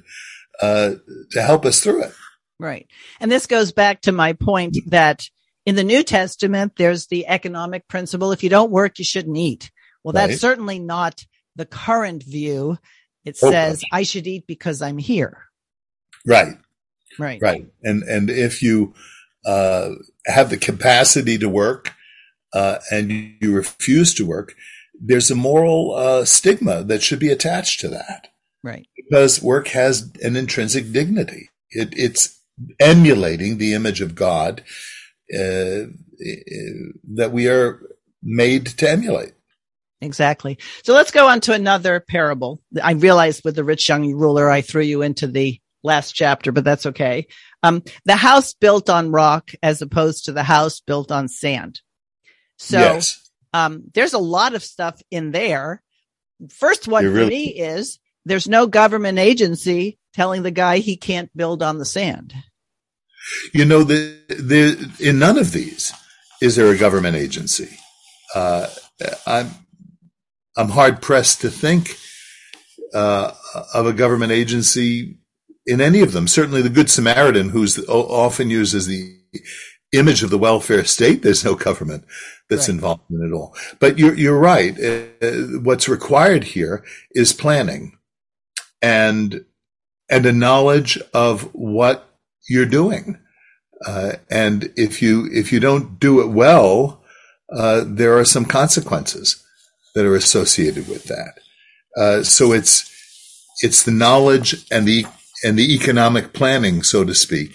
uh, 0.60 0.94
to 1.30 1.42
help 1.42 1.64
us 1.64 1.80
through 1.82 2.04
it. 2.04 2.12
Right. 2.58 2.86
And 3.20 3.30
this 3.30 3.46
goes 3.46 3.72
back 3.72 4.02
to 4.02 4.12
my 4.12 4.34
point 4.34 4.76
that 4.86 5.28
in 5.66 5.74
the 5.74 5.84
New 5.84 6.02
Testament, 6.02 6.74
there's 6.76 7.06
the 7.06 7.26
economic 7.26 7.88
principle. 7.88 8.32
If 8.32 8.42
you 8.42 8.50
don't 8.50 8.70
work, 8.70 8.98
you 8.98 9.04
shouldn't 9.04 9.36
eat. 9.36 9.70
Well, 10.02 10.12
right. 10.12 10.28
that's 10.28 10.40
certainly 10.40 10.78
not 10.78 11.24
the 11.56 11.66
current 11.66 12.22
view. 12.22 12.78
It 13.24 13.38
oh, 13.42 13.50
says 13.50 13.82
I 13.90 14.02
should 14.02 14.26
eat 14.26 14.46
because 14.46 14.82
I'm 14.82 14.98
here. 14.98 15.44
Right. 16.26 16.58
Right. 17.18 17.40
Right. 17.40 17.66
And, 17.82 18.02
and 18.02 18.30
if 18.30 18.62
you, 18.62 18.94
uh, 19.46 19.90
have 20.26 20.50
the 20.50 20.56
capacity 20.56 21.38
to 21.38 21.48
work, 21.48 21.92
uh, 22.52 22.78
and 22.90 23.10
you 23.40 23.52
refuse 23.52 24.14
to 24.14 24.24
work, 24.24 24.54
there's 25.00 25.30
a 25.30 25.36
moral 25.36 25.94
uh, 25.94 26.24
stigma 26.24 26.82
that 26.84 27.02
should 27.02 27.18
be 27.18 27.30
attached 27.30 27.80
to 27.80 27.88
that. 27.88 28.28
Right. 28.62 28.86
Because 28.96 29.42
work 29.42 29.68
has 29.68 30.10
an 30.22 30.36
intrinsic 30.36 30.92
dignity. 30.92 31.50
It, 31.70 31.90
it's 31.96 32.40
emulating 32.80 33.58
the 33.58 33.74
image 33.74 34.00
of 34.00 34.14
God 34.14 34.62
uh, 35.32 35.90
that 37.14 37.30
we 37.32 37.48
are 37.48 37.80
made 38.22 38.66
to 38.66 38.88
emulate. 38.88 39.32
Exactly. 40.00 40.58
So 40.82 40.92
let's 40.92 41.10
go 41.10 41.28
on 41.28 41.40
to 41.42 41.52
another 41.52 42.00
parable. 42.00 42.60
I 42.82 42.92
realized 42.92 43.42
with 43.44 43.56
the 43.56 43.64
rich 43.64 43.88
young 43.88 44.12
ruler, 44.14 44.50
I 44.50 44.60
threw 44.60 44.82
you 44.82 45.02
into 45.02 45.26
the 45.26 45.58
last 45.82 46.12
chapter, 46.12 46.52
but 46.52 46.64
that's 46.64 46.86
okay. 46.86 47.26
Um, 47.62 47.82
the 48.04 48.16
house 48.16 48.54
built 48.54 48.90
on 48.90 49.12
rock 49.12 49.52
as 49.62 49.82
opposed 49.82 50.26
to 50.26 50.32
the 50.32 50.42
house 50.42 50.80
built 50.80 51.10
on 51.10 51.28
sand. 51.28 51.80
So 52.58 52.78
yes. 52.78 53.23
Um, 53.54 53.84
there's 53.94 54.12
a 54.12 54.18
lot 54.18 54.54
of 54.54 54.64
stuff 54.64 55.00
in 55.12 55.30
there. 55.30 55.80
First 56.50 56.88
one 56.88 57.04
really- 57.04 57.24
for 57.24 57.30
me 57.30 57.44
is 57.46 58.00
there's 58.26 58.48
no 58.48 58.66
government 58.66 59.18
agency 59.18 59.98
telling 60.12 60.42
the 60.42 60.50
guy 60.50 60.78
he 60.78 60.96
can't 60.96 61.34
build 61.36 61.62
on 61.62 61.78
the 61.78 61.84
sand. 61.84 62.34
You 63.52 63.64
know, 63.64 63.84
the, 63.84 64.18
the, 64.28 64.92
in 65.00 65.18
none 65.18 65.38
of 65.38 65.52
these 65.52 65.92
is 66.42 66.56
there 66.56 66.70
a 66.70 66.76
government 66.76 67.16
agency. 67.16 67.70
Uh, 68.34 68.66
I'm, 69.26 69.50
I'm 70.56 70.70
hard 70.70 71.00
pressed 71.00 71.40
to 71.42 71.50
think 71.50 71.96
uh, 72.92 73.32
of 73.72 73.86
a 73.86 73.92
government 73.92 74.32
agency 74.32 75.18
in 75.64 75.80
any 75.80 76.00
of 76.00 76.12
them. 76.12 76.28
Certainly, 76.28 76.62
the 76.62 76.70
Good 76.70 76.90
Samaritan, 76.90 77.50
who's 77.50 77.78
often 77.88 78.50
used 78.50 78.74
as 78.74 78.86
the 78.86 79.16
image 79.96 80.22
of 80.22 80.30
the 80.30 80.38
welfare 80.38 80.84
state, 80.84 81.22
there's 81.22 81.44
no 81.44 81.54
government 81.54 82.04
that's 82.48 82.68
right. 82.68 82.74
involved 82.74 83.02
in 83.10 83.22
it 83.26 83.34
all. 83.34 83.54
But 83.78 83.98
you're, 83.98 84.14
you're 84.14 84.38
right. 84.38 84.78
Uh, 84.78 85.58
what's 85.62 85.88
required 85.88 86.44
here 86.44 86.84
is 87.12 87.32
planning 87.32 87.98
and, 88.82 89.44
and 90.10 90.26
a 90.26 90.32
knowledge 90.32 90.98
of 91.12 91.42
what 91.54 92.08
you're 92.48 92.66
doing. 92.66 93.18
Uh, 93.86 94.14
and 94.30 94.72
if 94.76 95.02
you, 95.02 95.28
if 95.32 95.52
you 95.52 95.60
don't 95.60 95.98
do 95.98 96.20
it 96.20 96.28
well, 96.28 97.02
uh, 97.52 97.84
there 97.86 98.18
are 98.18 98.24
some 98.24 98.44
consequences 98.44 99.44
that 99.94 100.06
are 100.06 100.16
associated 100.16 100.88
with 100.88 101.04
that. 101.04 101.38
Uh, 101.96 102.22
so 102.22 102.52
it's, 102.52 102.90
it's 103.62 103.82
the 103.84 103.92
knowledge 103.92 104.66
and 104.70 104.86
the, 104.86 105.06
and 105.44 105.58
the 105.58 105.74
economic 105.74 106.32
planning, 106.32 106.82
so 106.82 107.04
to 107.04 107.14
speak, 107.14 107.54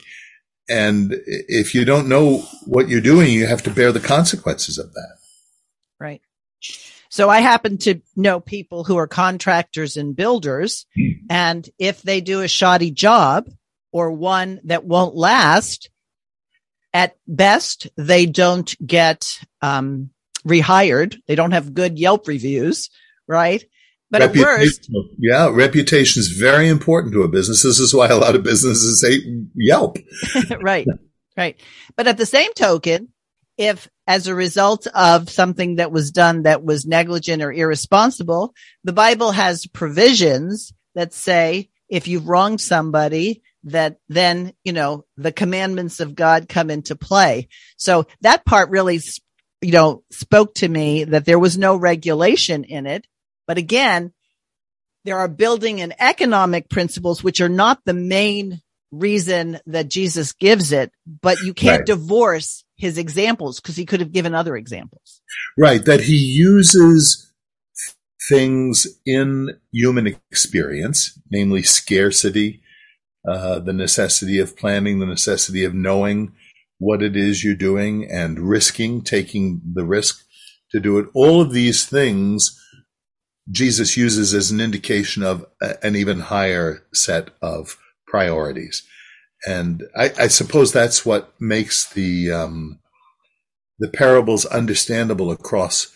and 0.70 1.14
if 1.26 1.74
you 1.74 1.86
don't 1.86 2.08
know 2.08 2.40
what 2.66 2.90
you're 2.90 3.02
doing, 3.02 3.32
you 3.32 3.48
have 3.48 3.64
to 3.64 3.72
bear 3.72 3.92
the 3.92 4.00
consequences 4.00 4.78
of 4.78 4.94
that. 4.94 5.18
Right. 6.00 6.22
So 7.10 7.30
I 7.30 7.40
happen 7.40 7.78
to 7.80 8.02
know 8.16 8.40
people 8.40 8.84
who 8.84 8.98
are 8.98 9.08
contractors 9.08 9.98
and 9.98 10.16
builders. 10.16 10.86
Mm. 10.98 11.14
And 11.30 11.70
if 11.80 12.02
they 12.04 12.22
do 12.22 12.42
a 12.42 12.48
shoddy 12.48 12.92
job 12.92 13.50
or 13.92 14.12
one 14.12 14.60
that 14.66 14.86
won't 14.86 15.16
last, 15.16 15.90
at 16.94 17.16
best, 17.28 17.88
they 17.98 18.26
don't 18.26 18.76
get 18.86 19.26
um, 19.62 20.12
rehired. 20.48 21.18
They 21.28 21.36
don't 21.36 21.52
have 21.52 21.74
good 21.74 22.00
Yelp 22.00 22.28
reviews, 22.28 22.90
right? 23.28 23.64
But 24.12 24.24
at 24.24 24.36
worst, 24.36 24.90
yeah, 25.20 25.50
reputation 25.52 26.20
is 26.20 26.30
very 26.30 26.68
important 26.68 27.14
to 27.14 27.24
a 27.24 27.28
business. 27.28 27.62
This 27.62 27.80
is 27.80 27.94
why 27.94 28.08
a 28.08 28.18
lot 28.18 28.36
of 28.36 28.44
businesses 28.44 29.06
hate 29.06 29.24
Yelp. 29.56 29.98
right, 30.62 30.88
right. 31.38 31.60
But 31.96 32.08
at 32.08 32.18
the 32.18 32.26
same 32.26 32.54
token, 32.54 33.10
if 33.58 33.88
as 34.08 34.26
a 34.26 34.34
result 34.34 34.88
of 34.88 35.30
something 35.30 35.76
that 35.76 35.92
was 35.92 36.12
done 36.12 36.44
that 36.44 36.64
was 36.64 36.88
negligent 36.88 37.44
or 37.44 37.52
irresponsible, 37.52 38.56
the 38.84 38.94
Bible 38.94 39.32
has 39.32 39.68
provisions 39.68 40.74
that 40.96 41.14
say 41.14 41.70
if 41.90 42.08
you've 42.08 42.28
wronged 42.28 42.62
somebody, 42.62 43.44
that 43.66 43.98
then, 44.08 44.54
you 44.64 44.74
know, 44.74 45.06
the 45.18 45.32
commandments 45.32 46.00
of 46.00 46.16
God 46.16 46.48
come 46.48 46.70
into 46.70 46.96
play. 46.96 47.50
So 47.78 48.08
that 48.22 48.46
part 48.46 48.70
really, 48.70 49.00
you 49.62 49.72
know, 49.72 50.04
spoke 50.12 50.56
to 50.56 50.68
me 50.68 51.04
that 51.04 51.26
there 51.26 51.40
was 51.40 51.58
no 51.58 51.76
regulation 51.76 52.64
in 52.64 52.86
it. 52.86 53.06
But 53.50 53.58
again, 53.58 54.14
there 55.06 55.18
are 55.18 55.28
building 55.28 55.82
and 55.82 55.96
economic 55.98 56.70
principles, 56.70 57.24
which 57.24 57.42
are 57.42 57.50
not 57.50 57.84
the 57.84 57.96
main 57.96 58.62
reason 58.92 59.60
that 59.66 59.90
Jesus 59.90 60.34
gives 60.34 60.72
it, 60.72 60.92
but 61.08 61.42
you 61.42 61.56
can't 61.56 61.80
right. 61.80 61.88
divorce 61.88 62.64
his 62.76 63.00
examples 63.00 63.60
because 63.60 63.76
he 63.76 63.88
could 63.88 64.02
have 64.02 64.12
given 64.12 64.36
other 64.36 64.56
examples. 64.56 65.22
Right. 65.58 65.84
That 65.84 66.02
he 66.02 66.16
uses 66.16 67.34
things 68.30 68.86
in 69.04 69.58
human 69.72 70.06
experience, 70.06 71.20
namely 71.32 71.64
scarcity, 71.64 72.62
uh, 73.28 73.58
the 73.58 73.74
necessity 73.74 74.38
of 74.38 74.56
planning, 74.56 75.00
the 75.00 75.08
necessity 75.08 75.64
of 75.64 75.74
knowing 75.74 76.34
what 76.78 77.02
it 77.02 77.16
is 77.16 77.44
you're 77.44 77.56
doing 77.56 78.08
and 78.12 78.48
risking, 78.48 79.02
taking 79.02 79.60
the 79.74 79.86
risk 79.86 80.24
to 80.70 80.80
do 80.80 81.00
it. 81.00 81.08
All 81.16 81.42
of 81.42 81.52
these 81.52 81.88
things 81.88 82.56
Jesus 83.52 83.98
uses 83.98 84.34
as 84.34 84.52
an 84.52 84.60
indication 84.62 85.24
of 85.24 85.46
a, 85.62 85.84
an 85.86 85.96
even 85.96 86.20
higher 86.20 86.84
set 86.94 87.30
of 87.42 87.78
priorities. 88.08 88.84
And 89.48 89.84
I, 89.96 90.12
I 90.20 90.28
suppose 90.28 90.72
that's 90.72 91.06
what 91.06 91.34
makes 91.40 91.92
the 91.92 92.32
um, 92.32 92.80
the 93.80 93.88
parables 93.88 94.46
understandable 94.46 95.32
across 95.32 95.92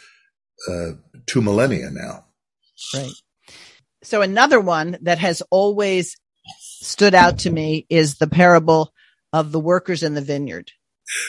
uh, 0.70 0.92
two 1.26 1.42
millennia 1.42 1.90
now. 1.92 2.26
Right. 2.94 3.12
So 4.04 4.22
another 4.22 4.60
one 4.60 4.98
that 5.02 5.20
has 5.20 5.42
always 5.50 6.16
stood 6.60 7.14
out 7.14 7.40
to 7.40 7.50
me 7.50 7.86
is 7.90 8.16
the 8.16 8.28
parable 8.28 8.94
of 9.32 9.52
the 9.52 9.60
workers 9.60 10.04
in 10.04 10.14
the 10.14 10.22
vineyard. 10.22 10.72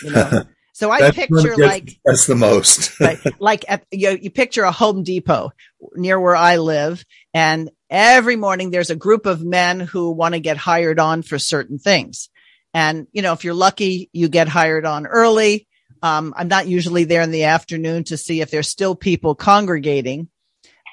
You 0.02 0.10
know? 0.10 0.44
So 0.74 0.90
I 0.90 1.12
picture 1.12 1.56
like 1.56 2.00
that's 2.04 2.26
the 2.26 2.34
most. 2.34 2.98
right, 3.00 3.18
like 3.38 3.64
at, 3.68 3.84
you, 3.92 4.18
you 4.20 4.28
picture 4.28 4.64
a 4.64 4.72
Home 4.72 5.04
Depot 5.04 5.52
near 5.94 6.18
where 6.18 6.34
I 6.34 6.56
live, 6.56 7.04
and 7.32 7.70
every 7.88 8.34
morning 8.34 8.70
there's 8.70 8.90
a 8.90 8.96
group 8.96 9.24
of 9.26 9.44
men 9.44 9.78
who 9.78 10.10
want 10.10 10.34
to 10.34 10.40
get 10.40 10.56
hired 10.56 10.98
on 10.98 11.22
for 11.22 11.38
certain 11.38 11.78
things. 11.78 12.28
And 12.74 13.06
you 13.12 13.22
know, 13.22 13.32
if 13.32 13.44
you're 13.44 13.54
lucky, 13.54 14.10
you 14.12 14.28
get 14.28 14.48
hired 14.48 14.84
on 14.84 15.06
early. 15.06 15.68
Um, 16.02 16.34
I'm 16.36 16.48
not 16.48 16.66
usually 16.66 17.04
there 17.04 17.22
in 17.22 17.30
the 17.30 17.44
afternoon 17.44 18.02
to 18.04 18.16
see 18.16 18.40
if 18.40 18.50
there's 18.50 18.68
still 18.68 18.96
people 18.96 19.36
congregating, 19.36 20.28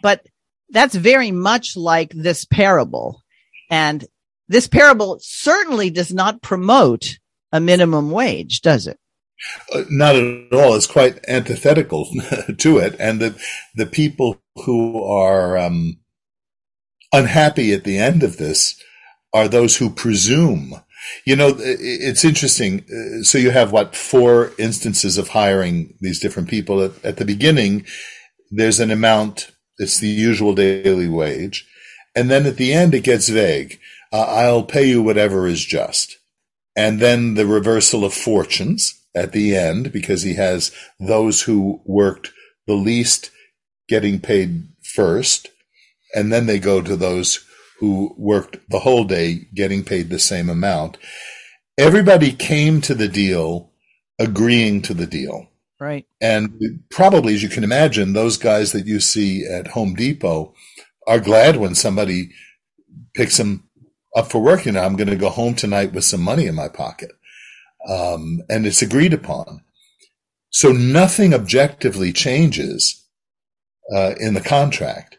but 0.03 0.23
that's 0.69 0.93
very 0.93 1.31
much 1.31 1.75
like 1.75 2.11
this 2.11 2.45
parable. 2.45 3.23
And 3.71 4.05
this 4.47 4.67
parable 4.67 5.17
certainly 5.23 5.89
does 5.89 6.13
not 6.13 6.43
promote 6.43 7.17
a 7.51 7.59
minimum 7.59 8.11
wage, 8.11 8.61
does 8.61 8.85
it? 8.85 8.99
Uh, 9.73 9.83
not 9.89 10.15
at 10.15 10.53
all. 10.53 10.75
It's 10.75 10.87
quite 10.87 11.19
antithetical 11.27 12.05
to 12.57 12.77
it. 12.77 12.95
And 12.99 13.19
the, 13.19 13.41
the 13.75 13.85
people 13.85 14.41
who 14.65 15.03
are 15.03 15.57
um, 15.57 15.99
unhappy 17.13 17.73
at 17.73 17.83
the 17.83 17.97
end 17.97 18.23
of 18.23 18.37
this 18.37 18.81
are 19.33 19.47
those 19.47 19.77
who 19.77 19.89
presume. 19.89 20.75
You 21.25 21.35
know, 21.35 21.55
it's 21.57 22.23
interesting. 22.23 22.85
Uh, 22.91 23.23
so 23.23 23.37
you 23.37 23.51
have 23.51 23.71
what 23.71 23.95
four 23.95 24.51
instances 24.57 25.17
of 25.17 25.29
hiring 25.29 25.95
these 25.99 26.19
different 26.19 26.49
people. 26.49 26.81
At, 26.81 27.03
at 27.03 27.17
the 27.17 27.25
beginning, 27.25 27.85
there's 28.51 28.79
an 28.79 28.91
amount. 28.91 29.51
It's 29.77 29.99
the 29.99 30.09
usual 30.09 30.53
daily 30.53 31.07
wage, 31.07 31.67
and 32.15 32.29
then 32.29 32.45
at 32.45 32.57
the 32.57 32.71
end, 32.71 32.93
it 32.93 33.03
gets 33.03 33.29
vague. 33.29 33.79
Uh, 34.13 34.25
I'll 34.27 34.63
pay 34.63 34.85
you 34.85 35.01
whatever 35.01 35.47
is 35.47 35.65
just, 35.65 36.17
and 36.75 36.99
then 36.99 37.33
the 37.33 37.47
reversal 37.47 38.05
of 38.05 38.13
fortunes 38.13 39.00
at 39.15 39.31
the 39.31 39.55
end 39.55 39.91
because 39.91 40.23
he 40.23 40.35
has 40.35 40.71
those 40.99 41.43
who 41.43 41.81
worked 41.85 42.31
the 42.67 42.73
least 42.73 43.31
getting 43.87 44.19
paid 44.19 44.67
first, 44.83 45.49
and 46.15 46.31
then 46.31 46.45
they 46.45 46.59
go 46.59 46.81
to 46.81 46.95
those 46.95 47.45
who 47.79 48.13
worked 48.17 48.57
the 48.69 48.79
whole 48.79 49.03
day 49.03 49.47
getting 49.53 49.83
paid 49.83 50.09
the 50.09 50.19
same 50.19 50.49
amount. 50.49 50.97
Everybody 51.77 52.31
came 52.31 52.79
to 52.81 52.93
the 52.93 53.07
deal 53.07 53.71
agreeing 54.19 54.81
to 54.83 54.93
the 54.93 55.07
deal. 55.07 55.47
Right. 55.79 56.05
And 56.21 56.83
probably, 56.91 57.33
as 57.33 57.41
you 57.41 57.49
can 57.49 57.63
imagine, 57.63 58.13
those 58.13 58.37
guys 58.37 58.71
that 58.71 58.85
you 58.85 58.99
see 58.99 59.45
at 59.47 59.69
Home 59.69 59.95
Depot 59.95 60.53
are 61.07 61.19
glad 61.19 61.57
when 61.57 61.73
somebody 61.73 62.29
picks 63.15 63.37
them 63.37 63.67
up 64.15 64.29
for 64.29 64.39
work. 64.39 64.65
You 64.65 64.73
know, 64.73 64.81
I'm 64.81 64.95
going 64.95 65.09
to 65.09 65.15
go 65.15 65.29
home 65.29 65.55
tonight 65.55 65.91
with 65.91 66.03
some 66.03 66.21
money 66.21 66.45
in 66.45 66.53
my 66.53 66.67
pocket 66.67 67.11
um, 67.87 68.41
and 68.49 68.65
it's 68.65 68.81
agreed 68.81 69.13
upon. 69.13 69.63
So 70.49 70.71
nothing 70.71 71.33
objectively 71.33 72.11
changes 72.11 73.05
uh, 73.93 74.13
in 74.19 74.33
the 74.33 74.41
contract. 74.41 75.17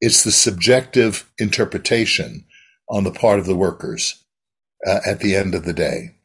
It's 0.00 0.24
the 0.24 0.32
subjective 0.32 1.30
interpretation 1.38 2.44
on 2.88 3.04
the 3.04 3.10
part 3.10 3.38
of 3.38 3.46
the 3.46 3.56
workers 3.56 4.22
uh, 4.86 5.00
at 5.06 5.20
the 5.20 5.34
end 5.34 5.54
of 5.54 5.64
the 5.64 5.72
day. 5.72 6.16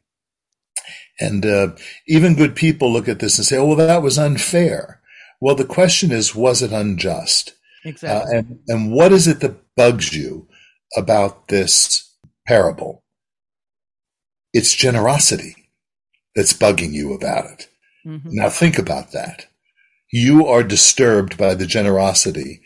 And 1.19 1.45
uh, 1.45 1.75
even 2.07 2.35
good 2.35 2.55
people 2.55 2.91
look 2.91 3.07
at 3.07 3.19
this 3.19 3.37
and 3.37 3.45
say, 3.45 3.57
"Oh, 3.57 3.67
well, 3.67 3.75
that 3.75 4.01
was 4.01 4.17
unfair." 4.17 5.01
Well, 5.39 5.55
the 5.55 5.65
question 5.65 6.11
is, 6.11 6.35
was 6.35 6.61
it 6.61 6.71
unjust? 6.71 7.53
Exactly. 7.85 8.35
Uh, 8.35 8.39
and 8.39 8.59
and 8.67 8.91
what 8.91 9.11
is 9.11 9.27
it 9.27 9.39
that 9.41 9.61
bugs 9.75 10.15
you 10.15 10.47
about 10.97 11.47
this 11.47 12.11
parable? 12.47 13.03
It's 14.53 14.75
generosity 14.75 15.55
that's 16.35 16.53
bugging 16.53 16.93
you 16.93 17.13
about 17.13 17.45
it. 17.45 17.67
Mm-hmm. 18.05 18.29
Now 18.31 18.49
think 18.49 18.77
about 18.77 19.11
that. 19.11 19.47
You 20.11 20.45
are 20.45 20.63
disturbed 20.63 21.37
by 21.37 21.55
the 21.55 21.65
generosity 21.65 22.61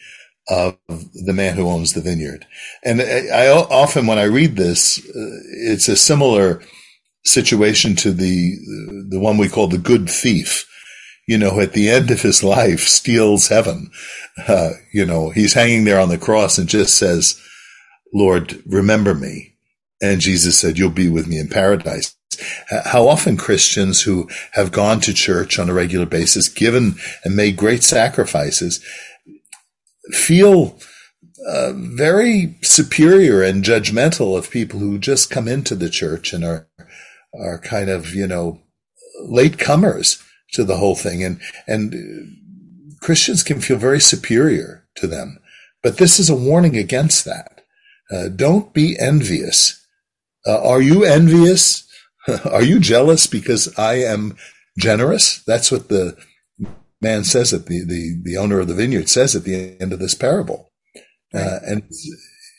of 0.47 0.77
the 0.87 1.33
man 1.33 1.55
who 1.55 1.67
owns 1.67 1.93
the 1.93 2.01
vineyard. 2.01 2.45
And 2.83 3.01
I, 3.01 3.27
I 3.27 3.49
often, 3.49 4.07
when 4.07 4.19
I 4.19 4.23
read 4.23 4.55
this, 4.55 4.99
uh, 4.99 5.39
it's 5.69 5.87
a 5.87 5.95
similar 5.95 6.61
situation 7.23 7.95
to 7.97 8.11
the, 8.11 8.55
the 9.09 9.19
one 9.19 9.37
we 9.37 9.49
call 9.49 9.67
the 9.67 9.77
good 9.77 10.09
thief. 10.09 10.69
You 11.27 11.39
know, 11.39 11.59
at 11.59 11.73
the 11.73 11.89
end 11.89 12.11
of 12.11 12.21
his 12.21 12.43
life, 12.43 12.81
steals 12.81 13.47
heaven. 13.47 13.89
Uh, 14.47 14.73
you 14.93 15.05
know, 15.05 15.31
he's 15.31 15.53
hanging 15.53 15.83
there 15.83 15.99
on 15.99 16.09
the 16.09 16.19
cross 16.19 16.59
and 16.59 16.69
just 16.69 16.95
says, 16.95 17.41
Lord, 18.13 18.61
remember 18.67 19.15
me. 19.15 19.54
And 20.01 20.19
Jesus 20.19 20.59
said, 20.59 20.77
you'll 20.77 20.89
be 20.89 21.09
with 21.09 21.27
me 21.27 21.39
in 21.39 21.47
paradise. 21.47 22.15
How 22.69 23.07
often 23.07 23.37
Christians 23.37 24.01
who 24.01 24.29
have 24.51 24.71
gone 24.71 24.99
to 25.01 25.13
church 25.13 25.57
on 25.57 25.69
a 25.69 25.73
regular 25.73 26.05
basis, 26.05 26.49
given 26.49 26.95
and 27.23 27.35
made 27.35 27.55
great 27.55 27.81
sacrifices, 27.81 28.83
feel 30.11 30.77
uh, 31.47 31.73
very 31.75 32.57
superior 32.61 33.41
and 33.41 33.63
judgmental 33.63 34.37
of 34.37 34.49
people 34.49 34.79
who 34.79 34.97
just 34.97 35.29
come 35.29 35.47
into 35.47 35.75
the 35.75 35.89
church 35.89 36.33
and 36.33 36.43
are 36.43 36.67
are 37.37 37.59
kind 37.59 37.89
of 37.89 38.15
you 38.15 38.25
know 38.25 38.61
late 39.21 39.57
comers 39.57 40.21
to 40.53 40.63
the 40.63 40.77
whole 40.77 40.95
thing, 40.95 41.23
and 41.23 41.39
and 41.67 41.93
Christians 43.01 43.43
can 43.43 43.61
feel 43.61 43.77
very 43.77 43.99
superior 43.99 44.87
to 44.95 45.07
them. 45.07 45.39
But 45.83 45.97
this 45.97 46.19
is 46.19 46.29
a 46.29 46.35
warning 46.35 46.75
against 46.77 47.25
that. 47.25 47.61
Uh, 48.11 48.29
don't 48.29 48.73
be 48.73 48.97
envious 48.99 49.84
uh, 50.47 50.61
are 50.61 50.81
you 50.81 51.03
envious? 51.03 51.87
are 52.51 52.63
you 52.63 52.79
jealous 52.79 53.27
because 53.27 53.77
I 53.77 53.95
am 53.95 54.35
generous? 54.77 55.43
That's 55.43 55.71
what 55.71 55.89
the 55.89 56.17
man 57.01 57.23
says 57.23 57.53
at 57.53 57.67
the, 57.67 57.85
the, 57.85 58.21
the 58.23 58.37
owner 58.37 58.59
of 58.59 58.67
the 58.67 58.73
vineyard 58.73 59.09
says 59.09 59.35
at 59.35 59.43
the 59.43 59.79
end 59.79 59.93
of 59.93 59.99
this 59.99 60.15
parable. 60.15 60.71
Uh, 61.33 61.59
and 61.67 61.83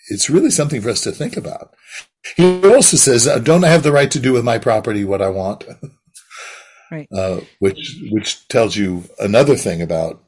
it's 0.09 0.29
really 0.29 0.51
something 0.51 0.81
for 0.81 0.91
us 0.91 1.01
to 1.03 1.13
think 1.13 1.37
about. 1.37 1.75
He 2.37 2.63
also 2.65 2.97
says, 2.97 3.27
uh, 3.27 3.39
don't 3.39 3.65
I 3.65 3.69
have 3.69 3.83
the 3.83 3.93
right 3.93 4.11
to 4.11 4.21
do 4.21 4.33
with 4.33 4.45
my 4.45 4.59
property 4.59 5.05
what 5.05 5.23
I 5.23 5.29
want? 5.29 5.65
right. 6.91 7.09
Uh, 7.11 7.41
which, 7.59 7.99
which 8.11 8.47
tells 8.49 8.77
you 8.77 9.05
another 9.19 9.57
thing 9.57 9.81
about, 9.81 10.23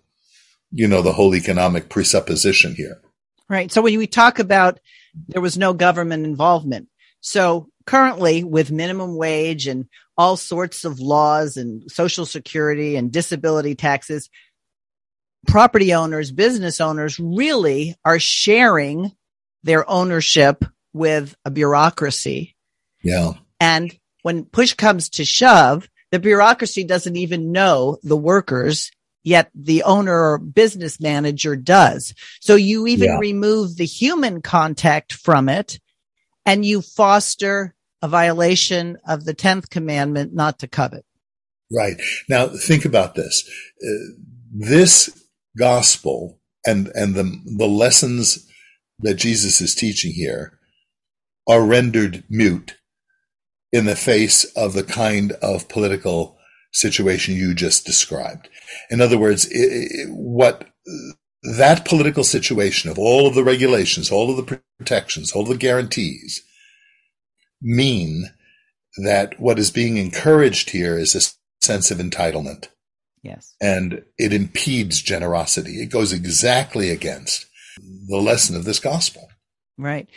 you 0.71 0.89
know, 0.89 1.03
the 1.03 1.13
whole 1.13 1.35
economic 1.35 1.89
presupposition 1.89 2.75
here. 2.75 3.01
Right. 3.49 3.71
So 3.73 3.83
when 3.83 3.99
we 3.99 4.07
talk 4.07 4.39
about 4.39 4.81
there 5.27 5.43
was 5.43 5.59
no 5.59 5.73
government 5.73 6.25
involvement, 6.25 6.89
so 7.21 7.69
currently 7.87 8.45
with 8.45 8.71
minimum 8.71 9.17
wage 9.17 9.67
and 9.67 9.87
all 10.17 10.37
sorts 10.37 10.85
of 10.85 11.01
laws 11.01 11.57
and 11.57 11.91
social 11.91 12.27
security 12.27 12.97
and 12.97 13.13
disability 13.13 13.75
taxes, 13.75 14.29
property 15.47 15.95
owners, 15.95 16.33
business 16.33 16.81
owners 16.81 17.19
really 17.19 17.95
are 18.05 18.19
sharing 18.19 19.13
their 19.63 19.89
ownership 19.89 20.65
with 20.93 21.37
a 21.45 21.51
bureaucracy. 21.51 22.57
Yeah. 23.03 23.35
And 23.61 23.97
when 24.23 24.45
push 24.45 24.75
comes 24.75 25.11
to 25.11 25.25
shove, 25.25 25.89
the 26.11 26.19
bureaucracy 26.19 26.85
doesn't 26.85 27.17
even 27.17 27.53
know 27.53 27.99
the 28.03 28.17
workers, 28.17 28.91
yet 29.23 29.51
the 29.55 29.83
owner 29.85 30.33
or 30.33 30.39
business 30.39 31.01
manager 31.01 31.55
does. 31.55 32.15
So 32.41 32.55
you 32.55 32.87
even 32.87 33.11
yeah. 33.11 33.19
remove 33.19 33.77
the 33.77 33.87
human 33.87 34.43
contact 34.43 35.13
from 35.13 35.49
it 35.49 35.79
and 36.49 36.65
you 36.65 36.81
foster 36.81 37.75
a 38.01 38.09
violation 38.09 38.97
of 39.07 39.27
the 39.27 39.35
10th 39.35 39.69
commandment 39.69 40.33
not 40.33 40.59
to 40.61 40.67
covet. 40.67 41.05
Right. 41.71 41.97
Now 42.27 42.49
think 42.49 42.87
about 42.87 43.15
this. 43.15 43.47
Uh, 43.85 44.15
this 44.51 45.27
gospel 45.59 46.41
and, 46.67 46.91
and 46.95 47.15
the, 47.15 47.39
the 47.59 47.69
lessons 47.69 48.49
that 49.01 49.17
Jesus 49.17 49.61
is 49.61 49.75
teaching 49.75 50.13
here 50.13 50.59
are 51.47 51.63
rendered 51.63 52.25
mute 52.31 52.79
in 53.71 53.85
the 53.85 53.95
face 53.95 54.45
of 54.57 54.73
the 54.73 54.85
kind 54.85 55.33
of 55.43 55.69
political 55.69 56.39
situation 56.73 57.35
you 57.35 57.53
just 57.53 57.85
described. 57.85 58.49
In 58.89 59.03
other 59.03 59.19
words, 59.19 59.45
it, 59.51 59.91
it, 59.91 60.09
what 60.11 60.67
that 61.43 61.85
political 61.85 62.25
situation 62.25 62.91
of 62.91 62.99
all 62.99 63.27
of 63.27 63.35
the 63.35 63.45
regulations, 63.45 64.11
all 64.11 64.31
of 64.31 64.39
the 64.39 64.63
protections, 64.79 65.33
all 65.33 65.45
the 65.45 65.57
guarantees 65.57 66.43
mean 67.61 68.31
that 69.03 69.39
what 69.39 69.59
is 69.59 69.71
being 69.71 69.97
encouraged 69.97 70.71
here 70.71 70.97
is 70.97 71.15
a 71.15 71.65
sense 71.65 71.91
of 71.91 71.99
entitlement. 71.99 72.69
Yes. 73.23 73.55
And 73.61 74.05
it 74.17 74.33
impedes 74.33 75.03
generosity. 75.03 75.83
It 75.83 75.91
goes 75.91 76.13
exactly 76.13 76.91
against 76.91 77.47
the 78.07 78.17
lesson 78.17 78.57
of 78.57 78.65
this 78.65 78.79
gospel. 78.79 79.29
Right. 79.77 80.09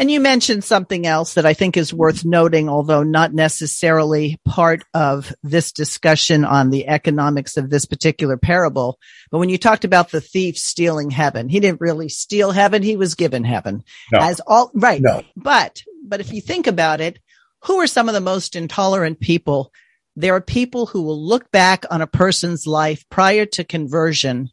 And 0.00 0.10
you 0.10 0.18
mentioned 0.18 0.64
something 0.64 1.06
else 1.06 1.34
that 1.34 1.44
I 1.44 1.52
think 1.52 1.76
is 1.76 1.92
worth 1.92 2.24
noting, 2.24 2.70
although 2.70 3.02
not 3.02 3.34
necessarily 3.34 4.40
part 4.46 4.82
of 4.94 5.30
this 5.42 5.72
discussion 5.72 6.42
on 6.46 6.70
the 6.70 6.88
economics 6.88 7.58
of 7.58 7.68
this 7.68 7.84
particular 7.84 8.38
parable. 8.38 8.98
But 9.30 9.40
when 9.40 9.50
you 9.50 9.58
talked 9.58 9.84
about 9.84 10.10
the 10.10 10.22
thief 10.22 10.56
stealing 10.56 11.10
heaven, 11.10 11.50
he 11.50 11.60
didn't 11.60 11.82
really 11.82 12.08
steal 12.08 12.50
heaven. 12.50 12.82
He 12.82 12.96
was 12.96 13.14
given 13.14 13.44
heaven 13.44 13.84
no. 14.10 14.20
as 14.20 14.40
all 14.46 14.70
right. 14.72 15.02
No. 15.02 15.22
But, 15.36 15.82
but 16.02 16.20
if 16.20 16.32
you 16.32 16.40
think 16.40 16.66
about 16.66 17.02
it, 17.02 17.18
who 17.64 17.76
are 17.76 17.86
some 17.86 18.08
of 18.08 18.14
the 18.14 18.22
most 18.22 18.56
intolerant 18.56 19.20
people? 19.20 19.70
There 20.16 20.34
are 20.34 20.40
people 20.40 20.86
who 20.86 21.02
will 21.02 21.22
look 21.22 21.50
back 21.50 21.84
on 21.90 22.00
a 22.00 22.06
person's 22.06 22.66
life 22.66 23.04
prior 23.10 23.44
to 23.44 23.64
conversion 23.64 24.48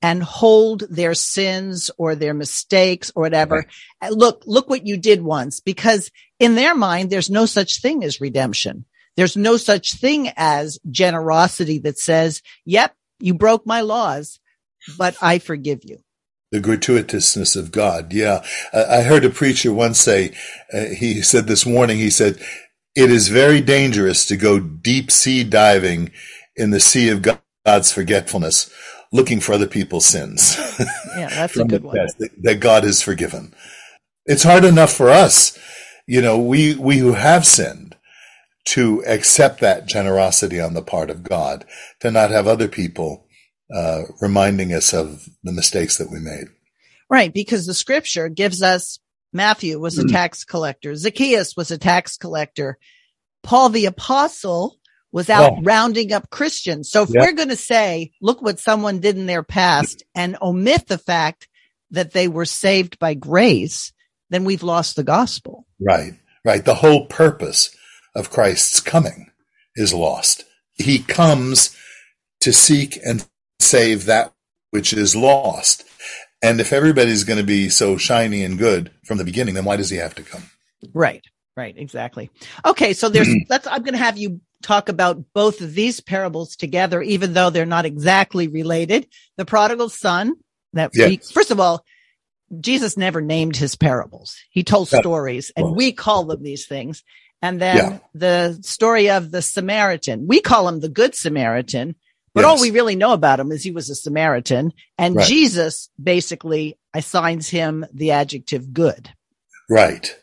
and 0.00 0.22
hold 0.22 0.84
their 0.90 1.14
sins 1.14 1.90
or 1.98 2.14
their 2.14 2.34
mistakes 2.34 3.10
or 3.14 3.22
whatever. 3.22 3.66
Look, 4.10 4.42
look 4.46 4.70
what 4.70 4.86
you 4.86 4.96
did 4.96 5.22
once 5.22 5.60
because 5.60 6.10
in 6.38 6.54
their 6.54 6.74
mind, 6.74 7.10
there's 7.10 7.30
no 7.30 7.46
such 7.46 7.82
thing 7.82 8.04
as 8.04 8.20
redemption. 8.20 8.84
There's 9.16 9.36
no 9.36 9.56
such 9.56 9.94
thing 9.94 10.30
as 10.36 10.78
generosity 10.88 11.78
that 11.80 11.98
says, 11.98 12.42
yep, 12.64 12.94
you 13.18 13.34
broke 13.34 13.66
my 13.66 13.80
laws, 13.80 14.38
but 14.96 15.16
I 15.20 15.40
forgive 15.40 15.80
you. 15.82 15.98
The 16.52 16.60
gratuitousness 16.60 17.56
of 17.56 17.72
God. 17.72 18.12
Yeah. 18.12 18.44
I 18.72 19.02
heard 19.02 19.24
a 19.24 19.30
preacher 19.30 19.72
once 19.72 19.98
say, 19.98 20.32
uh, 20.72 20.86
he 20.86 21.20
said 21.20 21.46
this 21.46 21.66
morning, 21.66 21.98
he 21.98 22.10
said, 22.10 22.40
it 22.94 23.10
is 23.10 23.28
very 23.28 23.60
dangerous 23.60 24.24
to 24.26 24.36
go 24.36 24.60
deep 24.60 25.10
sea 25.10 25.44
diving 25.44 26.12
in 26.56 26.70
the 26.70 26.80
sea 26.80 27.10
of 27.10 27.22
God's 27.66 27.92
forgetfulness 27.92 28.70
looking 29.12 29.40
for 29.40 29.52
other 29.52 29.66
people's 29.66 30.06
sins. 30.06 30.56
Yeah, 31.16 31.30
that's 31.30 31.56
a 31.56 31.64
good 31.64 31.82
one. 31.82 31.96
That, 31.96 32.30
that 32.42 32.60
God 32.60 32.84
is 32.84 33.02
forgiven. 33.02 33.52
It's 34.24 34.44
hard 34.44 34.64
enough 34.64 34.92
for 34.92 35.10
us, 35.10 35.58
you 36.06 36.22
know, 36.22 36.38
we, 36.38 36.76
we 36.76 36.98
who 36.98 37.14
have 37.14 37.44
sinned 37.44 37.96
to 38.66 39.02
accept 39.06 39.60
that 39.60 39.86
generosity 39.86 40.60
on 40.60 40.74
the 40.74 40.82
part 40.82 41.10
of 41.10 41.24
God, 41.24 41.64
to 42.00 42.10
not 42.10 42.30
have 42.30 42.46
other 42.46 42.68
people 42.68 43.26
uh, 43.74 44.02
reminding 44.20 44.72
us 44.72 44.92
of 44.92 45.28
the 45.42 45.52
mistakes 45.52 45.98
that 45.98 46.10
we 46.10 46.20
made. 46.20 46.46
Right, 47.10 47.32
because 47.32 47.66
the 47.66 47.74
scripture 47.74 48.28
gives 48.28 48.62
us 48.62 49.00
Matthew 49.32 49.78
was 49.78 49.98
a 49.98 50.04
mm. 50.04 50.12
tax 50.12 50.44
collector, 50.44 50.94
Zacchaeus 50.94 51.56
was 51.56 51.70
a 51.70 51.78
tax 51.78 52.16
collector, 52.16 52.78
Paul 53.42 53.70
the 53.70 53.86
apostle 53.86 54.77
was 55.12 55.30
out 55.30 55.52
oh. 55.52 55.62
rounding 55.62 56.12
up 56.12 56.30
Christians. 56.30 56.90
So 56.90 57.02
if 57.02 57.10
yep. 57.10 57.22
we're 57.22 57.32
going 57.32 57.48
to 57.48 57.56
say, 57.56 58.12
look 58.20 58.42
what 58.42 58.58
someone 58.58 59.00
did 59.00 59.16
in 59.16 59.26
their 59.26 59.42
past 59.42 60.02
and 60.14 60.36
omit 60.42 60.86
the 60.86 60.98
fact 60.98 61.48
that 61.90 62.12
they 62.12 62.28
were 62.28 62.44
saved 62.44 62.98
by 62.98 63.14
grace, 63.14 63.92
then 64.30 64.44
we've 64.44 64.62
lost 64.62 64.96
the 64.96 65.04
gospel. 65.04 65.66
Right, 65.80 66.12
right. 66.44 66.64
The 66.64 66.74
whole 66.74 67.06
purpose 67.06 67.74
of 68.14 68.30
Christ's 68.30 68.80
coming 68.80 69.30
is 69.74 69.94
lost. 69.94 70.44
He 70.74 70.98
comes 70.98 71.74
to 72.40 72.52
seek 72.52 72.98
and 73.04 73.26
save 73.58 74.04
that 74.04 74.32
which 74.70 74.92
is 74.92 75.16
lost. 75.16 75.84
And 76.42 76.60
if 76.60 76.72
everybody's 76.72 77.24
going 77.24 77.38
to 77.38 77.44
be 77.44 77.68
so 77.68 77.96
shiny 77.96 78.44
and 78.44 78.58
good 78.58 78.90
from 79.04 79.18
the 79.18 79.24
beginning, 79.24 79.54
then 79.54 79.64
why 79.64 79.76
does 79.76 79.90
he 79.90 79.96
have 79.96 80.14
to 80.16 80.22
come? 80.22 80.44
Right. 80.92 81.24
Right, 81.56 81.74
exactly. 81.76 82.30
Okay, 82.64 82.92
so 82.92 83.08
there's 83.08 83.28
let's 83.48 83.66
I'm 83.66 83.82
going 83.82 83.94
to 83.94 83.98
have 83.98 84.16
you 84.16 84.40
talk 84.62 84.88
about 84.88 85.24
both 85.32 85.60
of 85.60 85.74
these 85.74 86.00
parables 86.00 86.56
together, 86.56 87.00
even 87.02 87.32
though 87.32 87.50
they're 87.50 87.66
not 87.66 87.86
exactly 87.86 88.48
related. 88.48 89.06
The 89.36 89.44
prodigal 89.44 89.88
son 89.88 90.34
that 90.72 90.90
yes. 90.94 91.08
we, 91.08 91.16
first 91.32 91.50
of 91.50 91.60
all, 91.60 91.84
Jesus 92.60 92.96
never 92.96 93.20
named 93.20 93.56
his 93.56 93.76
parables. 93.76 94.36
He 94.50 94.64
told 94.64 94.88
stories 94.88 95.52
and 95.56 95.76
we 95.76 95.92
call 95.92 96.24
them 96.24 96.42
these 96.42 96.66
things. 96.66 97.04
And 97.42 97.60
then 97.60 97.76
yeah. 97.76 97.98
the 98.14 98.58
story 98.62 99.10
of 99.10 99.30
the 99.30 99.42
Samaritan, 99.42 100.26
we 100.26 100.40
call 100.40 100.68
him 100.68 100.80
the 100.80 100.88
good 100.88 101.14
Samaritan, 101.14 101.94
but 102.34 102.40
yes. 102.40 102.48
all 102.48 102.60
we 102.60 102.70
really 102.70 102.96
know 102.96 103.12
about 103.12 103.38
him 103.38 103.52
is 103.52 103.62
he 103.62 103.70
was 103.70 103.90
a 103.90 103.94
Samaritan 103.94 104.72
and 104.96 105.16
right. 105.16 105.26
Jesus 105.26 105.90
basically 106.02 106.78
assigns 106.94 107.48
him 107.48 107.86
the 107.92 108.12
adjective 108.12 108.72
good. 108.72 109.10
Right. 109.68 110.16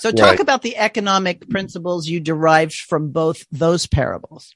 So 0.00 0.10
talk 0.10 0.30
right. 0.30 0.40
about 0.40 0.62
the 0.62 0.78
economic 0.78 1.50
principles 1.50 2.08
you 2.08 2.20
derived 2.20 2.74
from 2.74 3.10
both 3.10 3.44
those 3.52 3.86
parables. 3.86 4.54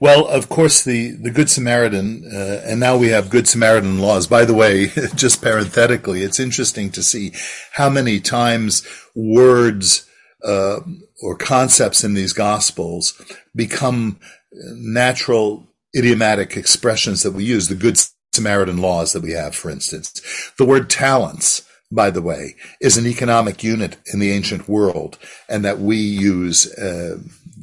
Well, 0.00 0.26
of 0.26 0.50
course, 0.50 0.84
the, 0.84 1.12
the 1.12 1.30
Good 1.30 1.48
Samaritan, 1.48 2.30
uh, 2.30 2.60
and 2.64 2.78
now 2.78 2.98
we 2.98 3.08
have 3.08 3.30
Good 3.30 3.48
Samaritan 3.48 3.98
laws. 3.98 4.26
By 4.26 4.44
the 4.44 4.52
way, 4.52 4.86
just 5.14 5.40
parenthetically, 5.40 6.22
it's 6.22 6.38
interesting 6.38 6.90
to 6.90 7.02
see 7.02 7.32
how 7.72 7.88
many 7.88 8.20
times 8.20 8.86
words 9.14 10.06
uh, 10.44 10.80
or 11.22 11.34
concepts 11.34 12.04
in 12.04 12.12
these 12.12 12.34
Gospels 12.34 13.20
become 13.56 14.20
natural 14.52 15.66
idiomatic 15.96 16.54
expressions 16.54 17.22
that 17.22 17.32
we 17.32 17.44
use. 17.44 17.68
The 17.68 17.74
Good 17.74 17.98
Samaritan 18.34 18.76
laws 18.76 19.14
that 19.14 19.22
we 19.22 19.32
have, 19.32 19.54
for 19.54 19.70
instance. 19.70 20.20
The 20.58 20.66
word 20.66 20.90
talents 20.90 21.62
by 21.90 22.10
the 22.10 22.22
way, 22.22 22.54
is 22.80 22.96
an 22.96 23.06
economic 23.06 23.64
unit 23.64 23.96
in 24.12 24.18
the 24.20 24.30
ancient 24.30 24.68
world 24.68 25.18
and 25.48 25.64
that 25.64 25.80
we 25.80 25.96
use 25.96 26.72
uh, 26.74 27.18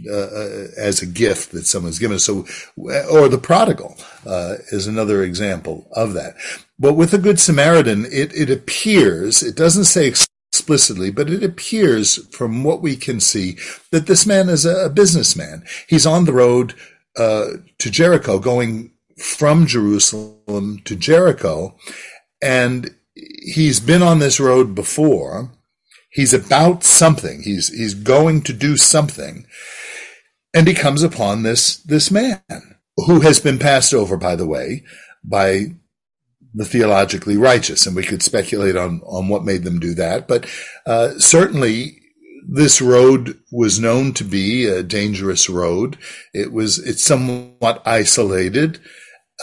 uh, 0.10 0.68
as 0.78 1.02
a 1.02 1.06
gift 1.06 1.52
that 1.52 1.66
someone's 1.66 2.00
given 2.00 2.16
us. 2.16 2.26
So, 2.26 2.46
or 2.78 3.30
the 3.30 3.40
prodigal 3.42 3.98
uh, 4.26 4.56
is 4.72 4.88
another 4.88 5.24
example 5.24 5.88
of 5.92 6.14
that. 6.14 6.36
But 6.80 6.94
with 6.94 7.12
the 7.12 7.18
Good 7.18 7.40
Samaritan, 7.40 8.06
it, 8.06 8.34
it 8.34 8.50
appears, 8.50 9.44
it 9.44 9.56
doesn't 9.56 9.86
say 9.86 10.12
explicitly, 10.52 11.12
but 11.12 11.30
it 11.30 11.44
appears 11.44 12.26
from 12.36 12.64
what 12.64 12.82
we 12.82 12.96
can 12.96 13.20
see 13.20 13.58
that 13.92 14.08
this 14.08 14.26
man 14.26 14.50
is 14.50 14.66
a, 14.66 14.86
a 14.86 14.90
businessman. 14.90 15.64
He's 15.88 16.06
on 16.06 16.26
the 16.26 16.34
road 16.34 16.74
uh, 17.18 17.48
to 17.78 17.92
Jericho, 17.92 18.40
going 18.40 18.92
from 19.18 19.66
Jerusalem 19.66 20.82
to 20.84 20.96
Jericho, 20.96 21.76
and 22.42 22.94
he's 23.46 23.80
been 23.80 24.02
on 24.02 24.20
this 24.20 24.40
road 24.40 24.74
before. 24.74 25.52
He's 26.12 26.34
about 26.34 26.84
something. 26.84 27.44
He's, 27.44 27.70
he's 27.70 27.94
going 27.94 28.42
to 28.44 28.54
do 28.54 28.78
something. 28.78 29.46
And 30.54 30.68
he 30.68 30.74
comes 30.74 31.04
upon 31.04 31.44
this, 31.44 31.78
this 31.78 32.10
man 32.10 32.42
who 32.96 33.22
has 33.22 33.40
been 33.40 33.60
passed 33.60 33.94
over, 33.94 34.18
by 34.18 34.36
the 34.36 34.48
way, 34.48 34.84
by 35.24 35.66
the 36.54 36.66
theologically 36.66 37.36
righteous. 37.36 37.86
And 37.86 37.96
we 37.96 38.04
could 38.04 38.24
speculate 38.24 38.78
on, 38.78 39.02
on 39.06 39.28
what 39.28 39.44
made 39.44 39.64
them 39.64 39.80
do 39.80 39.93
that. 39.96 40.28
But, 40.28 40.50
uh, 40.86 41.20
certainly 41.20 42.00
this 42.48 42.82
road 42.82 43.38
was 43.52 43.80
known 43.80 44.14
to 44.14 44.24
be 44.24 44.66
a 44.66 44.84
dangerous 44.84 45.50
road. 45.50 45.98
It 46.34 46.54
was, 46.54 46.80
it's 46.80 47.04
somewhat 47.04 47.82
isolated. 47.86 48.80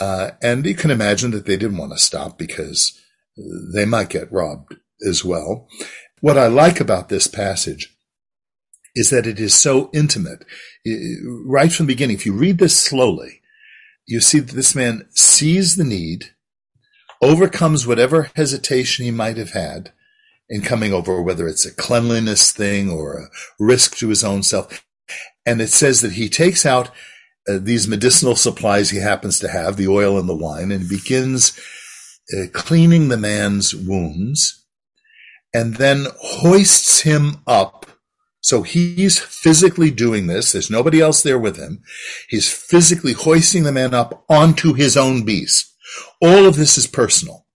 Uh, 0.01 0.31
and 0.41 0.65
you 0.65 0.73
can 0.73 0.89
imagine 0.89 1.31
that 1.31 1.45
they 1.45 1.57
didn't 1.57 1.77
want 1.77 1.91
to 1.91 1.99
stop 1.99 2.39
because 2.39 2.99
they 3.73 3.85
might 3.85 4.09
get 4.09 4.31
robbed 4.31 4.75
as 5.07 5.23
well. 5.23 5.67
What 6.21 6.37
I 6.37 6.47
like 6.47 6.79
about 6.79 7.09
this 7.09 7.27
passage 7.27 7.95
is 8.95 9.09
that 9.09 9.27
it 9.27 9.39
is 9.39 9.53
so 9.53 9.89
intimate. 9.93 10.45
Right 11.45 11.71
from 11.71 11.87
the 11.87 11.93
beginning, 11.93 12.15
if 12.15 12.25
you 12.25 12.33
read 12.33 12.59
this 12.59 12.77
slowly, 12.77 13.41
you 14.05 14.21
see 14.21 14.39
that 14.39 14.55
this 14.55 14.75
man 14.75 15.07
sees 15.11 15.75
the 15.75 15.83
need, 15.83 16.31
overcomes 17.21 17.87
whatever 17.87 18.29
hesitation 18.35 19.05
he 19.05 19.11
might 19.11 19.37
have 19.37 19.51
had 19.51 19.93
in 20.49 20.61
coming 20.61 20.93
over, 20.93 21.21
whether 21.21 21.47
it's 21.47 21.65
a 21.65 21.73
cleanliness 21.73 22.51
thing 22.51 22.89
or 22.89 23.17
a 23.17 23.27
risk 23.59 23.95
to 23.97 24.09
his 24.09 24.23
own 24.23 24.43
self. 24.43 24.85
And 25.45 25.61
it 25.61 25.69
says 25.69 26.01
that 26.01 26.13
he 26.13 26.29
takes 26.29 26.65
out 26.65 26.89
uh, 27.49 27.59
these 27.61 27.87
medicinal 27.87 28.35
supplies 28.35 28.89
he 28.89 28.99
happens 28.99 29.39
to 29.39 29.49
have, 29.49 29.75
the 29.75 29.87
oil 29.87 30.17
and 30.19 30.29
the 30.29 30.35
wine, 30.35 30.71
and 30.71 30.87
begins 30.87 31.59
uh, 32.31 32.45
cleaning 32.53 33.09
the 33.09 33.17
man's 33.17 33.73
wounds. 33.75 34.59
and 35.53 35.75
then 35.75 36.07
hoists 36.19 37.01
him 37.01 37.37
up. 37.45 37.85
So 38.41 38.63
he's 38.63 39.19
physically 39.19 39.91
doing 39.91 40.27
this. 40.27 40.51
There's 40.51 40.69
nobody 40.69 40.99
else 40.99 41.21
there 41.21 41.39
with 41.39 41.57
him. 41.57 41.81
He's 42.27 42.51
physically 42.51 43.13
hoisting 43.13 43.63
the 43.63 43.71
man 43.71 43.93
up 43.93 44.25
onto 44.29 44.73
his 44.73 44.97
own 44.97 45.23
beast. 45.23 45.73
All 46.21 46.45
of 46.45 46.55
this 46.55 46.77
is 46.77 46.87
personal. 46.87 47.45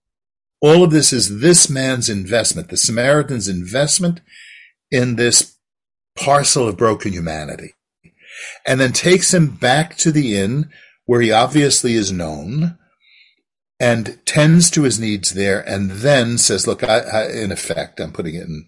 All 0.60 0.82
of 0.82 0.90
this 0.90 1.12
is 1.12 1.40
this 1.40 1.68
man's 1.68 2.08
investment, 2.08 2.68
the 2.68 2.76
Samaritan's 2.76 3.48
investment 3.48 4.20
in 4.90 5.16
this 5.16 5.56
parcel 6.16 6.66
of 6.68 6.76
broken 6.76 7.12
humanity. 7.12 7.74
And 8.66 8.80
then 8.80 8.92
takes 8.92 9.34
him 9.34 9.48
back 9.48 9.96
to 9.96 10.12
the 10.12 10.38
inn 10.38 10.70
where 11.04 11.20
he 11.20 11.32
obviously 11.32 11.94
is 11.94 12.12
known 12.12 12.78
and 13.80 14.18
tends 14.26 14.70
to 14.70 14.82
his 14.82 14.98
needs 14.98 15.34
there 15.34 15.60
and 15.60 15.90
then 15.90 16.38
says, 16.38 16.66
look, 16.66 16.82
I, 16.82 16.98
I, 17.00 17.30
in 17.30 17.52
effect, 17.52 18.00
I'm 18.00 18.12
putting 18.12 18.34
it 18.34 18.42
in 18.42 18.66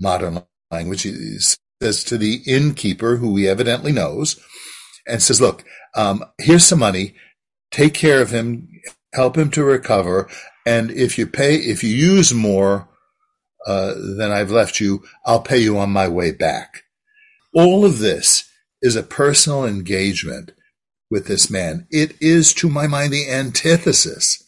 modern 0.00 0.42
language. 0.70 1.02
He 1.02 1.38
says 1.82 2.04
to 2.04 2.16
the 2.16 2.42
innkeeper, 2.46 3.16
who 3.16 3.36
he 3.36 3.48
evidently 3.48 3.92
knows, 3.92 4.40
and 5.06 5.22
says, 5.22 5.40
look, 5.40 5.64
um, 5.94 6.24
here's 6.38 6.64
some 6.64 6.78
money. 6.78 7.14
Take 7.70 7.94
care 7.94 8.22
of 8.22 8.30
him, 8.30 8.68
help 9.12 9.36
him 9.36 9.50
to 9.50 9.64
recover. 9.64 10.28
And 10.64 10.90
if 10.90 11.18
you 11.18 11.26
pay, 11.26 11.56
if 11.56 11.84
you 11.84 11.90
use 11.90 12.32
more, 12.32 12.88
uh, 13.66 13.94
than 14.16 14.30
I've 14.30 14.52
left 14.52 14.78
you, 14.78 15.02
I'll 15.24 15.42
pay 15.42 15.58
you 15.58 15.76
on 15.76 15.90
my 15.90 16.06
way 16.06 16.30
back. 16.30 16.84
All 17.52 17.84
of 17.84 17.98
this 17.98 18.48
is 18.80 18.94
a 18.94 19.02
personal 19.02 19.64
engagement 19.64 20.52
with 21.10 21.26
this 21.26 21.50
man. 21.50 21.88
It 21.90 22.14
is, 22.20 22.54
to 22.54 22.68
my 22.68 22.86
mind, 22.86 23.12
the 23.12 23.28
antithesis 23.28 24.45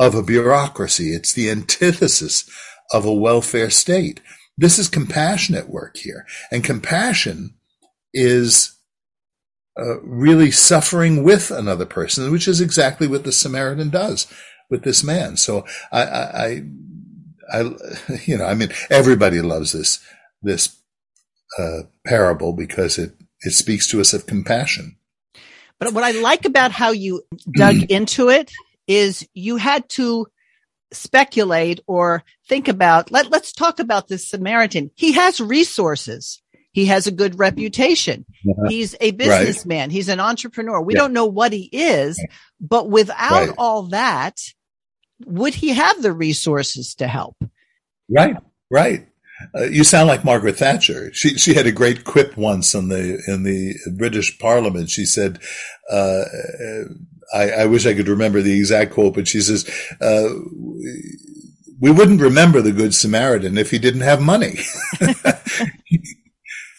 of 0.00 0.14
a 0.14 0.22
bureaucracy. 0.22 1.12
It's 1.12 1.34
the 1.34 1.50
antithesis 1.50 2.50
of 2.90 3.04
a 3.04 3.12
welfare 3.12 3.68
state. 3.68 4.20
This 4.56 4.78
is 4.78 4.88
compassionate 4.88 5.68
work 5.68 5.98
here. 5.98 6.26
And 6.50 6.64
compassion 6.64 7.54
is 8.14 8.78
uh, 9.78 10.00
really 10.00 10.50
suffering 10.50 11.22
with 11.22 11.50
another 11.50 11.84
person, 11.84 12.32
which 12.32 12.48
is 12.48 12.62
exactly 12.62 13.06
what 13.06 13.24
the 13.24 13.30
Samaritan 13.30 13.90
does 13.90 14.26
with 14.70 14.84
this 14.84 15.04
man. 15.04 15.36
So 15.36 15.66
I, 15.92 16.02
I, 16.02 16.44
I, 17.52 17.60
I 17.60 17.60
you 18.24 18.38
know, 18.38 18.46
I 18.46 18.54
mean, 18.54 18.70
everybody 18.88 19.42
loves 19.42 19.72
this, 19.72 20.00
this, 20.42 20.76
uh, 21.58 21.80
parable 22.06 22.52
because 22.52 22.96
it, 22.96 23.12
it 23.40 23.50
speaks 23.50 23.86
to 23.90 24.00
us 24.00 24.14
of 24.14 24.26
compassion. 24.26 24.96
But 25.78 25.92
what 25.92 26.04
I 26.04 26.12
like 26.12 26.44
about 26.44 26.70
how 26.70 26.92
you 26.92 27.22
dug 27.52 27.82
into 27.90 28.28
it 28.28 28.50
is 28.86 29.26
you 29.34 29.56
had 29.56 29.88
to 29.90 30.26
speculate 30.92 31.80
or 31.86 32.24
think 32.48 32.68
about 32.68 33.10
let, 33.10 33.30
let's 33.30 33.52
talk 33.52 33.78
about 33.78 34.08
this 34.08 34.28
Samaritan. 34.28 34.90
He 34.94 35.12
has 35.12 35.40
resources. 35.40 36.42
He 36.72 36.86
has 36.86 37.06
a 37.06 37.12
good 37.12 37.38
reputation. 37.38 38.24
Uh-huh. 38.48 38.68
He's 38.68 38.94
a 39.00 39.10
businessman. 39.12 39.88
Right. 39.88 39.92
He's 39.92 40.08
an 40.08 40.20
entrepreneur. 40.20 40.80
We 40.80 40.94
yeah. 40.94 41.00
don't 41.00 41.12
know 41.12 41.26
what 41.26 41.52
he 41.52 41.68
is, 41.72 42.24
but 42.60 42.88
without 42.88 43.48
right. 43.48 43.54
all 43.58 43.82
that, 43.88 44.40
would 45.26 45.54
he 45.54 45.70
have 45.70 46.00
the 46.00 46.12
resources 46.12 46.94
to 46.96 47.08
help? 47.08 47.36
Right, 48.08 48.36
right. 48.70 49.06
Uh, 49.54 49.64
you 49.64 49.84
sound 49.84 50.08
like 50.08 50.24
Margaret 50.24 50.56
Thatcher. 50.56 51.12
She 51.14 51.30
she 51.30 51.54
had 51.54 51.66
a 51.66 51.72
great 51.72 52.04
quip 52.04 52.36
once 52.36 52.74
in 52.74 52.88
the 52.88 53.22
in 53.26 53.42
the 53.42 53.74
British 53.96 54.38
Parliament. 54.38 54.90
She 54.90 55.06
said, 55.06 55.38
uh, 55.90 56.24
I, 57.32 57.50
I, 57.50 57.66
wish 57.66 57.86
I 57.86 57.94
could 57.94 58.08
remember 58.08 58.42
the 58.42 58.56
exact 58.56 58.92
quote, 58.92 59.14
but 59.14 59.28
she 59.28 59.40
says, 59.40 59.68
uh, 60.00 60.28
"We 61.80 61.90
wouldn't 61.90 62.20
remember 62.20 62.60
the 62.60 62.72
Good 62.72 62.94
Samaritan 62.94 63.58
if 63.58 63.70
he 63.70 63.78
didn't 63.78 64.02
have 64.02 64.20
money." 64.20 64.58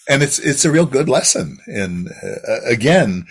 and 0.10 0.22
it's 0.22 0.40
it's 0.40 0.66
a 0.66 0.72
real 0.72 0.86
good 0.86 1.08
lesson 1.08 1.60
in 1.68 2.10
uh, 2.24 2.62
again 2.66 3.26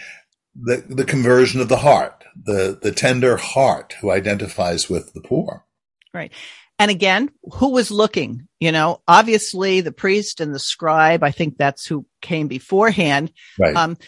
the 0.54 0.84
the 0.88 1.04
conversion 1.04 1.60
of 1.60 1.68
the 1.68 1.78
heart, 1.78 2.24
the 2.42 2.78
the 2.80 2.92
tender 2.92 3.36
heart 3.36 3.94
who 4.00 4.10
identifies 4.10 4.88
with 4.88 5.12
the 5.12 5.20
poor. 5.20 5.66
Right. 6.12 6.32
And 6.78 6.90
again, 6.90 7.30
who 7.42 7.72
was 7.72 7.90
looking? 7.90 8.48
You 8.58 8.72
know, 8.72 9.02
obviously 9.06 9.82
the 9.82 9.92
priest 9.92 10.40
and 10.40 10.54
the 10.54 10.58
scribe, 10.58 11.22
I 11.22 11.30
think 11.30 11.58
that's 11.58 11.84
who 11.84 12.06
came 12.22 12.48
beforehand. 12.48 13.32
Right. 13.58 13.76
Um, 13.76 13.98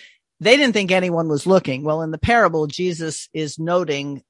they 0.42 0.56
didn't 0.56 0.72
think 0.72 0.90
anyone 0.90 1.28
was 1.28 1.46
looking. 1.46 1.84
Well, 1.84 2.02
in 2.02 2.10
the 2.10 2.18
parable, 2.18 2.66
Jesus 2.66 3.28
is 3.32 3.58
noting 3.58 4.22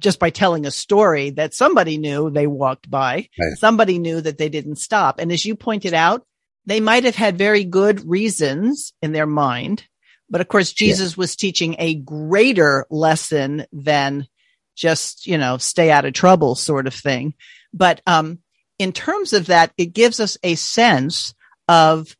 just 0.00 0.20
by 0.20 0.30
telling 0.30 0.66
a 0.66 0.70
story 0.70 1.30
that 1.30 1.54
somebody 1.54 1.98
knew 1.98 2.30
they 2.30 2.46
walked 2.46 2.88
by. 2.88 3.28
Right. 3.38 3.56
Somebody 3.58 3.98
knew 3.98 4.20
that 4.20 4.38
they 4.38 4.48
didn't 4.48 4.76
stop. 4.76 5.18
And 5.18 5.32
as 5.32 5.44
you 5.44 5.56
pointed 5.56 5.94
out, 5.94 6.24
they 6.66 6.78
might 6.78 7.04
have 7.04 7.16
had 7.16 7.36
very 7.36 7.64
good 7.64 8.08
reasons 8.08 8.92
in 9.02 9.12
their 9.12 9.26
mind. 9.26 9.84
But 10.28 10.40
of 10.40 10.46
course, 10.46 10.72
Jesus 10.72 11.12
yeah. 11.12 11.20
was 11.20 11.34
teaching 11.34 11.74
a 11.78 11.96
greater 11.96 12.86
lesson 12.88 13.66
than 13.72 14.28
just, 14.76 15.26
you 15.26 15.36
know, 15.36 15.58
stay 15.58 15.90
out 15.90 16.04
of 16.04 16.12
trouble 16.12 16.54
sort 16.54 16.86
of 16.86 16.94
thing. 16.94 17.34
But 17.72 18.00
um, 18.06 18.38
in 18.78 18.92
terms 18.92 19.32
of 19.32 19.46
that, 19.46 19.72
it 19.76 19.86
gives 19.86 20.20
us 20.20 20.38
a 20.44 20.54
sense 20.54 21.34
of 21.66 22.16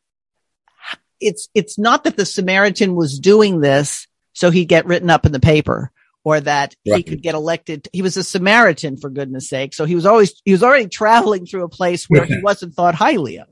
it's 1.21 1.47
it's 1.53 1.79
not 1.79 2.03
that 2.03 2.17
the 2.17 2.25
Samaritan 2.25 2.95
was 2.95 3.19
doing 3.19 3.61
this 3.61 4.07
so 4.33 4.49
he'd 4.49 4.65
get 4.65 4.85
written 4.85 5.09
up 5.09 5.25
in 5.25 5.31
the 5.31 5.39
paper 5.39 5.91
or 6.23 6.39
that 6.39 6.75
right. 6.87 6.97
he 6.97 7.03
could 7.03 7.21
get 7.21 7.35
elected. 7.35 7.87
He 7.93 8.01
was 8.01 8.17
a 8.17 8.23
Samaritan 8.23 8.97
for 8.97 9.09
goodness 9.09 9.49
sake. 9.49 9.73
So 9.73 9.85
he 9.85 9.95
was 9.95 10.05
always 10.05 10.39
he 10.45 10.51
was 10.51 10.63
already 10.63 10.87
traveling 10.87 11.45
through 11.45 11.63
a 11.63 11.69
place 11.69 12.05
where 12.05 12.25
he 12.25 12.39
wasn't 12.41 12.73
thought 12.73 12.95
highly 12.95 13.39
of. 13.39 13.47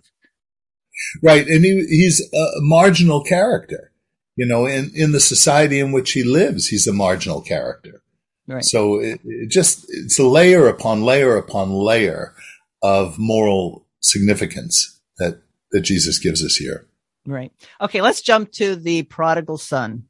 Right, 1.24 1.48
and 1.48 1.64
he, 1.64 1.86
he's 1.90 2.22
a 2.34 2.46
marginal 2.58 3.24
character. 3.24 3.92
You 4.36 4.46
know, 4.46 4.66
in 4.66 4.92
in 4.94 5.12
the 5.12 5.20
society 5.20 5.80
in 5.80 5.92
which 5.92 6.12
he 6.12 6.24
lives, 6.24 6.68
he's 6.68 6.88
a 6.88 6.94
marginal 6.94 7.42
character. 7.42 8.02
Right. 8.48 8.64
So 8.64 9.00
it, 9.00 9.20
it 9.24 9.50
just 9.50 9.86
it's 9.90 10.20
a 10.20 10.28
layer 10.28 10.68
upon 10.68 11.04
layer 11.04 11.38
upon 11.38 11.72
layer 11.72 12.34
of 12.82 13.18
moral 13.18 13.86
significance 14.02 15.00
that 15.18 15.42
that 15.72 15.82
Jesus 15.82 16.20
gives 16.20 16.44
us 16.44 16.56
here. 16.56 16.89
Right. 17.30 17.52
Okay, 17.80 18.02
let's 18.02 18.22
jump 18.22 18.52
to 18.54 18.76
the 18.76 19.04
prodigal 19.04 19.58
son. 19.58 20.06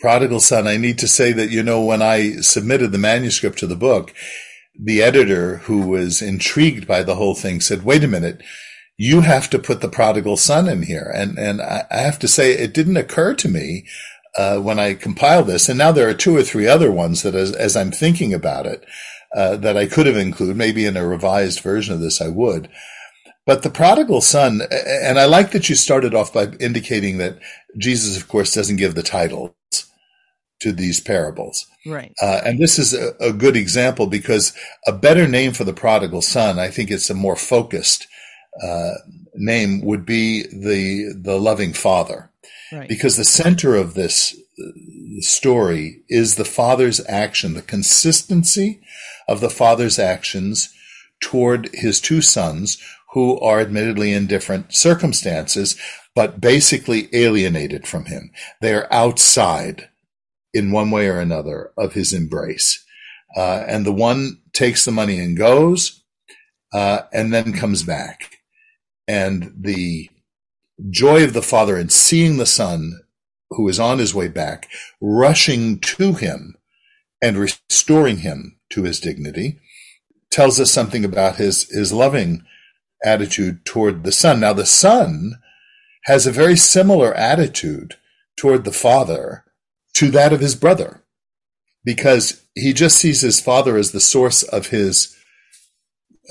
Prodigal 0.00 0.40
son. 0.40 0.66
I 0.66 0.76
need 0.76 0.98
to 0.98 1.08
say 1.08 1.32
that 1.32 1.50
you 1.50 1.62
know 1.62 1.80
when 1.82 2.02
I 2.02 2.36
submitted 2.36 2.92
the 2.92 2.98
manuscript 2.98 3.58
to 3.60 3.66
the 3.66 3.76
book, 3.76 4.12
the 4.78 5.02
editor 5.02 5.58
who 5.58 5.86
was 5.86 6.20
intrigued 6.20 6.86
by 6.86 7.02
the 7.02 7.14
whole 7.14 7.34
thing 7.34 7.60
said, 7.60 7.84
"Wait 7.84 8.04
a 8.04 8.08
minute." 8.08 8.42
You 8.96 9.22
have 9.22 9.50
to 9.50 9.58
put 9.58 9.80
the 9.80 9.88
prodigal 9.88 10.36
son 10.36 10.68
in 10.68 10.84
here. 10.84 11.10
And, 11.12 11.36
and 11.36 11.60
I 11.60 11.84
have 11.90 12.16
to 12.20 12.28
say, 12.28 12.52
it 12.52 12.72
didn't 12.72 12.96
occur 12.96 13.34
to 13.34 13.48
me 13.48 13.86
uh, 14.36 14.58
when 14.58 14.78
I 14.78 14.94
compiled 14.94 15.46
this, 15.46 15.68
and 15.68 15.78
now 15.78 15.92
there 15.92 16.08
are 16.08 16.14
two 16.14 16.36
or 16.36 16.42
three 16.42 16.66
other 16.66 16.90
ones 16.90 17.22
that, 17.22 17.34
as, 17.34 17.52
as 17.52 17.76
I'm 17.76 17.90
thinking 17.90 18.32
about 18.32 18.66
it, 18.66 18.84
uh, 19.34 19.56
that 19.56 19.76
I 19.76 19.86
could 19.86 20.06
have 20.06 20.16
included. 20.16 20.56
Maybe 20.56 20.84
in 20.86 20.96
a 20.96 21.06
revised 21.06 21.60
version 21.60 21.94
of 21.94 22.00
this, 22.00 22.20
I 22.20 22.28
would. 22.28 22.68
But 23.46 23.62
the 23.62 23.70
prodigal 23.70 24.22
son, 24.22 24.62
and 24.70 25.18
I 25.18 25.26
like 25.26 25.50
that 25.50 25.68
you 25.68 25.74
started 25.74 26.14
off 26.14 26.32
by 26.32 26.48
indicating 26.60 27.18
that 27.18 27.38
Jesus, 27.76 28.16
of 28.16 28.26
course, 28.26 28.54
doesn't 28.54 28.76
give 28.76 28.94
the 28.94 29.02
titles 29.02 29.52
to 30.60 30.72
these 30.72 30.98
parables. 31.00 31.66
Right. 31.84 32.12
Uh, 32.22 32.40
and 32.44 32.58
this 32.58 32.78
is 32.78 32.94
a, 32.94 33.14
a, 33.20 33.32
good 33.32 33.54
example 33.54 34.06
because 34.06 34.54
a 34.86 34.92
better 34.92 35.28
name 35.28 35.52
for 35.52 35.64
the 35.64 35.74
prodigal 35.74 36.22
son, 36.22 36.58
I 36.58 36.68
think 36.68 36.90
it's 36.90 37.10
a 37.10 37.14
more 37.14 37.36
focused 37.36 38.06
uh, 38.62 38.92
name, 39.34 39.82
would 39.82 40.06
be 40.06 40.42
the 40.44 41.12
the 41.14 41.38
loving 41.38 41.74
father. 41.74 42.30
Right. 42.72 42.88
Because 42.88 43.18
the 43.18 43.26
center 43.26 43.76
of 43.76 43.92
this 43.92 44.34
uh, 44.58 44.70
story 45.20 46.02
is 46.08 46.36
the 46.36 46.46
father's 46.46 47.04
action, 47.06 47.52
the 47.52 47.62
consistency 47.62 48.80
of 49.28 49.40
the 49.40 49.50
father's 49.50 49.98
actions 49.98 50.72
toward 51.20 51.68
his 51.74 52.00
two 52.00 52.22
sons, 52.22 52.78
who 53.14 53.38
are 53.38 53.60
admittedly 53.60 54.12
in 54.12 54.26
different 54.26 54.74
circumstances, 54.74 55.76
but 56.16 56.40
basically 56.40 57.08
alienated 57.12 57.86
from 57.86 58.06
him. 58.06 58.32
They 58.60 58.74
are 58.74 58.92
outside 58.92 59.88
in 60.52 60.72
one 60.72 60.90
way 60.90 61.08
or 61.08 61.20
another 61.20 61.70
of 61.78 61.94
his 61.94 62.12
embrace. 62.12 62.84
Uh, 63.36 63.64
and 63.68 63.86
the 63.86 63.92
one 63.92 64.40
takes 64.52 64.84
the 64.84 64.90
money 64.90 65.20
and 65.20 65.36
goes, 65.36 66.02
uh, 66.72 67.02
and 67.12 67.32
then 67.32 67.52
comes 67.52 67.84
back. 67.84 68.38
And 69.06 69.52
the 69.56 70.10
joy 70.90 71.22
of 71.22 71.34
the 71.34 71.42
father 71.42 71.78
in 71.78 71.90
seeing 71.90 72.36
the 72.36 72.46
son 72.46 73.00
who 73.50 73.68
is 73.68 73.78
on 73.78 74.00
his 74.00 74.12
way 74.12 74.26
back, 74.26 74.68
rushing 75.00 75.78
to 75.78 76.14
him 76.14 76.56
and 77.22 77.36
restoring 77.36 78.18
him 78.18 78.58
to 78.70 78.82
his 78.82 78.98
dignity, 78.98 79.60
tells 80.32 80.58
us 80.58 80.72
something 80.72 81.04
about 81.04 81.36
his, 81.36 81.68
his 81.70 81.92
loving 81.92 82.44
attitude 83.04 83.64
toward 83.64 84.04
the 84.04 84.12
son. 84.12 84.40
Now, 84.40 84.52
the 84.52 84.66
son 84.66 85.40
has 86.04 86.26
a 86.26 86.32
very 86.32 86.56
similar 86.56 87.14
attitude 87.14 87.94
toward 88.36 88.64
the 88.64 88.72
father 88.72 89.44
to 89.94 90.10
that 90.10 90.32
of 90.32 90.40
his 90.40 90.54
brother 90.54 91.04
because 91.84 92.42
he 92.54 92.72
just 92.72 92.96
sees 92.96 93.20
his 93.20 93.40
father 93.40 93.76
as 93.76 93.92
the 93.92 94.00
source 94.00 94.42
of 94.42 94.68
his 94.68 95.16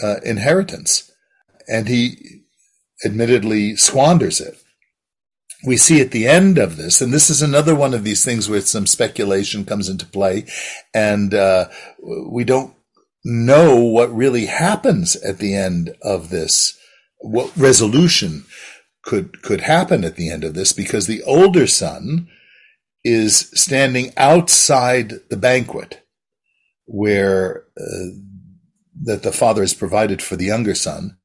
uh, 0.04 0.16
inheritance 0.26 1.12
and 1.68 1.88
he 1.88 2.44
admittedly 3.06 3.76
squanders 3.76 4.42
it. 4.42 4.58
We 5.66 5.78
see 5.78 6.02
at 6.02 6.12
the 6.12 6.28
end 6.28 6.58
of 6.58 6.76
this, 6.76 7.00
and 7.00 7.14
this 7.14 7.30
is 7.30 7.42
another 7.42 7.74
one 7.74 7.94
of 7.94 8.04
these 8.04 8.26
things 8.26 8.50
where 8.50 8.60
some 8.62 8.86
speculation 8.86 9.64
comes 9.64 9.88
into 9.88 10.06
play, 10.06 10.46
and 10.94 11.34
uh, 11.34 11.70
we 12.02 12.44
don't 12.44 12.74
know 13.24 13.76
what 13.76 14.14
really 14.14 14.48
happens 14.48 15.16
at 15.18 15.40
the 15.40 15.56
end 15.56 15.96
of 16.02 16.30
this, 16.30 16.78
what 17.20 17.56
resolution 17.56 18.46
could 19.04 19.42
could 19.42 19.62
happen 19.62 20.04
at 20.04 20.16
the 20.16 20.30
end 20.30 20.44
of 20.44 20.54
this, 20.54 20.74
because 20.74 21.08
the 21.08 21.24
older 21.24 21.68
son 21.68 22.28
is 23.04 23.52
standing 23.54 24.14
outside 24.16 25.14
the 25.30 25.38
banquet 25.38 26.06
where 26.86 27.66
uh, 27.78 28.16
that 29.02 29.24
the 29.24 29.32
father 29.32 29.62
has 29.62 29.74
provided 29.74 30.22
for 30.22 30.36
the 30.36 30.46
younger 30.46 30.76
son 30.76 31.18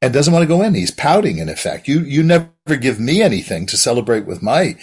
and 0.00 0.12
doesn't 0.12 0.32
want 0.32 0.42
to 0.42 0.48
go 0.48 0.62
in. 0.62 0.74
He's 0.74 0.90
pouting 0.90 1.38
in 1.38 1.48
effect. 1.48 1.88
You, 1.88 2.00
you 2.00 2.22
never 2.22 2.50
give 2.80 3.00
me 3.00 3.22
anything 3.22 3.66
to 3.66 3.76
celebrate 3.76 4.26
with 4.26 4.42
my 4.42 4.76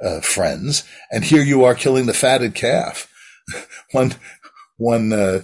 uh, 0.00 0.20
friends. 0.20 0.84
And 1.10 1.24
here 1.24 1.42
you 1.42 1.64
are 1.64 1.74
killing 1.74 2.06
the 2.06 2.14
fatted 2.14 2.54
calf. 2.54 3.08
one, 3.92 4.14
one, 4.76 5.12
uh, 5.12 5.42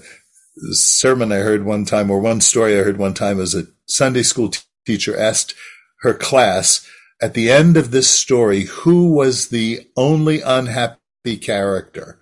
sermon 0.72 1.32
I 1.32 1.36
heard 1.36 1.64
one 1.64 1.84
time 1.84 2.10
or 2.10 2.20
one 2.20 2.40
story 2.40 2.78
I 2.78 2.82
heard 2.82 2.98
one 2.98 3.14
time 3.14 3.38
was 3.38 3.54
a 3.54 3.66
Sunday 3.86 4.22
school 4.22 4.50
t- 4.50 4.60
teacher 4.86 5.18
asked 5.18 5.54
her 6.00 6.14
class 6.14 6.86
at 7.20 7.34
the 7.34 7.50
end 7.50 7.76
of 7.76 7.90
this 7.90 8.10
story, 8.10 8.62
who 8.64 9.14
was 9.14 9.48
the 9.48 9.88
only 9.96 10.40
unhappy 10.40 11.36
character? 11.40 12.18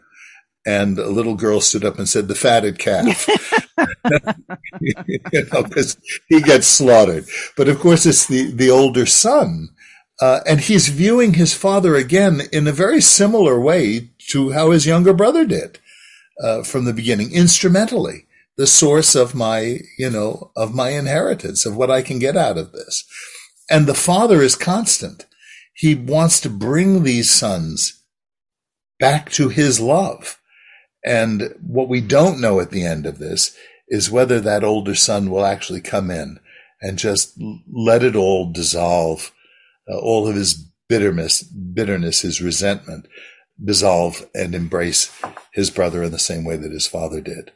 and 0.67 0.99
a 0.99 1.09
little 1.09 1.35
girl 1.35 1.61
stood 1.61 1.85
up 1.85 1.99
and 1.99 2.09
said, 2.09 2.29
"The 2.29 2.35
fatted 2.35 2.79
calf," 2.79 3.27
you 4.81 5.47
know, 5.53 5.63
because 5.63 5.97
he 6.29 6.41
gets 6.41 6.67
slaughtered. 6.67 7.27
But 7.57 7.69
of 7.69 7.81
course, 7.81 8.07
it's 8.07 8.27
the 8.27 8.51
the 8.51 8.71
older 8.71 9.07
son, 9.07 9.71
uh, 10.21 10.41
and 10.47 10.61
he's 10.61 10.89
viewing 10.89 11.35
his 11.35 11.55
father 11.55 11.97
again 11.97 12.43
in 12.53 12.69
a 12.69 12.73
very 12.73 13.01
similar 13.01 13.59
way 13.59 14.11
to 14.29 14.53
how 14.53 14.71
his 14.71 14.87
younger 14.87 15.13
brother 15.13 15.45
did 15.45 15.80
uh, 16.43 16.63
from 16.63 16.85
the 16.85 16.93
beginning, 16.93 17.33
instrumentally, 17.33 18.27
the 18.57 18.67
source 18.67 19.15
of 19.15 19.35
my, 19.35 19.79
you 19.99 20.11
know, 20.11 20.51
of 20.57 20.75
my 20.75 20.91
inheritance, 20.91 21.65
of 21.65 21.77
what 21.77 21.91
I 21.91 22.03
can 22.03 22.19
get 22.19 22.37
out 22.37 22.59
of 22.59 22.73
this. 22.73 23.05
And 23.71 23.87
the 23.87 23.95
father 23.95 24.43
is 24.43 24.57
constant. 24.57 25.27
He 25.75 25.95
wants 25.95 26.41
to 26.41 26.51
bring 26.51 27.03
these 27.03 27.31
sons 27.31 28.03
back 28.99 29.31
to 29.31 29.49
his 29.49 29.81
love 29.81 30.41
and 31.05 31.55
what 31.67 31.89
we 31.89 32.01
don't 32.01 32.41
know 32.41 32.61
at 32.61 32.71
the 32.71 32.85
end 32.85 33.07
of 33.07 33.19
this 33.19 33.57
is 33.89 34.11
whether 34.11 34.41
that 34.41 34.65
older 34.65 34.95
son 34.95 35.31
will 35.31 35.45
actually 35.45 35.81
come 35.81 36.11
in 36.11 36.39
and 36.81 36.99
just 36.99 37.39
let 37.73 38.03
it 38.03 38.17
all 38.17 38.53
dissolve, 38.53 39.33
uh, 39.91 39.99
all 39.99 40.29
of 40.29 40.37
his 40.37 40.55
bitterness, 40.89 41.43
bitterness, 41.43 42.21
his 42.21 42.41
resentment 42.41 43.07
dissolve 43.63 44.27
and 44.35 44.55
embrace 44.55 45.11
his 45.53 45.71
brother 45.71 46.03
in 46.03 46.13
the 46.13 46.19
same 46.19 46.45
way 46.45 46.57
that 46.57 46.73
his 46.73 46.87
father 46.87 47.21
did. 47.21 47.53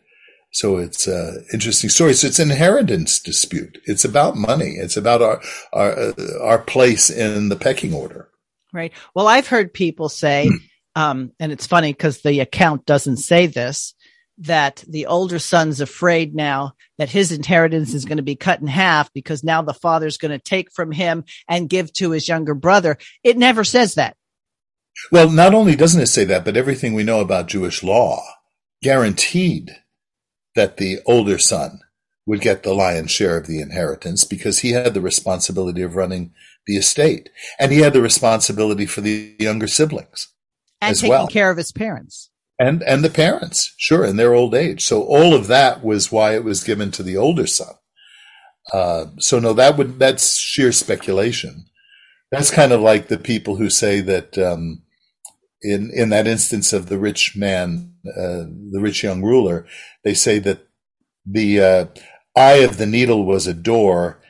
So 0.51 0.77
it's 0.77 1.07
an 1.07 1.45
interesting 1.53 1.91
story. 1.91 2.15
So 2.15 2.29
it's 2.29 2.39
an 2.39 2.51
inheritance 2.51 3.19
dispute. 3.19 3.79
It's 3.87 4.05
about 4.05 4.37
money. 4.37 4.77
It's 4.77 4.97
about 4.97 5.21
our 5.21 5.41
our 5.73 5.99
uh, 5.99 6.13
our 6.41 6.59
place 6.59 7.11
in 7.11 7.49
the 7.49 7.57
pecking 7.57 7.93
order. 7.93 8.29
Right. 8.73 8.93
Well, 9.15 9.27
I've 9.27 9.49
heard 9.49 9.73
people 9.73 10.09
say 10.09 10.49
um, 10.97 11.33
and 11.41 11.53
it's 11.53 11.67
funny 11.67 11.93
because 11.93 12.21
the 12.21 12.41
account 12.41 12.87
doesn't 12.87 13.17
say 13.19 13.47
this, 13.47 13.95
that 14.39 14.85
the 14.89 15.07
older 15.07 15.39
son's 15.39 15.81
afraid 15.81 16.35
now 16.35 16.73
that 16.99 17.11
his 17.11 17.33
inheritance 17.33 17.95
is 17.95 18.05
going 18.05 18.17
to 18.17 18.23
be 18.23 18.37
cut 18.37 18.61
in 18.61 18.67
half 18.67 19.13
because 19.13 19.45
now 19.45 19.63
the 19.63 19.75
father's 19.75 20.19
going 20.19 20.33
to 20.33 20.39
take 20.39 20.73
from 20.73 20.93
him 20.93 21.25
and 21.49 21.69
give 21.69 21.93
to 21.95 22.11
his 22.11 22.29
younger 22.29 22.55
brother. 22.55 22.97
It 23.23 23.37
never 23.37 23.65
says 23.65 23.95
that. 23.95 24.17
Well, 25.11 25.31
not 25.31 25.55
only 25.55 25.77
doesn't 25.77 26.01
it 26.01 26.07
say 26.07 26.25
that, 26.25 26.45
but 26.45 26.57
everything 26.57 26.95
we 26.95 27.03
know 27.03 27.21
about 27.21 27.49
Jewish 27.49 27.83
law 27.83 28.23
guaranteed 28.83 29.77
that 30.55 30.77
the 30.77 30.99
older 31.07 31.39
son 31.39 31.81
would 32.27 32.41
get 32.41 32.63
the 32.63 32.75
lion's 32.75 33.11
share 33.11 33.37
of 33.37 33.47
the 33.47 33.61
inheritance 33.61 34.25
because 34.25 34.61
he 34.61 34.71
had 34.71 34.95
the 34.95 35.01
responsibility 35.01 35.83
of 35.83 35.97
running 35.97 36.33
the 36.67 36.77
estate 36.77 37.29
and 37.59 37.71
he 37.71 37.81
had 37.81 37.93
the 37.93 38.01
responsibility 38.01 38.87
for 38.87 39.03
the 39.03 39.35
younger 39.39 39.67
siblings 39.67 40.29
and 40.81 40.93
as 40.93 41.01
taking 41.01 41.11
well. 41.11 41.27
care 41.27 41.51
of 41.51 41.59
his 41.59 41.73
parents 41.73 42.31
and 42.59 42.83
and 42.83 43.05
the 43.05 43.11
parents, 43.11 43.75
sure, 43.77 44.05
in 44.05 44.17
their 44.17 44.35
old 44.35 44.55
age. 44.55 44.85
So 44.85 45.03
all 45.03 45.35
of 45.35 45.49
that 45.49 45.83
was 45.83 46.13
why 46.13 46.35
it 46.35 46.45
was 46.45 46.65
given 46.65 46.91
to 46.93 47.03
the 47.03 47.17
older 47.17 47.47
son. 47.47 47.75
Uh, 48.73 49.07
so 49.19 49.39
no, 49.39 49.53
that 49.53 49.77
would 49.77 49.99
that's 49.99 50.37
sheer 50.37 50.73
speculation. 50.73 51.67
That's 52.31 52.51
kind 52.51 52.73
of 52.73 52.81
like 52.81 53.09
the 53.09 53.19
people 53.19 53.57
who 53.57 53.71
say 53.71 54.01
that 54.01 54.39
um, 54.39 54.83
in 55.65 55.91
in 55.93 56.11
that 56.11 56.27
instance 56.27 56.73
of 56.73 56.87
the 56.87 56.99
rich 56.99 57.35
man, 57.35 57.95
uh, 58.07 58.45
the 58.71 58.81
rich 58.81 59.03
young 59.03 59.23
ruler, 59.23 59.67
they 60.05 60.15
say 60.15 60.39
that 60.41 60.69
the 61.27 61.61
uh, 61.61 61.87
eye 62.37 62.59
of 62.59 62.77
the 62.77 62.87
needle 62.87 63.25
was 63.25 63.47
a 63.47 63.55
door 63.55 64.21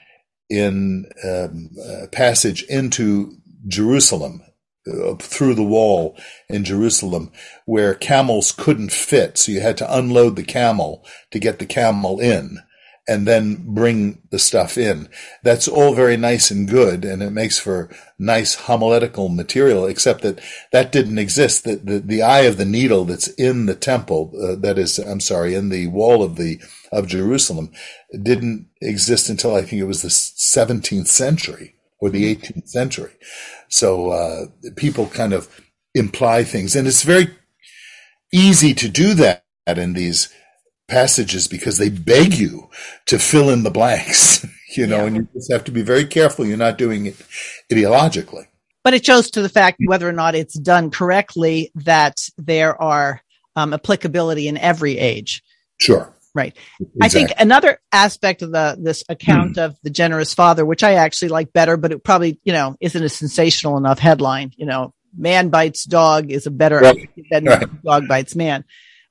in 0.49 1.07
um, 1.25 1.71
passage 2.13 2.63
into 2.65 3.37
Jerusalem 3.67 4.43
uh, 4.87 5.15
through 5.17 5.55
the 5.55 5.63
wall 5.63 6.17
in 6.49 6.65
Jerusalem 6.65 7.33
where 7.65 7.95
camels 7.95 8.53
couldn't 8.53 8.93
fit. 8.93 9.37
So 9.37 9.53
you 9.53 9.61
had 9.61 9.77
to 9.79 9.97
unload 9.97 10.37
the 10.37 10.45
camel 10.45 11.05
to 11.33 11.39
get 11.39 11.59
the 11.59 11.67
camel 11.67 12.21
in 12.21 12.59
and 13.07 13.27
then 13.27 13.57
bring 13.75 14.23
the 14.31 14.39
stuff 14.39 14.79
in. 14.79 15.09
That's 15.43 15.69
all 15.69 15.95
very 15.95 16.17
nice 16.17 16.51
and 16.51 16.69
good. 16.69 17.05
And 17.05 17.23
it 17.23 17.31
makes 17.31 17.59
for 17.59 17.91
nice 18.19 18.55
homiletical 18.55 19.29
material, 19.29 19.87
except 19.87 20.23
that 20.23 20.41
that 20.73 20.91
didn't 20.91 21.19
exist. 21.19 21.65
The, 21.65 21.77
the, 21.77 21.99
the 21.99 22.23
eye 22.23 22.41
of 22.41 22.57
the 22.57 22.65
needle 22.65 23.05
that's 23.05 23.29
in 23.29 23.67
the 23.67 23.75
temple, 23.75 24.33
uh, 24.43 24.55
that 24.61 24.79
is, 24.79 24.99
I'm 24.99 25.21
sorry, 25.21 25.55
in 25.55 25.69
the 25.69 25.89
wall 25.89 26.23
of 26.23 26.37
the, 26.37 26.61
of 26.93 27.07
Jerusalem 27.07 27.73
didn't 28.23 28.69
exist 28.81 29.29
until 29.29 29.55
I 29.55 29.63
think 29.63 29.83
it 29.83 29.87
was 29.87 30.03
the 30.03 30.09
17th 30.09 31.09
century 31.09 31.75
or 32.01 32.09
the 32.09 32.35
18th 32.35 32.69
century. 32.69 33.13
So 33.69 34.11
uh, 34.11 34.47
people 34.77 35.07
kind 35.07 35.33
of 35.33 35.61
imply 35.95 36.45
things, 36.45 36.75
and 36.75 36.87
it's 36.87 37.03
very 37.03 37.29
easy 38.33 38.75
to 38.75 38.89
do 38.89 39.15
that 39.15 39.45
in 39.67 39.93
these 39.93 40.29
passages 40.89 41.49
because 41.49 41.79
they 41.79 41.89
beg 41.89 42.35
you 42.35 42.69
to 43.07 43.19
fill 43.19 43.51
in 43.51 43.63
the 43.63 43.71
blanks, 43.71 44.47
you 44.77 44.87
know, 44.87 44.99
yeah. 44.99 45.05
and 45.05 45.17
you 45.17 45.29
just 45.35 45.53
have 45.53 45.65
to 45.65 45.73
be 45.73 45.83
very 45.83 46.05
careful 46.05 46.47
you're 46.47 46.57
not 46.57 46.79
doing 46.79 47.07
it 47.07 47.17
ideologically. 47.71 48.47
But 48.83 48.95
it 48.95 49.05
shows 49.05 49.31
to 49.31 49.43
the 49.43 49.49
fact 49.49 49.79
whether 49.87 50.07
or 50.09 50.13
not 50.13 50.35
it's 50.35 50.59
done 50.59 50.91
correctly 50.91 51.73
that 51.75 52.19
there 52.37 52.81
are 52.81 53.23
um, 53.57 53.73
applicability 53.73 54.47
in 54.47 54.59
every 54.59 54.99
age. 54.99 55.43
Sure. 55.81 56.13
Right. 56.35 56.55
Exactly. 56.81 57.01
I 57.01 57.09
think 57.09 57.33
another 57.39 57.79
aspect 57.93 58.43
of 58.43 58.51
the 58.51 58.77
this 58.79 59.05
account 59.09 59.57
mm. 59.57 59.65
of 59.65 59.77
the 59.85 59.91
generous 59.91 60.35
father, 60.35 60.67
which 60.67 60.83
I 60.83 60.95
actually 60.95 61.29
like 61.29 61.53
better, 61.53 61.77
but 61.77 61.93
it 61.93 62.03
probably, 62.03 62.41
you 62.43 62.53
know, 62.53 62.77
isn't 62.81 63.03
a 63.03 63.09
sensational 63.09 63.77
enough 63.77 64.01
headline. 64.01 64.53
You 64.57 64.67
know, 64.67 64.93
man 65.17 65.49
bites 65.49 65.85
dog 65.85 66.33
is 66.33 66.47
a 66.47 66.51
better 66.51 66.81
right. 66.81 67.09
than 67.31 67.45
right. 67.45 67.83
dog 67.85 68.09
bites 68.09 68.35
man. 68.35 68.65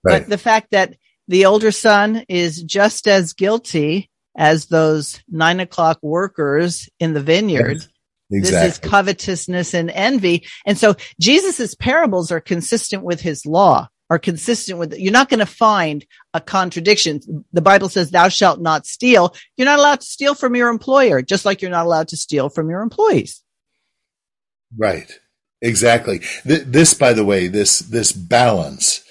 Right. 0.03 0.19
But 0.19 0.30
the 0.30 0.38
fact 0.38 0.71
that 0.71 0.97
the 1.28 1.45
older 1.45 1.71
son 1.71 2.24
is 2.28 2.61
just 2.61 3.07
as 3.07 3.34
guilty 3.34 4.09
as 4.36 4.65
those 4.65 5.21
nine 5.30 5.59
o'clock 5.59 5.99
workers 6.01 6.89
in 6.99 7.13
the 7.13 7.21
vineyard. 7.21 7.78
Yes. 7.78 7.89
Exactly. 8.32 8.67
This 8.67 8.74
is 8.74 8.89
covetousness 8.89 9.74
and 9.76 9.91
envy. 9.91 10.47
And 10.65 10.78
so 10.78 10.95
Jesus's 11.19 11.76
parables 11.76 12.32
are 12.32 12.39
consistent 12.39 13.03
with 13.03 13.21
his 13.21 13.45
law 13.45 13.89
are 14.13 14.19
consistent 14.19 14.78
with 14.78 14.93
it. 14.93 14.99
You're 14.99 15.11
not 15.11 15.30
going 15.30 15.39
to 15.39 15.45
find 15.45 16.05
a 16.34 16.39
contradiction. 16.39 17.45
The 17.51 17.61
Bible 17.61 17.89
says, 17.89 18.11
thou 18.11 18.30
shalt 18.30 18.61
not 18.61 18.86
steal. 18.86 19.36
You're 19.57 19.65
not 19.65 19.80
allowed 19.80 20.01
to 20.01 20.05
steal 20.05 20.36
from 20.36 20.55
your 20.55 20.69
employer, 20.69 21.21
just 21.21 21.45
like 21.45 21.61
you're 21.61 21.71
not 21.71 21.86
allowed 21.86 22.09
to 22.09 22.17
steal 22.17 22.49
from 22.49 22.69
your 22.69 22.82
employees. 22.82 23.41
Right. 24.78 25.19
Exactly. 25.61 26.19
Th- 26.45 26.63
this, 26.63 26.93
by 26.93 27.13
the 27.13 27.26
way, 27.26 27.47
this, 27.47 27.80
this 27.80 28.11
balance 28.11 29.03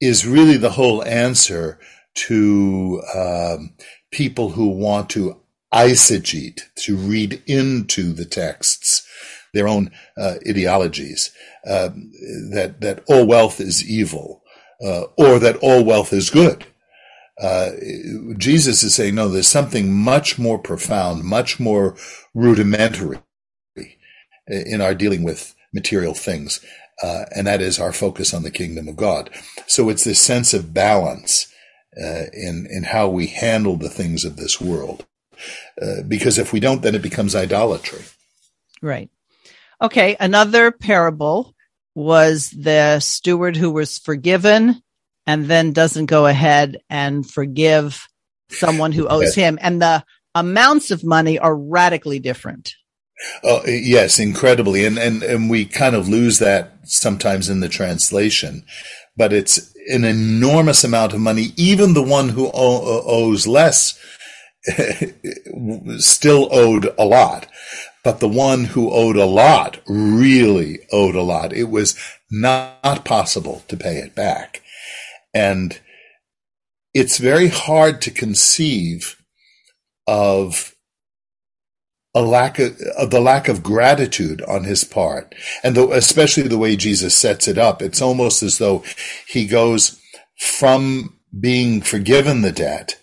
is 0.00 0.26
really 0.26 0.56
the 0.56 0.70
whole 0.70 1.04
answer 1.04 1.78
to 2.14 3.02
um, 3.14 3.74
people 4.10 4.50
who 4.50 4.68
want 4.68 5.10
to 5.10 5.40
eisegete, 5.74 6.62
to 6.76 6.96
read 6.96 7.42
into 7.46 8.12
the 8.12 8.24
texts 8.24 9.06
their 9.52 9.68
own 9.68 9.90
uh, 10.18 10.34
ideologies 10.48 11.30
uh, 11.66 11.88
that 12.52 12.76
that 12.80 13.02
all 13.08 13.26
wealth 13.26 13.60
is 13.60 13.88
evil 13.88 14.42
uh, 14.84 15.04
or 15.16 15.38
that 15.38 15.56
all 15.56 15.84
wealth 15.84 16.12
is 16.12 16.30
good. 16.30 16.66
Uh, 17.40 17.70
Jesus 18.38 18.82
is 18.82 18.94
saying 18.94 19.14
no. 19.14 19.28
There's 19.28 19.48
something 19.48 19.92
much 19.92 20.38
more 20.38 20.58
profound, 20.58 21.24
much 21.24 21.60
more 21.60 21.96
rudimentary 22.34 23.18
in 24.46 24.80
our 24.80 24.94
dealing 24.94 25.22
with 25.22 25.54
material 25.74 26.14
things, 26.14 26.60
uh, 27.02 27.24
and 27.34 27.46
that 27.46 27.60
is 27.60 27.78
our 27.78 27.92
focus 27.92 28.32
on 28.32 28.42
the 28.42 28.50
kingdom 28.50 28.88
of 28.88 28.96
God. 28.96 29.30
So 29.66 29.88
it's 29.88 30.04
this 30.04 30.20
sense 30.20 30.54
of 30.54 30.72
balance 30.72 31.52
uh, 31.96 32.26
in 32.32 32.66
in 32.70 32.84
how 32.84 33.08
we 33.08 33.26
handle 33.26 33.76
the 33.76 33.88
things 33.90 34.24
of 34.24 34.36
this 34.36 34.60
world 34.60 35.06
Uh, 35.80 36.02
because 36.08 36.38
if 36.38 36.52
we 36.52 36.60
don't, 36.60 36.82
then 36.82 36.94
it 36.94 37.02
becomes 37.02 37.34
idolatry. 37.34 38.02
Right. 38.80 39.10
Okay. 39.80 40.16
Another 40.18 40.70
parable 40.70 41.54
was 41.94 42.50
the 42.50 43.00
steward 43.00 43.56
who 43.56 43.70
was 43.70 43.98
forgiven 43.98 44.82
and 45.26 45.46
then 45.46 45.72
doesn't 45.72 46.06
go 46.06 46.26
ahead 46.26 46.78
and 46.88 47.28
forgive 47.28 48.06
someone 48.48 48.92
who 48.92 49.08
owes 49.08 49.34
him. 49.34 49.58
And 49.60 49.82
the 49.82 50.04
amounts 50.34 50.90
of 50.90 51.04
money 51.04 51.38
are 51.38 51.56
radically 51.56 52.18
different. 52.18 52.74
Oh, 53.42 53.64
yes, 53.66 54.18
incredibly. 54.18 54.84
And, 54.84 54.98
and, 54.98 55.22
and 55.22 55.50
we 55.50 55.64
kind 55.64 55.94
of 55.94 56.08
lose 56.08 56.38
that 56.38 56.75
sometimes 56.86 57.48
in 57.48 57.60
the 57.60 57.68
translation, 57.68 58.64
but 59.16 59.32
it's 59.32 59.74
an 59.88 60.04
enormous 60.04 60.84
amount 60.84 61.12
of 61.12 61.20
money. 61.20 61.52
Even 61.56 61.94
the 61.94 62.02
one 62.02 62.30
who 62.30 62.50
owes 62.52 63.46
less 63.46 63.98
still 65.98 66.48
owed 66.52 66.94
a 66.98 67.04
lot, 67.04 67.46
but 68.04 68.20
the 68.20 68.28
one 68.28 68.64
who 68.64 68.92
owed 68.92 69.16
a 69.16 69.26
lot 69.26 69.80
really 69.86 70.80
owed 70.92 71.14
a 71.14 71.22
lot. 71.22 71.52
It 71.52 71.70
was 71.70 71.96
not 72.30 73.04
possible 73.04 73.62
to 73.68 73.76
pay 73.76 73.96
it 73.96 74.14
back. 74.14 74.62
And 75.34 75.80
it's 76.94 77.18
very 77.18 77.48
hard 77.48 78.00
to 78.02 78.10
conceive 78.10 79.16
of 80.06 80.75
a 82.16 82.22
lack 82.22 82.58
of, 82.58 82.80
of, 82.98 83.10
the 83.10 83.20
lack 83.20 83.46
of 83.46 83.62
gratitude 83.62 84.40
on 84.48 84.64
his 84.64 84.84
part, 84.84 85.34
and 85.62 85.76
the, 85.76 85.86
especially 85.90 86.44
the 86.48 86.56
way 86.58 86.74
Jesus 86.74 87.14
sets 87.14 87.46
it 87.46 87.58
up. 87.58 87.82
It's 87.82 88.00
almost 88.00 88.42
as 88.42 88.56
though 88.56 88.82
he 89.28 89.46
goes 89.46 90.00
from 90.38 91.18
being 91.38 91.82
forgiven 91.82 92.40
the 92.40 92.52
debt 92.52 92.98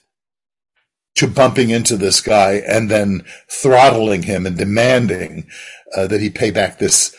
to 1.16 1.28
bumping 1.28 1.70
into 1.70 1.96
this 1.96 2.22
guy 2.22 2.54
and 2.68 2.90
then 2.90 3.24
throttling 3.48 4.24
him 4.24 4.48
and 4.48 4.58
demanding 4.58 5.48
uh, 5.96 6.08
that 6.08 6.22
he 6.22 6.32
pay 6.32 6.50
back 6.50 6.80
this 6.80 7.16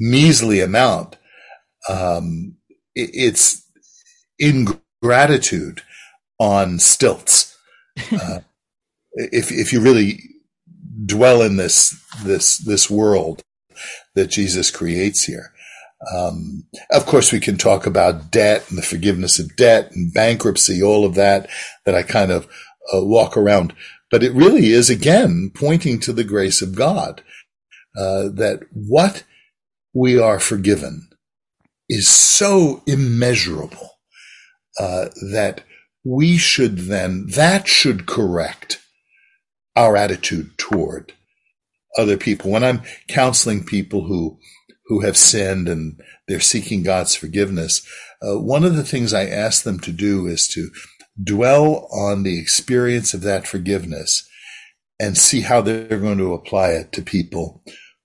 measly 0.00 0.60
amount. 0.60 1.16
Um, 1.88 2.56
it, 2.96 3.10
it's 3.14 3.64
ingratitude 4.40 5.82
on 6.40 6.80
stilts. 6.80 7.56
Uh, 8.12 8.40
if 9.16 9.50
if 9.50 9.72
you 9.72 9.80
really 9.80 10.20
dwell 11.04 11.42
in 11.42 11.56
this 11.56 12.02
this 12.24 12.58
this 12.58 12.90
world 12.90 13.42
that 14.14 14.28
Jesus 14.28 14.70
creates 14.70 15.24
here. 15.24 15.52
Um, 16.14 16.64
of 16.90 17.06
course, 17.06 17.32
we 17.32 17.40
can 17.40 17.56
talk 17.56 17.86
about 17.86 18.30
debt 18.30 18.68
and 18.68 18.78
the 18.78 18.82
forgiveness 18.82 19.38
of 19.38 19.56
debt 19.56 19.92
and 19.92 20.12
bankruptcy, 20.12 20.82
all 20.82 21.04
of 21.04 21.14
that 21.14 21.48
that 21.84 21.94
I 21.94 22.02
kind 22.02 22.30
of 22.30 22.46
uh, 22.92 23.02
walk 23.02 23.36
around. 23.36 23.74
But 24.10 24.22
it 24.22 24.32
really 24.32 24.70
is 24.70 24.88
again 24.88 25.50
pointing 25.54 25.98
to 26.00 26.12
the 26.12 26.24
grace 26.24 26.62
of 26.62 26.74
God 26.74 27.22
uh, 27.96 28.28
that 28.34 28.60
what 28.72 29.24
we 29.94 30.18
are 30.18 30.38
forgiven 30.38 31.08
is 31.88 32.08
so 32.08 32.82
immeasurable 32.86 33.98
uh, 34.78 35.06
that 35.32 35.62
we 36.04 36.36
should 36.36 36.78
then 36.78 37.26
that 37.30 37.66
should 37.66 38.06
correct 38.06 38.80
our 39.76 39.96
attitude 39.96 40.56
toward 40.58 41.12
other 41.98 42.16
people. 42.16 42.50
When 42.50 42.64
I'm 42.64 42.82
counseling 43.08 43.64
people 43.64 44.04
who 44.04 44.38
who 44.86 45.00
have 45.00 45.16
sinned 45.16 45.68
and 45.68 46.00
they're 46.28 46.38
seeking 46.40 46.84
God's 46.84 47.16
forgiveness, 47.16 47.86
uh, 48.22 48.38
one 48.38 48.64
of 48.64 48.76
the 48.76 48.84
things 48.84 49.12
I 49.12 49.26
ask 49.26 49.64
them 49.64 49.80
to 49.80 49.90
do 49.90 50.26
is 50.26 50.46
to 50.48 50.70
dwell 51.22 51.88
on 51.92 52.22
the 52.22 52.38
experience 52.38 53.12
of 53.12 53.22
that 53.22 53.48
forgiveness 53.48 54.28
and 55.00 55.18
see 55.18 55.40
how 55.40 55.60
they're 55.60 55.98
going 55.98 56.18
to 56.18 56.32
apply 56.32 56.70
it 56.70 56.92
to 56.92 57.02
people 57.02 57.62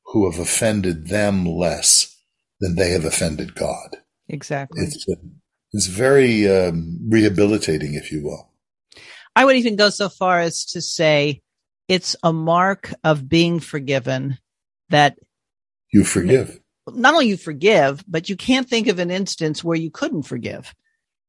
who 0.07 0.29
have 0.29 0.39
offended 0.39 1.07
them 1.07 1.45
less 1.45 2.17
than 2.59 2.75
they 2.75 2.91
have 2.91 3.05
offended 3.05 3.55
God. 3.55 3.97
Exactly. 4.27 4.81
It's, 4.81 5.05
uh, 5.09 5.21
it's 5.71 5.87
very 5.87 6.49
um, 6.49 6.99
rehabilitating, 7.09 7.93
if 7.93 8.11
you 8.11 8.23
will. 8.23 8.49
I 9.35 9.45
would 9.45 9.55
even 9.55 9.75
go 9.75 9.89
so 9.89 10.09
far 10.09 10.41
as 10.41 10.65
to 10.67 10.81
say 10.81 11.41
it's 11.91 12.15
a 12.23 12.31
mark 12.31 12.93
of 13.03 13.27
being 13.27 13.59
forgiven 13.59 14.37
that 14.91 15.17
you 15.91 16.05
forgive. 16.05 16.57
Not 16.87 17.13
only 17.13 17.27
you 17.27 17.35
forgive, 17.35 18.01
but 18.07 18.29
you 18.29 18.37
can't 18.37 18.69
think 18.69 18.87
of 18.87 18.97
an 18.99 19.11
instance 19.11 19.61
where 19.61 19.75
you 19.75 19.91
couldn't 19.91 20.23
forgive. 20.23 20.73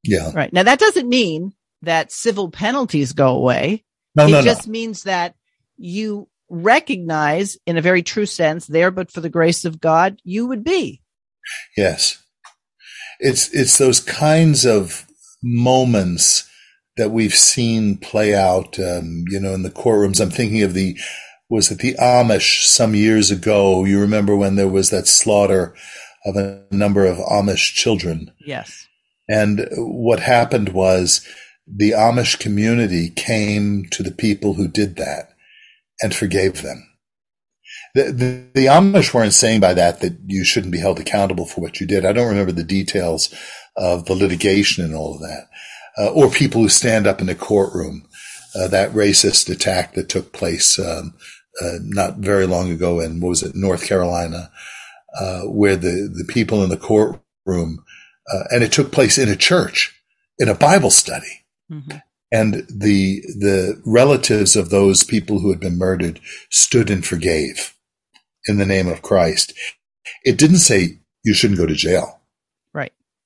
Yeah. 0.05 0.31
Right. 0.33 0.53
Now 0.53 0.63
that 0.63 0.79
doesn't 0.79 1.09
mean 1.09 1.51
that 1.81 2.13
civil 2.13 2.49
penalties 2.49 3.11
go 3.11 3.35
away. 3.35 3.83
No, 4.15 4.25
it 4.27 4.31
no, 4.31 4.41
just 4.41 4.67
no. 4.67 4.71
means 4.71 5.03
that 5.03 5.35
you 5.75 6.29
recognize 6.47 7.57
in 7.67 7.75
a 7.75 7.81
very 7.81 8.01
true 8.01 8.25
sense 8.25 8.65
there, 8.65 8.89
but 8.89 9.11
for 9.11 9.19
the 9.19 9.29
grace 9.29 9.65
of 9.65 9.81
God, 9.81 10.17
you 10.23 10.47
would 10.47 10.63
be. 10.63 11.01
Yes. 11.75 12.23
It's, 13.19 13.53
it's 13.53 13.77
those 13.77 13.99
kinds 13.99 14.65
of 14.65 15.05
moments 15.43 16.49
that 16.97 17.11
we've 17.11 17.33
seen 17.33 17.97
play 17.97 18.35
out, 18.35 18.79
um, 18.79 19.25
you 19.29 19.39
know, 19.39 19.53
in 19.53 19.63
the 19.63 19.71
courtrooms. 19.71 20.19
I'm 20.19 20.29
thinking 20.29 20.61
of 20.61 20.73
the, 20.73 20.97
was 21.49 21.71
it 21.71 21.79
the 21.79 21.95
Amish 21.95 22.65
some 22.65 22.95
years 22.95 23.31
ago? 23.31 23.83
You 23.85 23.99
remember 23.99 24.35
when 24.35 24.55
there 24.55 24.67
was 24.67 24.89
that 24.91 25.07
slaughter 25.07 25.75
of 26.25 26.35
a 26.35 26.63
number 26.71 27.05
of 27.05 27.17
Amish 27.17 27.73
children? 27.73 28.31
Yes. 28.45 28.87
And 29.27 29.67
what 29.75 30.19
happened 30.19 30.69
was 30.69 31.25
the 31.67 31.91
Amish 31.91 32.39
community 32.39 33.09
came 33.09 33.85
to 33.91 34.03
the 34.03 34.11
people 34.11 34.53
who 34.53 34.67
did 34.67 34.97
that 34.97 35.29
and 36.01 36.13
forgave 36.13 36.61
them. 36.61 36.89
The, 37.95 38.03
the, 38.03 38.49
the, 38.53 38.65
Amish 38.65 39.13
weren't 39.13 39.33
saying 39.33 39.59
by 39.59 39.73
that 39.75 40.01
that 40.01 40.17
you 40.25 40.43
shouldn't 40.43 40.73
be 40.73 40.79
held 40.79 40.99
accountable 40.99 41.45
for 41.45 41.61
what 41.61 41.79
you 41.79 41.87
did. 41.87 42.05
I 42.05 42.11
don't 42.11 42.27
remember 42.27 42.51
the 42.51 42.63
details 42.63 43.33
of 43.77 44.05
the 44.05 44.15
litigation 44.15 44.83
and 44.83 44.95
all 44.95 45.15
of 45.15 45.21
that 45.21 45.47
uh, 45.97 46.11
or 46.11 46.29
people 46.29 46.61
who 46.61 46.69
stand 46.69 47.07
up 47.07 47.21
in 47.21 47.27
the 47.27 47.35
courtroom. 47.35 48.07
Uh, 48.55 48.67
that 48.67 48.91
racist 48.91 49.49
attack 49.49 49.95
that 49.95 50.09
took 50.09 50.31
place 50.31 50.77
um, 50.77 51.15
uh, 51.59 51.79
not 51.81 52.17
very 52.17 52.45
long 52.45 52.69
ago 52.69 52.99
in 52.99 53.19
what 53.19 53.29
was 53.29 53.41
it 53.41 53.55
North 53.55 53.87
Carolina, 53.87 54.51
uh, 55.19 55.41
where 55.41 55.75
the 55.75 56.07
the 56.13 56.25
people 56.27 56.63
in 56.63 56.69
the 56.69 56.77
courtroom 56.77 57.83
uh, 58.31 58.43
and 58.51 58.63
it 58.63 58.71
took 58.71 58.91
place 58.91 59.17
in 59.17 59.29
a 59.29 59.35
church 59.35 59.99
in 60.37 60.49
a 60.49 60.55
Bible 60.55 60.89
study. 60.89 61.45
Mm-hmm. 61.71 61.97
And 62.31 62.65
the 62.67 63.21
the 63.39 63.81
relatives 63.85 64.55
of 64.55 64.69
those 64.69 65.03
people 65.03 65.39
who 65.39 65.51
had 65.51 65.59
been 65.59 65.77
murdered 65.77 66.19
stood 66.49 66.89
and 66.89 67.05
forgave 67.05 67.75
in 68.45 68.57
the 68.57 68.65
name 68.65 68.87
of 68.87 69.03
Christ. 69.03 69.53
It 70.23 70.37
didn't 70.37 70.57
say 70.57 70.99
you 71.23 71.33
shouldn't 71.33 71.59
go 71.59 71.67
to 71.67 71.75
jail. 71.75 72.21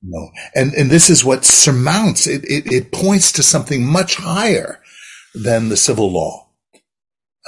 No. 0.01 0.29
And, 0.55 0.73
and 0.73 0.89
this 0.89 1.09
is 1.09 1.25
what 1.25 1.45
surmounts 1.45 2.27
it, 2.27 2.43
it, 2.45 2.71
it 2.71 2.91
points 2.91 3.31
to 3.33 3.43
something 3.43 3.85
much 3.85 4.15
higher 4.15 4.81
than 5.33 5.69
the 5.69 5.77
civil 5.77 6.11
law. 6.11 6.49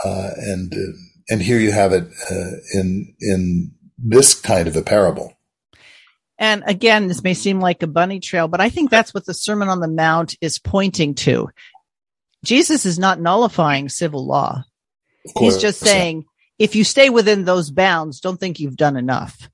Uh, 0.03 0.31
and, 0.37 0.73
uh, 0.73 0.97
and 1.29 1.41
here 1.41 1.59
you 1.59 1.71
have 1.71 1.93
it, 1.93 2.07
uh, 2.29 2.51
in, 2.73 3.15
in 3.19 3.71
this 3.97 4.33
kind 4.33 4.67
of 4.67 4.75
a 4.75 4.81
parable. 4.81 5.33
And 6.37 6.63
again, 6.65 7.07
this 7.07 7.21
may 7.21 7.33
seem 7.33 7.59
like 7.59 7.83
a 7.83 7.87
bunny 7.87 8.19
trail, 8.19 8.47
but 8.47 8.61
I 8.61 8.69
think 8.69 8.89
that's 8.89 9.13
what 9.13 9.25
the 9.25 9.33
Sermon 9.33 9.67
on 9.67 9.81
the 9.81 9.89
Mount 9.89 10.35
is 10.39 10.57
pointing 10.57 11.13
to. 11.15 11.49
Jesus 12.45 12.85
is 12.85 12.97
not 12.97 13.19
nullifying 13.19 13.89
civil 13.89 14.25
law. 14.25 14.63
He's 15.37 15.57
just 15.57 15.81
saying, 15.81 16.23
if 16.57 16.75
you 16.75 16.85
stay 16.85 17.09
within 17.09 17.43
those 17.43 17.71
bounds, 17.71 18.21
don't 18.21 18.39
think 18.39 18.59
you've 18.59 18.77
done 18.77 18.95
enough. 18.95 19.49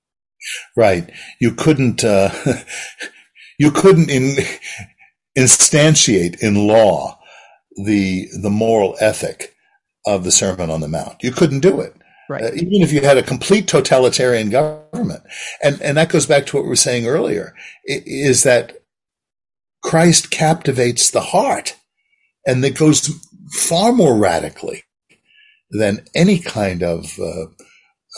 Right. 0.75 1.09
You 1.39 1.53
couldn't, 1.53 2.03
uh, 2.03 2.31
you 3.59 3.71
couldn't 3.71 4.09
in, 4.09 4.37
instantiate 5.37 6.41
in 6.41 6.67
law 6.67 7.19
the, 7.75 8.27
the 8.41 8.49
moral 8.49 8.95
ethic 8.99 9.55
of 10.05 10.23
the 10.23 10.31
Sermon 10.31 10.69
on 10.69 10.81
the 10.81 10.87
Mount. 10.87 11.23
You 11.23 11.31
couldn't 11.31 11.61
do 11.61 11.81
it. 11.81 11.95
Right. 12.29 12.43
Uh, 12.43 12.51
even 12.53 12.81
if 12.81 12.91
you 12.91 13.01
had 13.01 13.17
a 13.17 13.23
complete 13.23 13.67
totalitarian 13.67 14.49
government. 14.49 15.23
And, 15.63 15.81
and 15.81 15.97
that 15.97 16.09
goes 16.09 16.25
back 16.25 16.45
to 16.47 16.57
what 16.57 16.63
we 16.63 16.69
were 16.69 16.75
saying 16.75 17.05
earlier, 17.05 17.53
is 17.85 18.43
that 18.43 18.81
Christ 19.83 20.31
captivates 20.31 21.11
the 21.11 21.21
heart 21.21 21.75
and 22.45 22.63
that 22.63 22.77
goes 22.77 23.09
far 23.51 23.91
more 23.91 24.17
radically 24.17 24.83
than 25.69 26.05
any 26.15 26.39
kind 26.39 26.81
of 26.81 27.19
uh, 27.19 27.45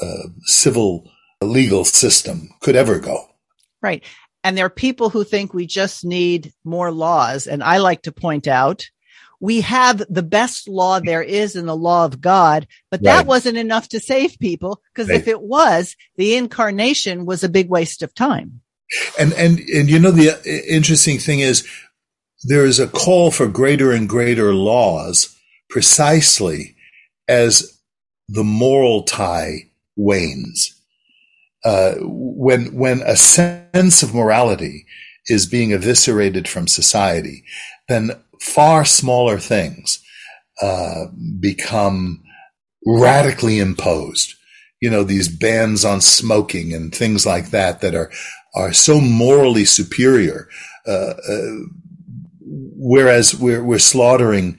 uh, 0.01 0.27
civil 0.45 1.09
legal 1.45 1.85
system 1.85 2.49
could 2.61 2.75
ever 2.75 2.99
go. 2.99 3.27
Right. 3.81 4.03
And 4.43 4.57
there 4.57 4.65
are 4.65 4.69
people 4.69 5.09
who 5.09 5.23
think 5.23 5.53
we 5.53 5.65
just 5.65 6.05
need 6.05 6.53
more 6.63 6.91
laws. 6.91 7.47
And 7.47 7.63
I 7.63 7.77
like 7.77 8.03
to 8.03 8.11
point 8.11 8.47
out 8.47 8.89
we 9.39 9.61
have 9.61 10.01
the 10.09 10.23
best 10.23 10.67
law 10.67 10.99
there 10.99 11.21
is 11.21 11.55
in 11.55 11.65
the 11.65 11.75
law 11.75 12.05
of 12.05 12.21
God, 12.21 12.67
but 12.89 13.03
that 13.03 13.17
right. 13.17 13.25
wasn't 13.25 13.57
enough 13.57 13.89
to 13.89 13.99
save 13.99 14.39
people 14.39 14.81
because 14.93 15.09
right. 15.09 15.19
if 15.19 15.27
it 15.27 15.41
was, 15.41 15.95
the 16.15 16.35
incarnation 16.35 17.25
was 17.25 17.43
a 17.43 17.49
big 17.49 17.69
waste 17.69 18.01
of 18.01 18.13
time. 18.15 18.61
And, 19.19 19.33
and, 19.33 19.59
and 19.59 19.89
you 19.89 19.99
know, 19.99 20.11
the 20.11 20.31
uh, 20.31 20.43
interesting 20.67 21.19
thing 21.19 21.39
is 21.39 21.67
there 22.43 22.65
is 22.65 22.79
a 22.79 22.87
call 22.87 23.31
for 23.31 23.47
greater 23.47 23.91
and 23.91 24.07
greater 24.07 24.53
laws 24.53 25.35
precisely 25.69 26.75
as 27.27 27.79
the 28.29 28.43
moral 28.43 29.03
tie 29.03 29.69
wanes. 29.95 30.76
Uh, 31.67 31.95
when 31.99 32.73
when 32.73 33.01
a 33.01 33.17
sense 33.17 34.01
of 34.01 34.15
morality 34.15 34.85
is 35.25 35.45
being 35.45 35.73
eviscerated 35.73 36.47
from 36.47 36.65
society, 36.65 37.43
then 37.89 38.11
far 38.39 38.85
smaller 38.85 39.37
things 39.37 40.01
uh, 40.61 41.07
become 41.41 42.23
radically 42.85 43.59
imposed. 43.59 44.33
You 44.81 44.89
know, 44.89 45.03
these 45.03 45.27
bans 45.27 45.83
on 45.83 45.99
smoking 45.99 46.73
and 46.73 46.95
things 46.95 47.25
like 47.25 47.49
that 47.49 47.81
that 47.81 47.95
are 47.95 48.11
are 48.55 48.71
so 48.71 49.01
morally 49.01 49.65
superior. 49.65 50.47
Uh, 50.87 51.15
uh 51.29 51.55
whereas 52.79 53.35
we're 53.35 53.61
we're 53.61 53.77
slaughtering 53.77 54.57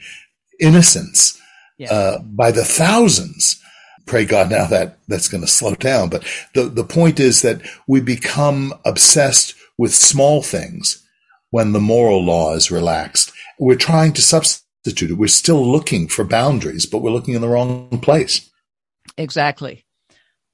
innocents 0.61 1.40
yeah. 1.78 1.90
Uh, 1.90 2.18
by 2.18 2.50
the 2.50 2.64
thousands. 2.64 3.62
Pray 4.09 4.24
God 4.24 4.50
now 4.50 4.66
that 4.66 4.98
that's 5.06 5.28
going 5.28 5.42
to 5.42 5.46
slow 5.46 5.74
down. 5.74 6.09
But 6.09 6.24
the 6.54 6.64
the 6.64 6.84
point 6.84 7.20
is 7.20 7.42
that 7.42 7.61
we 7.86 8.00
become 8.00 8.74
obsessed 8.84 9.54
with 9.76 9.94
small 9.94 10.42
things 10.42 11.06
when 11.50 11.72
the 11.72 11.80
moral 11.80 12.24
law 12.24 12.54
is 12.54 12.70
relaxed. 12.70 13.32
We're 13.59 13.76
trying 13.76 14.12
to 14.14 14.22
substitute 14.22 15.11
it. 15.11 15.18
We're 15.18 15.28
still 15.28 15.64
looking 15.64 16.09
for 16.09 16.24
boundaries, 16.24 16.86
but 16.86 16.98
we're 16.98 17.11
looking 17.11 17.34
in 17.34 17.40
the 17.40 17.48
wrong 17.48 18.00
place. 18.00 18.50
Exactly. 19.16 19.84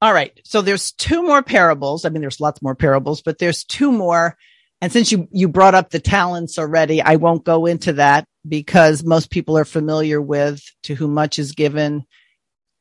All 0.01 0.13
right. 0.13 0.39
So 0.45 0.61
there's 0.61 0.93
two 0.93 1.23
more 1.23 1.43
parables. 1.43 2.05
I 2.05 2.11
mean, 2.11 2.21
there's 2.21 2.41
lots 2.41 2.63
more 2.63 2.75
parables, 2.75 3.23
but 3.23 3.39
there's 3.39 3.65
two 3.65 3.91
more. 3.91 4.37
And 4.81 4.93
since 4.93 5.11
you, 5.11 5.29
you 5.33 5.49
brought 5.49 5.75
up 5.75 5.91
the 5.91 6.01
talents 6.01 6.59
already, 6.59 7.01
I 7.01 7.17
won't 7.17 7.45
go 7.45 7.67
into 7.67 7.95
that 7.95 8.27
because 8.47 9.03
most 9.03 9.31
people 9.31 9.57
are 9.57 9.65
familiar 9.65 10.21
with 10.21 10.63
to 10.83 10.95
whom 10.95 11.15
much 11.15 11.39
is 11.39 11.53
given 11.53 12.05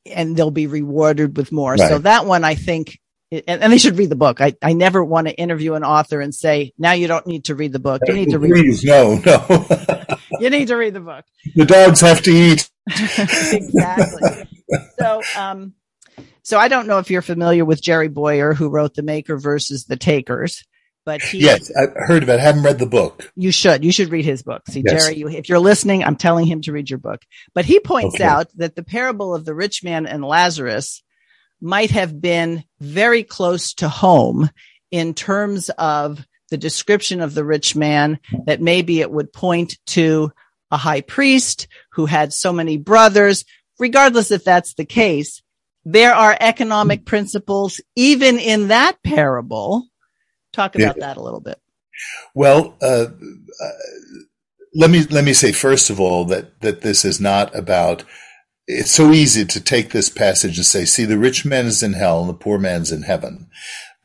and 0.06 0.36
they'll 0.36 0.52
be 0.52 0.68
rewarded 0.68 1.38
with 1.38 1.52
more. 1.52 1.74
Right. 1.74 1.90
So 1.90 2.00
that 2.00 2.26
one, 2.26 2.44
I 2.44 2.56
think 2.56 3.00
and, 3.48 3.64
and, 3.64 3.74
they 3.74 3.78
should 3.78 3.98
read 3.98 4.10
the 4.10 4.16
book. 4.16 4.42
I, 4.42 4.56
I 4.62 4.74
never 4.74 5.04
want 5.04 5.28
to 5.28 5.34
interview 5.34 5.74
an 5.74 5.84
author 5.84 6.22
and 6.22 6.36
say, 6.36 6.74
now 6.78 6.92
you 6.92 7.08
don't 7.08 7.26
need 7.26 7.46
to 7.46 7.56
read 7.56 7.74
the 7.74 7.80
book. 7.80 8.02
You 8.06 8.14
need 8.14 8.30
to 8.30 8.40
read. 8.40 8.52
Please, 8.52 8.84
no, 8.84 9.16
no. 9.26 9.66
you 10.40 10.50
need 10.52 10.68
to 10.68 10.76
read 10.76 10.94
the 10.94 11.00
book. 11.00 11.26
The 11.56 11.66
dogs 11.66 12.02
have 12.02 12.22
to 12.24 12.32
eat. 12.32 12.70
exactly. 12.88 14.48
So, 15.00 15.22
um, 15.36 15.74
so 16.44 16.60
I 16.60 16.68
don't 16.68 16.88
know 16.88 17.00
if 17.00 17.10
you're 17.10 17.22
familiar 17.22 17.66
with 17.66 17.82
Jerry 17.82 18.08
Bowyer, 18.08 18.54
who 18.54 18.70
wrote 18.70 18.94
The 18.94 19.02
Maker 19.02 19.38
versus 19.38 19.86
the 19.86 19.98
Takers. 19.98 20.64
But 21.06 21.22
he, 21.22 21.40
yes, 21.40 21.70
I've 21.76 21.94
heard 21.96 22.24
of 22.24 22.30
it. 22.30 22.40
I 22.40 22.42
haven't 22.42 22.64
read 22.64 22.80
the 22.80 22.86
book. 22.86 23.30
You 23.36 23.52
should. 23.52 23.84
You 23.84 23.92
should 23.92 24.10
read 24.10 24.24
his 24.24 24.42
book. 24.42 24.64
See, 24.70 24.84
yes. 24.86 25.04
Jerry, 25.04 25.18
you, 25.18 25.28
if 25.28 25.50
you're 25.50 25.60
listening, 25.60 26.04
I'm 26.04 26.16
telling 26.16 26.46
him 26.46 26.62
to 26.62 26.72
read 26.72 26.90
your 26.90 27.00
book. 27.00 27.22
But 27.54 27.66
he 27.66 27.80
points 27.80 28.16
okay. 28.16 28.24
out 28.24 28.48
that 28.56 28.76
the 28.76 28.84
parable 28.84 29.36
of 29.36 29.44
the 29.44 29.54
rich 29.54 29.84
man 29.84 30.06
and 30.06 30.24
Lazarus 30.24 31.04
might 31.60 31.92
have 31.92 32.22
been 32.22 32.64
very 32.80 33.24
close 33.24 33.74
to 33.76 33.90
home 33.90 34.50
in 34.92 35.14
terms 35.14 35.70
of 35.78 36.26
the 36.50 36.58
description 36.58 37.20
of 37.20 37.34
the 37.34 37.44
rich 37.44 37.76
man, 37.76 38.20
that 38.46 38.62
maybe 38.62 39.02
it 39.02 39.12
would 39.12 39.34
point 39.34 39.78
to 39.88 40.32
a 40.72 40.78
high 40.78 41.02
priest 41.02 41.68
who 41.94 42.06
had 42.06 42.32
so 42.32 42.54
many 42.54 42.78
brothers. 42.78 43.44
Regardless 43.80 44.32
if 44.32 44.44
that's 44.44 44.76
the 44.76 44.86
case, 44.86 45.42
there 45.84 46.14
are 46.14 46.38
economic 46.40 47.06
principles 47.06 47.82
even 47.96 48.40
in 48.40 48.70
that 48.70 48.98
parable. 49.04 49.88
Talk 50.54 50.76
about 50.76 50.98
yeah. 50.98 51.08
that 51.08 51.18
a 51.18 51.22
little 51.22 51.42
bit. 51.42 51.60
Well, 52.34 52.76
uh, 52.82 53.08
uh, 53.08 53.70
let 54.76 54.90
me 54.90 55.04
let 55.04 55.24
me 55.24 55.34
say 55.34 55.52
first 55.52 55.90
of 55.90 56.00
all 56.00 56.26
that 56.26 56.62
that 56.62 56.82
this 56.82 57.04
is 57.06 57.20
not 57.20 57.54
about 57.56 58.04
it's 58.68 58.92
so 58.92 59.12
easy 59.12 59.46
to 59.46 59.60
take 59.60 59.92
this 59.92 60.10
passage 60.10 60.58
and 60.58 60.66
say, 60.66 60.86
see, 60.86 61.06
the 61.06 61.18
rich 61.18 61.46
man 61.46 61.66
is 61.66 61.84
in 61.84 61.94
hell 61.94 62.22
and 62.22 62.30
the 62.30 62.34
poor 62.34 62.58
man's 62.58 62.92
in 62.92 63.04
heaven. 63.04 63.50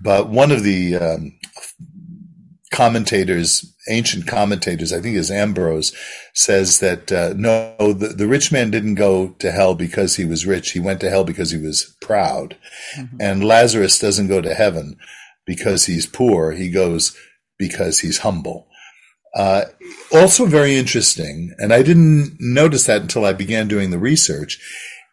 But 0.00 0.30
one 0.30 0.50
of 0.50 0.64
the 0.64 0.96
um, 0.96 1.38
commentators, 2.72 3.74
ancient 3.88 4.26
commentators, 4.26 4.92
I 4.92 5.00
think 5.00 5.16
is 5.16 5.30
Ambrose, 5.30 5.94
says 6.34 6.80
that 6.80 7.12
uh, 7.12 7.34
no, 7.36 7.74
the, 7.78 8.08
the, 8.08 8.26
rich 8.26 8.50
man 8.50 8.70
didn't 8.70 8.96
go 8.96 9.28
to 9.38 9.52
hell 9.52 9.74
because 9.74 10.16
he 10.16 10.24
was 10.24 10.46
rich. 10.46 10.72
He 10.72 10.80
went 10.80 11.00
to 11.00 11.10
hell 11.10 11.24
because 11.24 11.50
he 11.50 11.58
was 11.58 11.96
proud. 12.00 12.56
Mm-hmm. 12.96 13.16
And 13.20 13.44
Lazarus 13.44 13.98
doesn't 13.98 14.28
go 14.28 14.40
to 14.40 14.54
heaven 14.54 14.96
because 15.48 15.86
he's 15.86 16.06
poor. 16.06 16.52
He 16.52 16.70
goes 16.70 17.16
because 17.58 18.00
he's 18.00 18.18
humble. 18.18 18.68
Uh, 19.34 19.64
also 20.12 20.44
very 20.44 20.76
interesting, 20.76 21.54
and 21.58 21.72
I 21.72 21.82
didn't 21.82 22.36
notice 22.38 22.84
that 22.84 23.00
until 23.00 23.24
I 23.24 23.32
began 23.32 23.66
doing 23.66 23.90
the 23.90 23.98
research, 23.98 24.60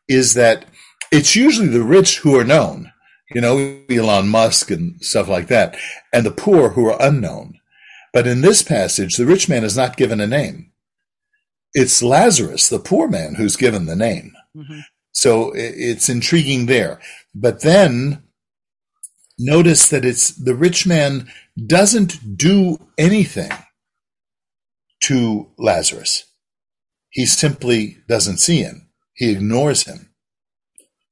is 0.10 0.34
that 0.34 0.66
it's 1.10 1.38
usually 1.38 1.70
the 1.70 1.84
rich 1.84 2.20
who 2.20 2.36
are 2.38 2.44
known, 2.44 2.92
you 3.34 3.40
know, 3.40 3.80
Elon 3.90 4.28
Musk 4.28 4.72
and 4.72 5.02
stuff 5.02 5.30
like 5.30 5.48
that, 5.48 5.78
and 6.12 6.26
the 6.26 6.32
poor 6.32 6.72
who 6.72 6.86
are 6.86 7.02
unknown. 7.02 7.60
But 8.12 8.28
in 8.28 8.42
this 8.42 8.62
passage, 8.62 9.16
the 9.16 9.26
rich 9.26 9.48
man 9.48 9.64
is 9.64 9.78
not 9.78 9.98
given 9.98 10.20
a 10.20 10.28
name. 10.28 10.72
It's 11.74 12.04
Lazarus, 12.04 12.68
the 12.68 12.80
poor 12.80 13.08
man, 13.08 13.36
who's 13.36 13.56
given 13.56 13.86
the 13.86 13.96
name. 13.96 14.34
Mm-hmm. 14.56 14.80
So 15.14 15.54
it's 15.56 16.10
intriguing 16.10 16.66
there. 16.66 17.00
But 17.34 17.62
then 17.62 18.25
notice 19.38 19.90
that 19.90 20.06
it's 20.06 20.30
the 20.30 20.56
rich 20.56 20.88
man 20.88 21.28
doesn't 21.68 22.38
do 22.38 22.78
anything 22.98 23.52
to 25.04 25.48
Lazarus. 25.58 26.26
He 27.10 27.26
simply 27.26 27.98
doesn't 28.08 28.40
see 28.40 28.62
him. 28.62 28.90
He 29.14 29.32
ignores 29.32 29.84
him. 29.84 30.10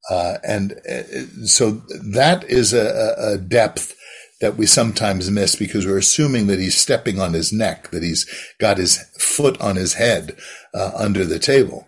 Uh, 0.09 0.37
and 0.43 0.73
uh, 0.89 1.45
so 1.45 1.71
that 2.03 2.43
is 2.49 2.73
a, 2.73 3.15
a, 3.17 3.37
depth 3.37 3.95
that 4.41 4.57
we 4.57 4.65
sometimes 4.65 5.31
miss 5.31 5.55
because 5.55 5.85
we're 5.85 5.97
assuming 5.97 6.47
that 6.47 6.59
he's 6.59 6.75
stepping 6.75 7.21
on 7.21 7.31
his 7.31 7.53
neck, 7.53 7.89
that 7.91 8.03
he's 8.03 8.27
got 8.59 8.77
his 8.77 8.97
foot 9.17 9.59
on 9.61 9.77
his 9.77 9.93
head 9.93 10.35
uh, 10.73 10.91
under 10.95 11.23
the 11.23 11.39
table. 11.39 11.87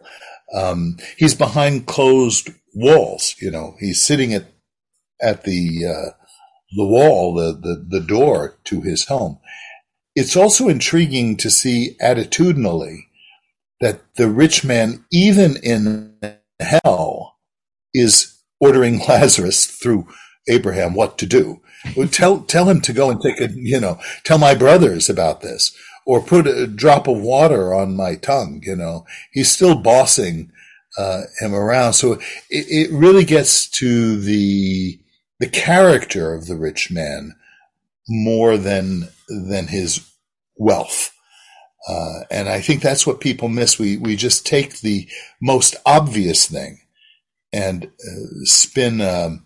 Um, 0.53 0.95
he's 1.17 1.35
behind 1.35 1.87
closed 1.87 2.51
walls. 2.73 3.35
You 3.41 3.51
know, 3.51 3.75
he's 3.81 4.05
sitting 4.05 4.33
at 4.33 4.45
at 5.21 5.43
the 5.43 5.85
uh, 5.85 6.24
the 6.75 6.85
wall, 6.85 7.33
the, 7.33 7.53
the 7.53 7.99
the 7.99 8.05
door 8.05 8.57
to 8.65 8.81
his 8.81 9.05
home, 9.05 9.39
it's 10.15 10.35
also 10.35 10.67
intriguing 10.67 11.37
to 11.37 11.49
see 11.49 11.95
attitudinally 12.01 13.07
that 13.81 14.01
the 14.15 14.29
rich 14.29 14.63
man, 14.63 15.05
even 15.11 15.57
in 15.57 16.17
hell, 16.59 17.37
is 17.93 18.39
ordering 18.59 18.99
Lazarus 19.07 19.65
through 19.65 20.07
Abraham 20.47 20.93
what 20.93 21.17
to 21.17 21.25
do. 21.25 21.61
tell 22.11 22.41
tell 22.41 22.69
him 22.69 22.81
to 22.81 22.93
go 22.93 23.09
and 23.09 23.21
take 23.21 23.41
a 23.41 23.49
you 23.51 23.79
know 23.79 23.99
tell 24.23 24.37
my 24.37 24.55
brothers 24.55 25.09
about 25.09 25.41
this 25.41 25.75
or 26.05 26.21
put 26.21 26.47
a 26.47 26.67
drop 26.67 27.07
of 27.07 27.19
water 27.19 27.73
on 27.73 27.95
my 27.95 28.15
tongue. 28.15 28.61
You 28.63 28.75
know 28.75 29.05
he's 29.31 29.51
still 29.51 29.75
bossing 29.75 30.51
uh, 30.97 31.23
him 31.39 31.53
around. 31.53 31.93
So 31.93 32.13
it, 32.13 32.21
it 32.49 32.91
really 32.91 33.25
gets 33.25 33.67
to 33.71 34.17
the 34.17 34.99
the 35.39 35.49
character 35.49 36.33
of 36.33 36.47
the 36.47 36.55
rich 36.55 36.91
man 36.91 37.35
more 38.07 38.57
than 38.57 39.09
than 39.27 39.67
his 39.67 40.07
wealth. 40.55 41.11
Uh, 41.87 42.21
and 42.31 42.49
I 42.49 42.61
think 42.61 42.81
that's 42.81 43.05
what 43.05 43.19
people 43.19 43.49
miss. 43.49 43.77
We 43.77 43.97
we 43.97 44.15
just 44.15 44.45
take 44.45 44.79
the 44.79 45.07
most 45.41 45.75
obvious 45.85 46.47
thing 46.47 46.79
and 47.53 47.85
uh, 47.85 48.43
spin 48.43 49.01
a, 49.01 49.37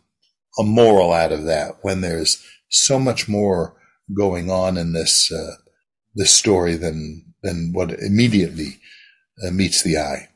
a, 0.57 0.63
moral 0.63 1.11
out 1.11 1.31
of 1.31 1.43
that 1.43 1.75
when 1.81 2.01
there's 2.01 2.43
so 2.69 2.97
much 2.97 3.27
more 3.27 3.75
going 4.15 4.49
on 4.49 4.77
in 4.77 4.93
this 4.93 5.31
uh, 5.31 5.55
this 6.15 6.31
story 6.31 6.75
than 6.75 7.25
than 7.43 7.71
what 7.73 7.91
immediately 7.91 8.79
uh, 9.45 9.51
meets 9.51 9.83
the 9.83 9.97
eye. 9.97 10.29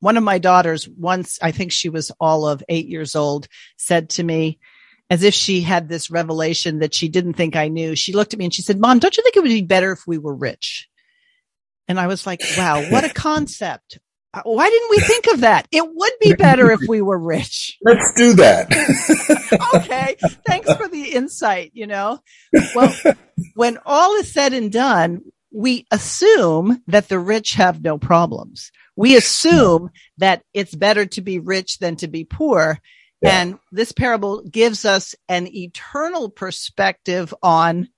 One 0.00 0.16
of 0.16 0.22
my 0.22 0.38
daughters 0.38 0.88
once, 0.88 1.38
I 1.42 1.50
think 1.50 1.72
she 1.72 1.90
was 1.90 2.10
all 2.20 2.46
of 2.46 2.62
eight 2.70 2.86
years 2.86 3.14
old, 3.14 3.48
said 3.76 4.08
to 4.10 4.22
me, 4.22 4.58
as 5.10 5.24
if 5.24 5.34
she 5.34 5.60
had 5.60 5.88
this 5.88 6.10
revelation 6.10 6.78
that 6.78 6.94
she 6.94 7.08
didn't 7.08 7.34
think 7.34 7.56
I 7.56 7.68
knew. 7.68 7.96
She 7.96 8.12
looked 8.12 8.32
at 8.32 8.38
me 8.38 8.46
and 8.46 8.54
she 8.54 8.62
said, 8.62 8.78
Mom, 8.78 9.00
don't 9.00 9.16
you 9.16 9.22
think 9.22 9.36
it 9.36 9.42
would 9.42 9.48
be 9.48 9.62
better 9.62 9.92
if 9.92 10.06
we 10.06 10.16
were 10.16 10.34
rich? 10.34 10.88
And 11.88 11.98
I 11.98 12.06
was 12.06 12.24
like, 12.24 12.40
wow, 12.56 12.88
what 12.88 13.02
a 13.02 13.12
concept. 13.12 13.98
Why 14.44 14.70
didn't 14.70 14.90
we 14.90 14.98
think 15.00 15.26
of 15.34 15.40
that? 15.40 15.66
It 15.72 15.84
would 15.84 16.12
be 16.20 16.34
better 16.34 16.70
if 16.70 16.80
we 16.86 17.02
were 17.02 17.18
rich. 17.18 17.76
Let's 17.82 18.12
do 18.14 18.34
that. 18.34 18.70
okay. 19.74 20.16
Thanks 20.46 20.72
for 20.74 20.86
the 20.86 21.02
insight. 21.02 21.72
You 21.74 21.88
know, 21.88 22.20
well, 22.76 22.94
when 23.54 23.78
all 23.84 24.14
is 24.14 24.32
said 24.32 24.52
and 24.52 24.70
done, 24.70 25.22
we 25.52 25.84
assume 25.90 26.80
that 26.86 27.08
the 27.08 27.18
rich 27.18 27.54
have 27.54 27.82
no 27.82 27.98
problems. 27.98 28.70
We 28.94 29.16
assume 29.16 29.90
that 30.18 30.44
it's 30.54 30.76
better 30.76 31.06
to 31.06 31.20
be 31.20 31.40
rich 31.40 31.78
than 31.78 31.96
to 31.96 32.06
be 32.06 32.24
poor. 32.24 32.78
Yeah. 33.22 33.42
And 33.42 33.58
this 33.70 33.92
parable 33.92 34.42
gives 34.42 34.84
us 34.84 35.14
an 35.28 35.46
eternal 35.54 36.30
perspective 36.30 37.34
on 37.42 37.88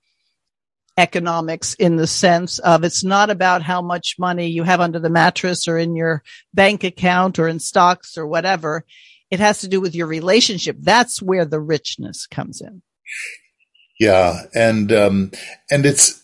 economics 0.97 1.73
in 1.75 1.95
the 1.95 2.07
sense 2.07 2.59
of 2.59 2.83
it's 2.83 3.03
not 3.03 3.29
about 3.29 3.63
how 3.63 3.81
much 3.81 4.15
money 4.19 4.47
you 4.47 4.63
have 4.63 4.79
under 4.79 4.99
the 4.99 5.09
mattress 5.09 5.67
or 5.67 5.77
in 5.77 5.95
your 5.95 6.23
bank 6.53 6.83
account 6.83 7.39
or 7.39 7.47
in 7.47 7.59
stocks 7.59 8.17
or 8.17 8.27
whatever. 8.27 8.85
It 9.31 9.39
has 9.39 9.61
to 9.61 9.67
do 9.67 9.81
with 9.81 9.95
your 9.95 10.07
relationship. 10.07 10.77
That's 10.79 11.21
where 11.21 11.45
the 11.45 11.59
richness 11.59 12.27
comes 12.27 12.61
in. 12.61 12.83
Yeah. 13.99 14.43
And, 14.53 14.91
um, 14.91 15.31
and 15.71 15.85
it's, 15.85 16.23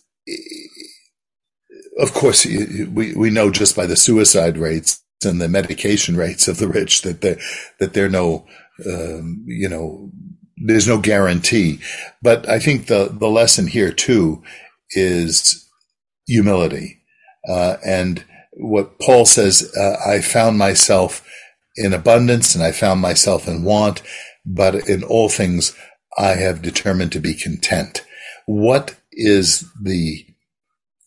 of 1.97 2.14
course, 2.14 2.45
we, 2.45 3.16
we 3.16 3.30
know 3.30 3.50
just 3.50 3.76
by 3.76 3.86
the 3.88 3.95
suicide 3.95 4.58
rates 4.58 5.02
and 5.26 5.41
the 5.41 5.50
medication 5.50 6.16
rates 6.16 6.47
of 6.47 6.58
the 6.58 6.68
rich 6.68 7.02
that 7.02 7.22
they 7.22 7.38
that 7.80 7.93
they're 7.93 8.10
no, 8.10 8.45
um, 8.88 9.44
you 9.48 9.70
know, 9.70 10.12
there's 10.58 10.88
no 10.88 11.00
guarantee. 11.00 11.80
But 12.22 12.48
I 12.50 12.60
think 12.60 12.88
the, 12.88 13.10
the 13.12 13.28
lesson 13.30 13.68
here 13.68 13.92
too 13.92 14.44
is 14.92 15.70
humility. 16.28 17.02
Uh, 17.48 17.78
and 17.86 18.24
what 18.54 19.00
Paul 19.00 19.26
says, 19.26 19.74
uh, 19.78 19.96
I 20.06 20.20
found 20.22 20.58
myself 20.58 21.26
in 21.76 21.94
abundance 21.94 22.56
and 22.56 22.64
I 22.64 22.72
found 22.72 23.02
myself 23.02 23.48
in 23.48 23.64
want, 23.64 24.02
but 24.46 24.76
in 24.88 25.04
all 25.04 25.30
things, 25.30 25.76
I 26.18 26.30
have 26.32 26.62
determined 26.62 27.12
to 27.14 27.20
be 27.20 27.34
content. 27.34 28.04
What 28.46 28.96
is 29.14 29.66
the 29.82 30.26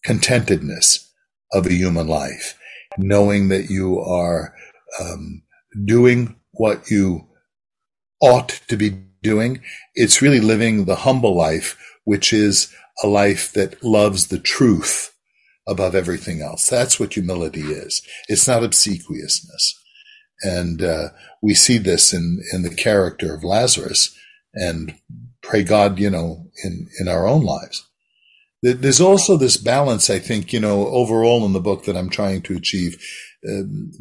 contentedness 0.05 1.11
of 1.53 1.67
a 1.67 1.73
human 1.73 2.07
life? 2.07 2.59
Knowing 2.97 3.49
that 3.49 3.69
you 3.69 4.01
are 4.01 4.55
um, 5.01 5.43
doing 5.85 6.37
what 6.53 6.91
you 6.91 7.27
ought 8.23 8.61
to 8.69 8.77
be 8.79 8.91
doing. 9.23 9.61
It's 9.95 10.23
really 10.23 10.41
living 10.41 10.85
the 10.85 10.97
humble 10.97 11.37
life, 11.37 11.77
which 12.05 12.33
is 12.33 12.73
a 13.03 13.07
life 13.07 13.53
that 13.53 13.83
loves 13.85 14.29
the 14.29 14.39
truth 14.39 15.15
above 15.67 15.95
everything 15.95 16.41
else. 16.41 16.69
That's 16.69 16.99
what 16.99 17.15
humility 17.15 17.63
is. 17.63 18.03
It's 18.29 18.49
not 18.49 18.65
obsequiousness. 18.65 19.79
And 20.43 20.83
uh, 20.83 21.09
we 21.41 21.55
see 21.55 21.79
this 21.79 22.13
in, 22.13 22.41
in 22.53 22.63
the 22.63 22.75
character 22.75 23.35
of 23.35 23.45
Lazarus 23.45 24.17
and 24.55 24.95
pray 25.41 25.63
God, 25.63 25.99
you 25.99 26.11
know, 26.11 26.47
in, 26.65 26.89
in 26.99 27.09
our 27.09 27.27
own 27.27 27.43
lives. 27.43 27.87
There's 28.63 29.01
also 29.01 29.37
this 29.37 29.57
balance, 29.57 30.09
I 30.09 30.21
think, 30.21 30.53
you 30.53 30.61
know, 30.61 30.87
overall 30.87 31.45
in 31.45 31.53
the 31.53 31.61
book 31.61 31.85
that 31.85 31.97
I'm 31.97 32.11
trying 32.11 32.43
to 32.43 32.57
achieve 32.57 32.97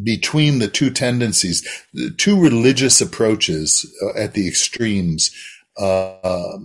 between 0.03 0.59
the 0.59 0.67
two 0.67 0.89
tendencies, 0.89 1.67
the 1.93 2.11
two 2.11 2.39
religious 2.39 3.01
approaches 3.01 3.91
uh, 4.03 4.19
at 4.19 4.33
the 4.33 4.47
extremes, 4.47 5.31
uh, 5.77 6.57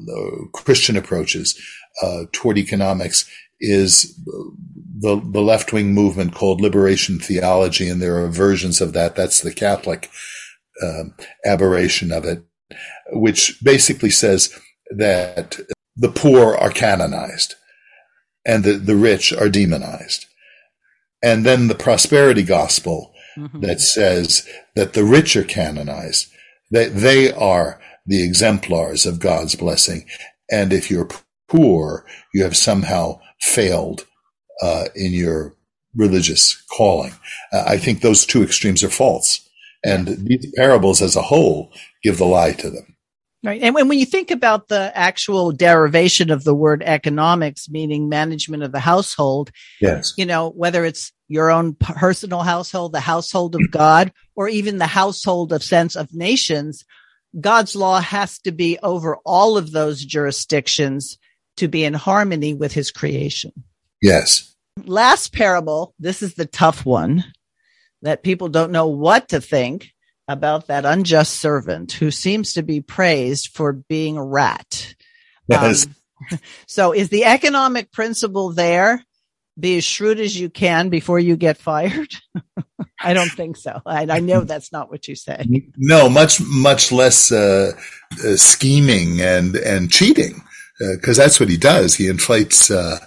Christian 0.52 0.96
approaches 0.96 1.58
uh, 2.02 2.24
toward 2.32 2.58
economics 2.58 3.28
is 3.60 4.14
the, 4.98 5.22
the 5.24 5.40
left 5.40 5.72
wing 5.72 5.94
movement 5.94 6.34
called 6.34 6.60
liberation 6.60 7.18
theology, 7.18 7.88
and 7.88 8.02
there 8.02 8.22
are 8.22 8.28
versions 8.28 8.80
of 8.80 8.92
that. 8.92 9.16
That's 9.16 9.40
the 9.40 9.54
Catholic 9.54 10.10
um, 10.82 11.14
aberration 11.44 12.12
of 12.12 12.24
it, 12.24 12.44
which 13.12 13.58
basically 13.62 14.10
says 14.10 14.52
that 14.90 15.58
the 15.96 16.10
poor 16.10 16.54
are 16.54 16.70
canonized 16.70 17.54
and 18.44 18.64
the, 18.64 18.74
the 18.74 18.96
rich 18.96 19.32
are 19.32 19.48
demonized 19.48 20.26
and 21.22 21.44
then 21.44 21.68
the 21.68 21.74
prosperity 21.74 22.42
gospel 22.42 23.12
mm-hmm. 23.36 23.60
that 23.60 23.80
says 23.80 24.46
that 24.74 24.92
the 24.92 25.04
rich 25.04 25.36
are 25.36 25.44
canonized, 25.44 26.28
that 26.70 26.94
they 26.94 27.32
are 27.32 27.80
the 28.06 28.24
exemplars 28.24 29.06
of 29.06 29.20
God's 29.20 29.54
blessing. 29.54 30.06
And 30.50 30.72
if 30.72 30.90
you're 30.90 31.08
poor, 31.48 32.04
you 32.32 32.42
have 32.44 32.56
somehow 32.56 33.20
failed 33.40 34.06
uh, 34.62 34.86
in 34.94 35.12
your 35.12 35.54
religious 35.94 36.62
calling. 36.76 37.12
Uh, 37.52 37.64
I 37.66 37.78
think 37.78 38.00
those 38.00 38.26
two 38.26 38.42
extremes 38.42 38.84
are 38.84 38.90
false. 38.90 39.48
And 39.84 40.08
these 40.26 40.52
parables 40.56 41.00
as 41.02 41.16
a 41.16 41.22
whole 41.22 41.72
give 42.02 42.18
the 42.18 42.26
lie 42.26 42.52
to 42.52 42.70
them. 42.70 42.95
Right. 43.44 43.62
And 43.62 43.74
when, 43.74 43.88
when 43.88 43.98
you 43.98 44.06
think 44.06 44.30
about 44.30 44.68
the 44.68 44.90
actual 44.94 45.52
derivation 45.52 46.30
of 46.30 46.42
the 46.42 46.54
word 46.54 46.82
economics, 46.84 47.68
meaning 47.68 48.08
management 48.08 48.62
of 48.62 48.72
the 48.72 48.80
household, 48.80 49.52
yes, 49.80 50.14
you 50.16 50.26
know, 50.26 50.50
whether 50.50 50.84
it's 50.84 51.12
your 51.28 51.50
own 51.50 51.74
personal 51.74 52.40
household, 52.40 52.92
the 52.92 53.00
household 53.00 53.54
of 53.54 53.60
God, 53.70 54.12
or 54.34 54.48
even 54.48 54.78
the 54.78 54.86
household 54.86 55.52
of 55.52 55.62
sense 55.62 55.96
of 55.96 56.14
nations, 56.14 56.84
God's 57.40 57.76
law 57.76 58.00
has 58.00 58.38
to 58.40 58.52
be 58.52 58.78
over 58.82 59.18
all 59.24 59.56
of 59.58 59.70
those 59.70 60.04
jurisdictions 60.04 61.18
to 61.56 61.68
be 61.68 61.84
in 61.84 61.94
harmony 61.94 62.54
with 62.54 62.72
his 62.72 62.90
creation. 62.90 63.52
Yes. 64.00 64.54
Last 64.84 65.32
parable, 65.32 65.94
this 65.98 66.22
is 66.22 66.34
the 66.34 66.46
tough 66.46 66.84
one 66.84 67.24
that 68.02 68.22
people 68.22 68.48
don't 68.48 68.72
know 68.72 68.88
what 68.88 69.28
to 69.30 69.40
think 69.40 69.92
about 70.28 70.66
that 70.66 70.84
unjust 70.84 71.34
servant 71.34 71.92
who 71.92 72.10
seems 72.10 72.54
to 72.54 72.62
be 72.62 72.80
praised 72.80 73.48
for 73.48 73.72
being 73.72 74.16
a 74.16 74.24
rat. 74.24 74.94
Yes. 75.48 75.86
Um, 75.86 76.38
so 76.66 76.92
is 76.92 77.08
the 77.08 77.24
economic 77.24 77.92
principle 77.92 78.52
there? 78.52 79.04
Be 79.58 79.78
as 79.78 79.84
shrewd 79.84 80.20
as 80.20 80.38
you 80.38 80.50
can 80.50 80.90
before 80.90 81.18
you 81.18 81.36
get 81.36 81.56
fired. 81.56 82.14
I 83.00 83.14
don't 83.14 83.30
think 83.30 83.56
so. 83.56 83.80
I, 83.86 84.06
I, 84.08 84.20
know 84.20 84.40
that's 84.44 84.72
not 84.72 84.90
what 84.90 85.08
you 85.08 85.14
say. 85.14 85.46
No, 85.76 86.08
much 86.08 86.40
much 86.40 86.92
less 86.92 87.32
uh, 87.32 87.72
uh, 88.24 88.36
scheming 88.36 89.20
and 89.20 89.56
and 89.56 89.90
cheating, 89.90 90.42
because 90.78 91.18
uh, 91.18 91.22
that's 91.22 91.40
what 91.40 91.48
he 91.48 91.56
does. 91.56 91.94
He 91.94 92.08
inflates. 92.08 92.70
Uh, 92.70 92.98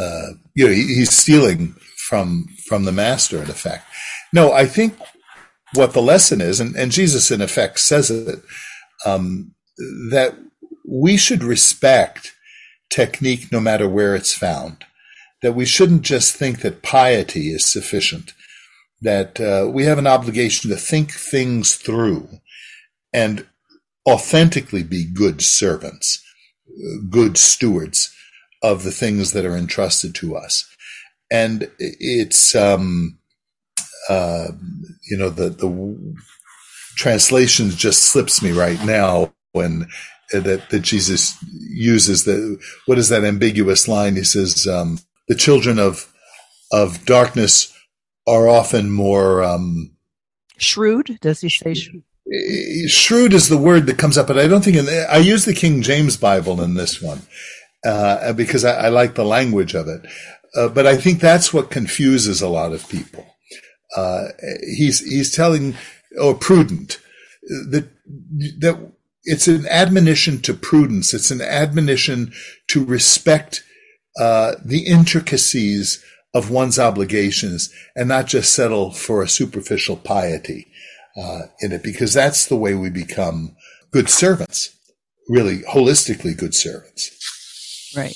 uh, 0.00 0.26
you 0.54 0.66
know, 0.66 0.72
he, 0.72 0.82
he's 0.94 1.10
stealing 1.10 1.74
from 1.96 2.46
from 2.66 2.84
the 2.84 2.92
master 2.92 3.42
in 3.42 3.50
effect. 3.50 3.84
No, 4.32 4.52
I 4.52 4.66
think 4.66 4.98
what 5.74 5.92
the 5.92 6.02
lesson 6.02 6.40
is, 6.40 6.60
and, 6.60 6.76
and 6.76 6.92
Jesus 6.92 7.30
in 7.30 7.40
effect 7.40 7.78
says 7.80 8.10
it, 8.10 8.40
um, 9.04 9.54
that 10.10 10.36
we 10.86 11.16
should 11.16 11.42
respect 11.42 12.34
technique 12.90 13.50
no 13.50 13.60
matter 13.60 13.88
where 13.88 14.14
it's 14.14 14.34
found. 14.34 14.84
That 15.42 15.54
we 15.54 15.66
shouldn't 15.66 16.02
just 16.02 16.34
think 16.36 16.60
that 16.60 16.82
piety 16.82 17.50
is 17.50 17.70
sufficient. 17.70 18.32
That 19.02 19.40
uh, 19.40 19.70
we 19.70 19.84
have 19.84 19.98
an 19.98 20.06
obligation 20.06 20.70
to 20.70 20.76
think 20.76 21.12
things 21.12 21.74
through 21.74 22.28
and 23.12 23.46
authentically 24.08 24.82
be 24.82 25.04
good 25.04 25.42
servants, 25.42 26.24
good 27.10 27.36
stewards 27.36 28.14
of 28.62 28.82
the 28.82 28.92
things 28.92 29.32
that 29.32 29.44
are 29.44 29.56
entrusted 29.56 30.14
to 30.16 30.36
us. 30.36 30.64
And 31.30 31.70
it's, 31.78 32.54
um, 32.54 33.18
uh, 34.08 34.48
you 35.08 35.16
know, 35.16 35.30
the, 35.30 35.50
the 35.50 36.16
translation 36.96 37.70
just 37.70 38.04
slips 38.04 38.42
me 38.42 38.52
right 38.52 38.82
now 38.84 39.32
when 39.52 39.86
uh, 40.34 40.40
that, 40.40 40.70
that 40.70 40.80
Jesus 40.80 41.36
uses 41.70 42.24
the, 42.24 42.58
what 42.86 42.98
is 42.98 43.08
that 43.08 43.24
ambiguous 43.24 43.88
line? 43.88 44.16
He 44.16 44.24
says, 44.24 44.66
um, 44.66 44.98
the 45.28 45.34
children 45.34 45.78
of, 45.78 46.12
of 46.72 47.04
darkness 47.04 47.72
are 48.26 48.48
often 48.48 48.90
more, 48.90 49.42
um, 49.42 49.92
shrewd. 50.58 51.18
Does 51.20 51.40
he 51.40 51.48
say 51.48 51.74
shrewd? 51.74 52.02
Shrewd 52.88 53.32
is 53.32 53.48
the 53.48 53.58
word 53.58 53.86
that 53.86 53.98
comes 53.98 54.18
up, 54.18 54.26
but 54.26 54.38
I 54.38 54.48
don't 54.48 54.64
think 54.64 54.76
in, 54.76 54.88
I 55.08 55.18
use 55.18 55.44
the 55.44 55.54
King 55.54 55.80
James 55.80 56.16
Bible 56.16 56.60
in 56.60 56.74
this 56.74 57.00
one, 57.00 57.22
uh, 57.84 58.32
because 58.32 58.64
I, 58.64 58.86
I, 58.86 58.88
like 58.88 59.14
the 59.14 59.24
language 59.24 59.74
of 59.74 59.86
it. 59.86 60.04
Uh, 60.56 60.68
but 60.68 60.86
I 60.86 60.96
think 60.96 61.20
that's 61.20 61.54
what 61.54 61.70
confuses 61.70 62.42
a 62.42 62.48
lot 62.48 62.72
of 62.72 62.88
people 62.88 63.35
uh, 63.96 64.28
he's 64.76 65.00
he's 65.00 65.34
telling 65.34 65.74
or 66.20 66.34
prudent 66.34 67.00
that 67.70 67.88
that 68.58 68.92
it's 69.24 69.48
an 69.48 69.66
admonition 69.68 70.40
to 70.42 70.54
prudence. 70.54 71.12
It's 71.12 71.30
an 71.30 71.40
admonition 71.40 72.32
to 72.68 72.84
respect 72.84 73.64
uh, 74.20 74.54
the 74.64 74.86
intricacies 74.86 76.04
of 76.32 76.50
one's 76.50 76.78
obligations 76.78 77.72
and 77.96 78.08
not 78.08 78.26
just 78.26 78.52
settle 78.52 78.92
for 78.92 79.22
a 79.22 79.28
superficial 79.28 79.96
piety 79.96 80.68
uh, 81.16 81.42
in 81.60 81.72
it, 81.72 81.82
because 81.82 82.12
that's 82.12 82.46
the 82.46 82.56
way 82.56 82.74
we 82.74 82.90
become 82.90 83.56
good 83.90 84.08
servants, 84.08 84.76
really 85.28 85.58
holistically 85.62 86.36
good 86.36 86.54
servants. 86.54 87.10
Right. 87.96 88.14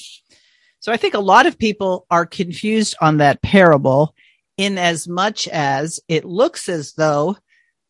So 0.81 0.93
I 0.93 0.97
think 0.97 1.15
a 1.15 1.21
lot 1.21 1.47
of 1.47 1.59
people 1.59 2.07
are 2.11 2.27
confused 2.27 2.95
on 3.01 3.17
that 3.19 3.43
parable 3.43 4.15
in 4.61 4.79
as 4.79 5.09
much 5.09 5.49
as 5.49 6.01
it 6.09 6.25
looks 6.25 6.69
as 6.69 6.93
though 6.93 7.37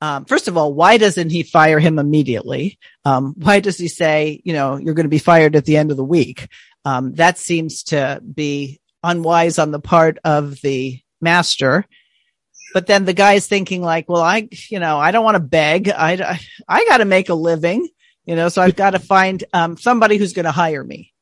um, 0.03 0.25
first 0.25 0.49
of 0.49 0.57
all, 0.57 0.73
why 0.73 0.97
doesn't 0.97 1.31
he 1.31 1.43
fire 1.43 1.79
him 1.79 1.99
immediately? 1.99 2.79
Um, 3.05 3.35
why 3.37 3.61
does 3.61 3.77
he 3.77 3.89
say, 3.89 4.41
you 4.45 4.55
know, 4.55 4.77
you're 4.77 4.95
going 4.95 5.05
to 5.05 5.11
be 5.11 5.18
fired 5.18 5.57
at 5.57 5.66
the 5.66 5.77
end 5.77 5.91
of 5.91 5.97
the 5.97 6.05
week? 6.05 6.49
Um, 6.85 7.14
that 7.14 7.37
seems 7.37 7.83
to 7.85 8.23
be 8.23 8.81
unwise 9.03 9.59
on 9.59 9.71
the 9.71 9.81
part 9.81 10.18
of 10.25 10.61
the 10.62 11.01
master. 11.21 11.85
But 12.73 12.87
then 12.87 13.05
the 13.05 13.12
guy's 13.12 13.47
thinking 13.47 13.83
like, 13.83 14.09
well, 14.09 14.23
I, 14.23 14.49
you 14.71 14.79
know, 14.79 14.99
I 14.99 15.11
don't 15.11 15.25
want 15.25 15.35
to 15.35 15.41
beg. 15.41 15.91
I, 15.91 16.12
I, 16.12 16.41
I 16.66 16.85
got 16.87 16.99
to 16.99 17.05
make 17.05 17.29
a 17.29 17.35
living, 17.35 17.87
you 18.25 18.37
know, 18.37 18.49
so 18.49 18.62
I've 18.62 18.77
got 18.77 18.91
to 18.91 18.99
find 18.99 19.43
um, 19.53 19.77
somebody 19.77 20.16
who's 20.16 20.33
going 20.33 20.45
to 20.45 20.53
hire 20.53 20.83
me. 20.83 21.12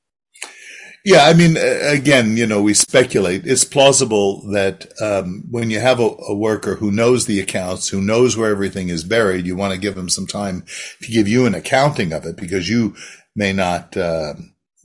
Yeah, 1.08 1.24
I 1.24 1.32
mean, 1.32 1.56
again, 1.56 2.36
you 2.36 2.46
know, 2.46 2.60
we 2.60 2.74
speculate. 2.74 3.46
It's 3.46 3.64
plausible 3.64 4.42
that 4.52 4.92
um, 5.00 5.42
when 5.50 5.70
you 5.70 5.80
have 5.80 6.00
a, 6.00 6.10
a, 6.28 6.34
worker 6.36 6.74
who 6.74 6.90
knows 6.90 7.24
the 7.24 7.40
accounts, 7.40 7.88
who 7.88 8.02
knows 8.02 8.36
where 8.36 8.50
everything 8.50 8.90
is 8.90 9.04
buried, 9.04 9.46
you 9.46 9.56
want 9.56 9.72
to 9.72 9.80
give 9.80 9.94
them 9.94 10.10
some 10.10 10.26
time 10.26 10.66
to 11.00 11.10
give 11.10 11.26
you 11.26 11.46
an 11.46 11.54
accounting 11.54 12.12
of 12.12 12.26
it 12.26 12.36
because 12.36 12.68
you 12.68 12.94
may 13.34 13.54
not 13.54 13.96
uh, 13.96 14.34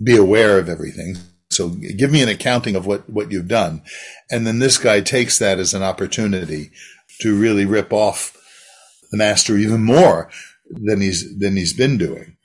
be 0.01 0.15
aware 0.15 0.59
of 0.59 0.69
everything. 0.69 1.17
So 1.49 1.67
give 1.67 2.13
me 2.13 2.23
an 2.23 2.29
accounting 2.29 2.77
of 2.77 2.85
what, 2.85 3.09
what 3.09 3.29
you've 3.29 3.49
done. 3.49 3.81
And 4.31 4.47
then 4.47 4.59
this 4.59 4.77
guy 4.77 5.01
takes 5.01 5.39
that 5.39 5.59
as 5.59 5.73
an 5.73 5.83
opportunity 5.83 6.71
to 7.19 7.37
really 7.37 7.65
rip 7.65 7.91
off 7.91 8.31
the 9.11 9.17
master 9.17 9.57
even 9.57 9.83
more 9.83 10.31
than 10.69 11.01
he's, 11.01 11.37
than 11.37 11.57
he's 11.57 11.73
been 11.73 11.97
doing. 11.97 12.37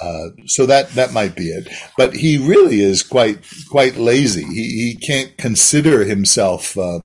Uh, 0.00 0.28
so 0.46 0.66
that 0.66 0.90
that 0.90 1.12
might 1.12 1.36
be 1.36 1.48
it. 1.48 1.68
But 1.96 2.14
he 2.14 2.38
really 2.38 2.80
is 2.80 3.02
quite 3.02 3.44
quite 3.68 3.96
lazy. 3.96 4.44
He 4.44 4.94
he 4.94 4.96
can't 4.96 5.36
consider 5.36 6.04
himself 6.04 6.76
um, 6.78 7.02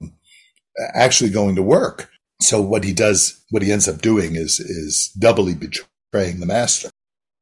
actually 0.93 1.29
going 1.29 1.55
to 1.55 1.63
work. 1.63 2.09
So 2.41 2.61
what 2.61 2.83
he 2.83 2.93
does, 2.93 3.43
what 3.49 3.63
he 3.63 3.71
ends 3.71 3.87
up 3.87 4.01
doing, 4.01 4.35
is 4.35 4.59
is 4.59 5.09
doubly 5.19 5.53
betraying 5.53 6.39
the 6.39 6.45
master. 6.45 6.89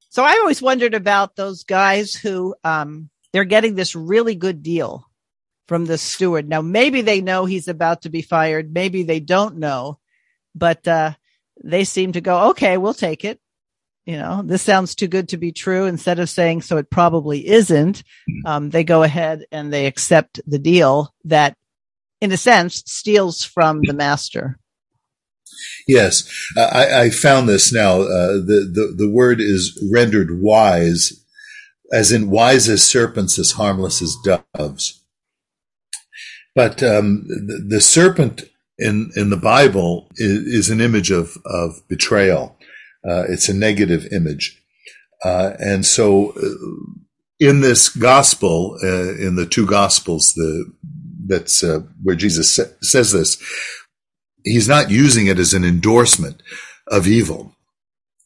So 0.09 0.23
I 0.23 0.31
always 0.31 0.61
wondered 0.61 0.93
about 0.93 1.35
those 1.35 1.63
guys 1.63 2.15
who 2.15 2.55
um, 2.63 3.09
they're 3.33 3.43
getting 3.43 3.75
this 3.75 3.95
really 3.95 4.33
good 4.35 4.63
deal 4.63 5.05
from 5.67 5.85
the 5.85 5.97
steward. 5.97 6.47
Now 6.47 6.61
maybe 6.61 7.01
they 7.01 7.21
know 7.21 7.45
he's 7.45 7.67
about 7.67 8.03
to 8.03 8.09
be 8.09 8.21
fired. 8.21 8.73
Maybe 8.73 9.03
they 9.03 9.19
don't 9.19 9.57
know, 9.57 9.99
but 10.55 10.87
uh, 10.87 11.13
they 11.63 11.83
seem 11.83 12.13
to 12.13 12.21
go, 12.21 12.49
okay, 12.51 12.77
we'll 12.77 12.93
take 12.93 13.25
it 13.25 13.39
you 14.05 14.17
know, 14.17 14.43
this 14.43 14.61
sounds 14.61 14.93
too 14.93 15.07
good 15.07 15.29
to 15.29 15.37
be 15.37 15.51
true. 15.51 15.85
Instead 15.85 16.19
of 16.19 16.29
saying, 16.29 16.61
so 16.61 16.77
it 16.77 16.89
probably 16.89 17.47
isn't, 17.47 18.03
um, 18.45 18.69
they 18.69 18.83
go 18.83 19.03
ahead 19.03 19.45
and 19.51 19.73
they 19.73 19.87
accept 19.87 20.39
the 20.45 20.59
deal 20.59 21.13
that, 21.23 21.57
in 22.21 22.31
a 22.31 22.37
sense, 22.37 22.83
steals 22.85 23.43
from 23.43 23.81
the 23.83 23.93
master. 23.93 24.57
Yes, 25.87 26.29
I, 26.57 27.01
I 27.01 27.09
found 27.09 27.47
this 27.47 27.71
now. 27.71 28.01
Uh, 28.01 28.33
the, 28.33 28.69
the, 28.71 29.05
the 29.05 29.09
word 29.09 29.39
is 29.39 29.81
rendered 29.91 30.41
wise, 30.41 31.23
as 31.91 32.11
in 32.11 32.29
wise 32.29 32.67
as 32.67 32.83
serpents, 32.83 33.39
as 33.39 33.51
harmless 33.51 34.01
as 34.01 34.15
doves. 34.23 35.01
But 36.55 36.81
um, 36.81 37.25
the, 37.27 37.65
the, 37.67 37.81
serpent 37.81 38.43
in 38.77 39.11
in 39.15 39.29
the 39.29 39.37
Bible 39.37 40.07
is, 40.15 40.45
is 40.45 40.69
an 40.69 40.79
image 40.79 41.11
of 41.11 41.37
of 41.45 41.81
betrayal. 41.89 42.54
Uh, 43.07 43.23
it's 43.29 43.49
a 43.49 43.53
negative 43.53 44.07
image. 44.11 44.61
Uh, 45.23 45.53
and 45.59 45.85
so 45.85 46.31
uh, 46.31 46.99
in 47.39 47.61
this 47.61 47.89
gospel, 47.89 48.77
in 48.81 49.35
the 49.35 49.45
two 49.45 49.65
gospels, 49.65 50.33
the, 50.35 50.71
that's 51.27 51.63
where 52.01 52.15
Jesus 52.15 52.55
sa- 52.55 52.63
says 52.81 53.11
this, 53.11 53.37
he's 54.43 54.67
not 54.67 54.89
using 54.89 55.27
it 55.27 55.39
as 55.39 55.53
an 55.53 55.63
endorsement 55.63 56.41
of 56.87 57.07
evil. 57.07 57.55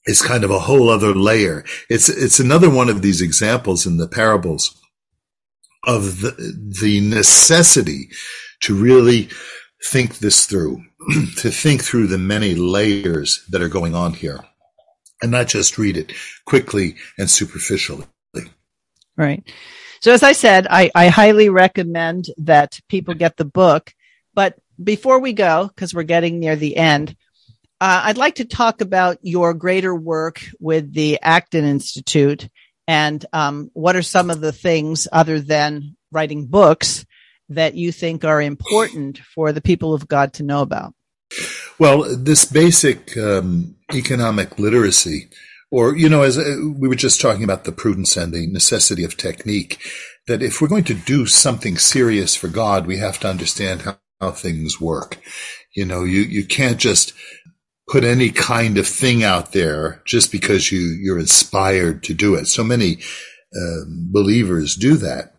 It's 0.06 0.26
kind 0.26 0.44
of 0.44 0.52
a 0.52 0.60
whole 0.60 0.90
other 0.90 1.14
layer. 1.14 1.66
It's, 1.90 2.10
it's 2.10 2.40
another 2.40 2.70
one 2.70 2.90
of 2.90 3.02
these 3.02 3.22
examples 3.22 3.86
in 3.86 3.98
the 3.98 4.08
parables 4.08 4.76
of 5.86 6.22
the, 6.22 6.76
the 6.82 7.02
necessity 7.02 8.10
to 8.64 8.76
really 8.76 9.30
think 9.92 10.20
this 10.20 10.46
through, 10.46 10.84
to 11.38 11.50
think 11.50 11.84
through 11.84 12.08
the 12.08 12.18
many 12.18 12.56
layers 12.56 13.46
that 13.50 13.62
are 13.62 13.70
going 13.70 13.96
on 13.96 14.14
here 14.14 14.44
and 15.22 15.32
not 15.32 15.48
just 15.48 15.78
read 15.78 15.98
it 15.98 16.14
quickly 16.46 16.96
and 17.18 17.30
superficially. 17.30 18.06
Right. 19.20 19.44
So 20.00 20.14
as 20.14 20.24
I 20.24 20.32
said, 20.32 20.66
I, 20.70 20.90
I 20.96 21.10
highly 21.10 21.50
recommend 21.50 22.28
that 22.38 22.80
people 22.88 23.14
get 23.14 23.36
the 23.36 23.44
book. 23.44 23.94
But 24.34 24.58
before 24.82 25.20
we 25.20 25.34
go, 25.34 25.68
because 25.68 25.94
we're 25.94 26.04
getting 26.04 26.40
near 26.40 26.56
the 26.56 26.78
end, 26.78 27.18
uh, 27.82 28.04
I'd 28.06 28.18
like 28.18 28.36
to 28.36 28.46
talk 28.46 28.80
about 28.80 29.18
your 29.22 29.54
greater 29.54 29.94
work 29.94 30.42
with 30.62 30.94
the 30.94 31.20
Acton 31.22 31.66
Institute 31.66 32.48
and 32.88 33.26
um, 33.34 33.72
what 33.74 33.98
are 33.98 34.02
some 34.02 34.30
of 34.30 34.40
the 34.40 34.54
things 34.54 35.06
other 35.12 35.42
than 35.42 35.98
writing 36.12 36.46
books 36.48 37.06
that 37.50 37.76
you 37.76 37.92
think 37.92 38.24
are 38.24 38.42
important 38.42 39.18
for 39.18 39.52
the 39.52 39.62
people 39.62 39.94
of 39.94 40.08
God 40.08 40.34
to 40.34 40.44
know 40.44 40.62
about. 40.62 40.94
Well, 41.80 42.14
this 42.18 42.44
basic 42.44 43.16
um, 43.18 43.78
economic 43.94 44.60
literacy, 44.60 45.30
or, 45.72 45.96
you 45.96 46.10
know, 46.10 46.24
as 46.24 46.38
uh, 46.38 46.58
we 46.78 46.90
were 46.90 46.96
just 46.96 47.22
talking 47.22 47.46
about 47.46 47.64
the 47.64 47.72
prudence 47.72 48.18
and 48.18 48.34
the 48.34 48.48
necessity 48.48 49.06
of 49.06 49.16
technique, 49.16 49.80
that 50.28 50.44
if 50.44 50.60
we're 50.62 50.68
going 50.68 50.84
to 50.86 50.94
do 50.94 51.26
something 51.26 51.78
serious 51.78 52.36
for 52.36 52.50
God, 52.50 52.86
we 52.86 52.98
have 52.98 53.18
to 53.22 53.30
understand 53.30 53.84
how, 53.84 53.98
how 54.20 54.32
things 54.32 54.82
work. 54.82 55.20
You 55.74 55.86
know, 55.86 56.04
you, 56.04 56.22
you 56.22 56.46
can't 56.46 56.80
just 56.80 57.14
put 57.90 58.04
any 58.04 58.30
kind 58.30 58.78
of 58.78 58.86
thing 58.86 59.24
out 59.24 59.54
there 59.54 60.02
just 60.06 60.34
because 60.34 60.74
you, 60.74 60.82
you're 60.82 61.18
inspired 61.20 62.04
to 62.04 62.14
do 62.14 62.36
it. 62.36 62.48
So 62.48 62.64
many 62.64 62.98
uh, 63.56 63.86
believers 63.88 64.76
do 64.76 64.98
that 64.98 65.39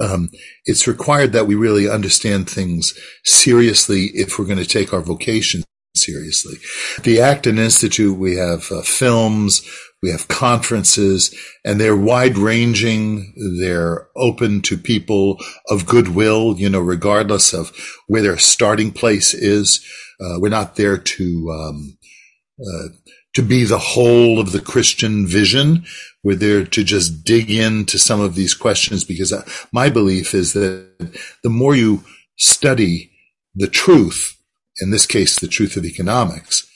um, 0.00 0.30
it's 0.64 0.86
required 0.86 1.32
that 1.32 1.46
we 1.46 1.54
really 1.54 1.88
understand 1.88 2.48
things 2.48 2.94
seriously 3.24 4.10
if 4.14 4.38
we're 4.38 4.46
going 4.46 4.58
to 4.58 4.64
take 4.64 4.92
our 4.92 5.00
vocation 5.00 5.64
seriously. 5.96 6.56
The 7.02 7.20
Acton 7.20 7.58
Institute, 7.58 8.18
we 8.18 8.36
have 8.36 8.70
uh, 8.70 8.82
films, 8.82 9.62
we 10.02 10.10
have 10.10 10.28
conferences, 10.28 11.34
and 11.64 11.80
they're 11.80 11.96
wide 11.96 12.36
ranging. 12.36 13.32
They're 13.60 14.08
open 14.16 14.60
to 14.62 14.76
people 14.76 15.38
of 15.70 15.86
goodwill, 15.86 16.56
you 16.58 16.68
know, 16.68 16.80
regardless 16.80 17.54
of 17.54 17.72
where 18.06 18.22
their 18.22 18.36
starting 18.36 18.92
place 18.92 19.32
is. 19.32 19.84
Uh, 20.20 20.38
we're 20.38 20.48
not 20.48 20.76
there 20.76 20.98
to, 20.98 21.50
um, 21.50 21.93
to 23.34 23.42
be 23.42 23.64
the 23.64 23.78
whole 23.78 24.38
of 24.38 24.52
the 24.52 24.60
Christian 24.60 25.26
vision. 25.26 25.84
We're 26.22 26.36
there 26.36 26.64
to 26.64 26.84
just 26.84 27.24
dig 27.24 27.50
into 27.50 27.98
some 27.98 28.20
of 28.20 28.34
these 28.34 28.54
questions 28.54 29.04
because 29.04 29.32
uh, 29.32 29.44
my 29.72 29.90
belief 29.90 30.34
is 30.34 30.52
that 30.52 31.18
the 31.42 31.50
more 31.50 31.74
you 31.74 32.04
study 32.36 33.10
the 33.54 33.68
truth, 33.68 34.36
in 34.80 34.90
this 34.90 35.06
case, 35.06 35.38
the 35.38 35.48
truth 35.48 35.76
of 35.76 35.84
economics, 35.84 36.66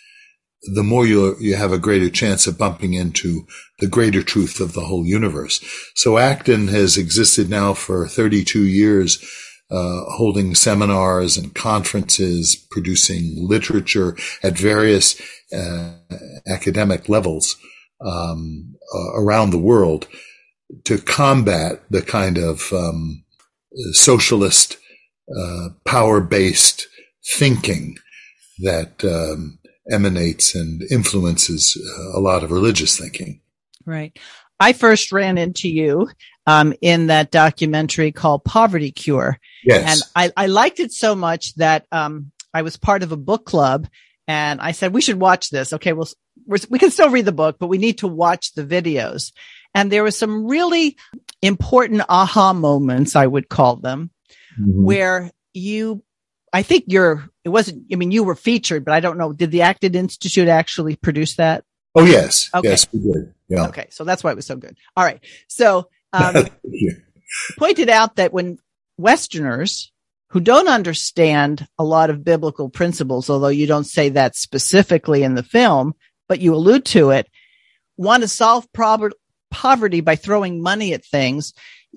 the 0.74 0.83
more 0.83 1.07
you 1.07 1.37
you 1.39 1.55
have 1.55 1.72
a 1.72 1.79
greater 1.79 2.11
chance 2.11 2.47
of 2.47 2.59
bumping 2.59 2.95
into 2.95 3.47
the 3.79 3.87
greater 3.87 4.22
truth 4.22 4.61
of 4.61 4.72
the 4.72 4.83
whole 4.83 5.05
universe. 5.05 5.64
So 5.95 6.18
Acton 6.18 6.68
has 6.68 6.97
existed 6.97 7.49
now 7.49 7.74
for 7.74 8.09
32 8.09 8.64
years, 8.64 9.22
uh, 9.70 10.03
holding 10.16 10.55
seminars 10.55 11.37
and 11.37 11.55
conferences, 11.55 12.57
producing 12.70 13.37
literature 13.37 14.16
at 14.43 14.59
various 14.59 15.20
academic 16.46 17.09
levels 17.09 17.57
um, 18.05 18.76
uh, 18.94 19.12
around 19.14 19.51
the 19.51 19.59
world 19.59 20.07
to 20.84 20.99
combat 20.99 21.82
the 21.90 22.03
kind 22.03 22.38
of 22.38 22.72
um, 22.72 23.24
socialist, 23.92 24.76
uh, 25.36 25.68
power-based 25.84 26.86
thinking 27.34 27.96
that 28.59 29.05
um, 29.05 29.59
emanates 29.90 30.55
and 30.55 30.82
influences 30.90 31.76
uh, 31.76 32.18
a 32.18 32.20
lot 32.20 32.44
of 32.44 32.51
religious 32.51 32.99
thinking. 32.99 33.40
Right. 33.86 34.16
I 34.61 34.72
first 34.72 35.12
ran 35.12 35.38
into 35.38 35.68
you 35.68 36.09
um, 36.46 36.74
in 36.80 37.07
that 37.07 37.30
documentary 37.30 38.12
called 38.12 38.44
Poverty 38.44 38.90
Cure. 38.90 39.38
Yes. 39.64 40.03
And 40.16 40.32
I, 40.36 40.44
I 40.44 40.46
liked 40.46 40.80
it 40.80 40.92
so 40.92 41.14
much 41.14 41.55
that 41.55 41.86
um, 41.92 42.32
I 42.53 42.62
was 42.62 42.76
part 42.76 43.03
of 43.03 43.12
a 43.12 43.16
book 43.16 43.44
club 43.46 43.86
and 44.29 44.61
I 44.61 44.72
said, 44.72 44.93
we 44.93 45.01
should 45.01 45.18
watch 45.18 45.49
this. 45.49 45.72
Okay. 45.72 45.95
Well, 45.95 46.07
we 46.68 46.79
can 46.79 46.91
still 46.91 47.09
read 47.09 47.24
the 47.24 47.33
book, 47.33 47.57
but 47.59 47.68
we 47.68 47.79
need 47.79 47.99
to 47.99 48.09
watch 48.09 48.53
the 48.53 48.62
videos. 48.62 49.33
And 49.74 49.91
there 49.91 50.03
were 50.03 50.11
some 50.11 50.47
really 50.47 50.99
important 51.41 52.03
aha 52.09 52.53
moments, 52.53 53.16
I 53.16 53.26
would 53.26 53.49
call 53.49 53.76
them, 53.76 54.11
mm-hmm. 54.61 54.85
where 54.85 55.31
you, 55.55 56.03
I 56.53 56.62
think 56.62 56.85
you're, 56.89 57.29
it 57.43 57.49
wasn't, 57.49 57.87
I 57.91 57.97
mean, 57.97 58.11
you 58.11 58.22
were 58.22 58.35
featured, 58.35 58.85
but 58.85 58.93
I 58.93 59.01
don't 59.01 59.16
know. 59.16 59.33
Did 59.33 59.51
the 59.51 59.62
Acton 59.62 59.95
Institute 59.95 60.49
actually 60.49 60.97
produce 60.97 61.37
that? 61.37 61.64
Oh, 61.95 62.05
yes. 62.05 62.51
Okay. 62.55 62.68
Yes, 62.68 62.87
we 62.93 63.01
did. 63.01 63.35
Yeah. 63.49 63.68
Okay. 63.68 63.87
So 63.91 64.05
that's 64.05 64.22
why 64.22 64.33
it 64.33 64.37
was 64.37 64.47
so 64.47 64.57
good. 64.57 64.76
All 64.95 65.05
right. 65.05 65.24
So, 65.49 65.89
um, 66.12 66.35
yeah. 66.64 66.93
pointed 67.59 67.89
out 67.89 68.16
that 68.16 68.33
when 68.33 68.59
Westerners 68.99 69.91
who 70.31 70.41
don't 70.41 70.68
understand 70.68 71.66
a 71.79 71.85
lot 71.85 72.11
of 72.11 72.24
biblical 72.24 72.68
principles, 72.68 73.31
although 73.31 73.49
you 73.49 73.66
don't 73.66 73.85
say 73.85 74.11
that 74.11 74.37
specifically 74.37 75.22
in 75.22 75.35
the 75.35 75.43
film, 75.43 75.95
but 76.29 76.41
you 76.41 76.55
allude 76.55 76.85
to 76.85 77.11
it, 77.11 77.29
want 77.97 78.22
to 78.22 78.29
solve 78.29 78.70
prob- 78.72 79.12
poverty 79.51 80.01
by 80.01 80.16
throwing 80.16 80.62
money 80.62 80.93
at 80.93 81.05
things. 81.05 81.55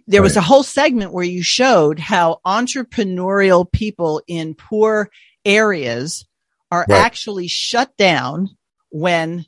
There 0.08 0.22
right. 0.22 0.26
was 0.26 0.38
a 0.38 0.42
whole 0.42 0.64
segment 0.64 1.12
where 1.12 1.26
you 1.26 1.44
showed 1.44 2.00
how 2.00 2.40
entrepreneurial 2.46 3.70
people 3.70 4.22
in 4.28 4.56
poor 4.56 5.10
areas 5.44 6.26
are 6.72 6.86
right. 6.88 7.02
actually 7.02 7.48
shut 7.48 7.96
down 7.98 8.50
when 8.92 9.46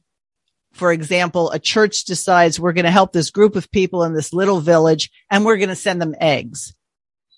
for 0.73 0.91
example, 0.91 1.51
a 1.51 1.59
church 1.59 2.03
decides 2.03 2.59
we're 2.59 2.73
going 2.73 2.85
to 2.85 2.91
help 2.91 3.13
this 3.13 3.29
group 3.29 3.55
of 3.55 3.71
people 3.71 4.03
in 4.03 4.15
this 4.15 4.33
little 4.33 4.59
village 4.59 5.11
and 5.29 5.45
we're 5.45 5.57
going 5.57 5.69
to 5.69 5.75
send 5.75 6.01
them 6.01 6.15
eggs. 6.19 6.73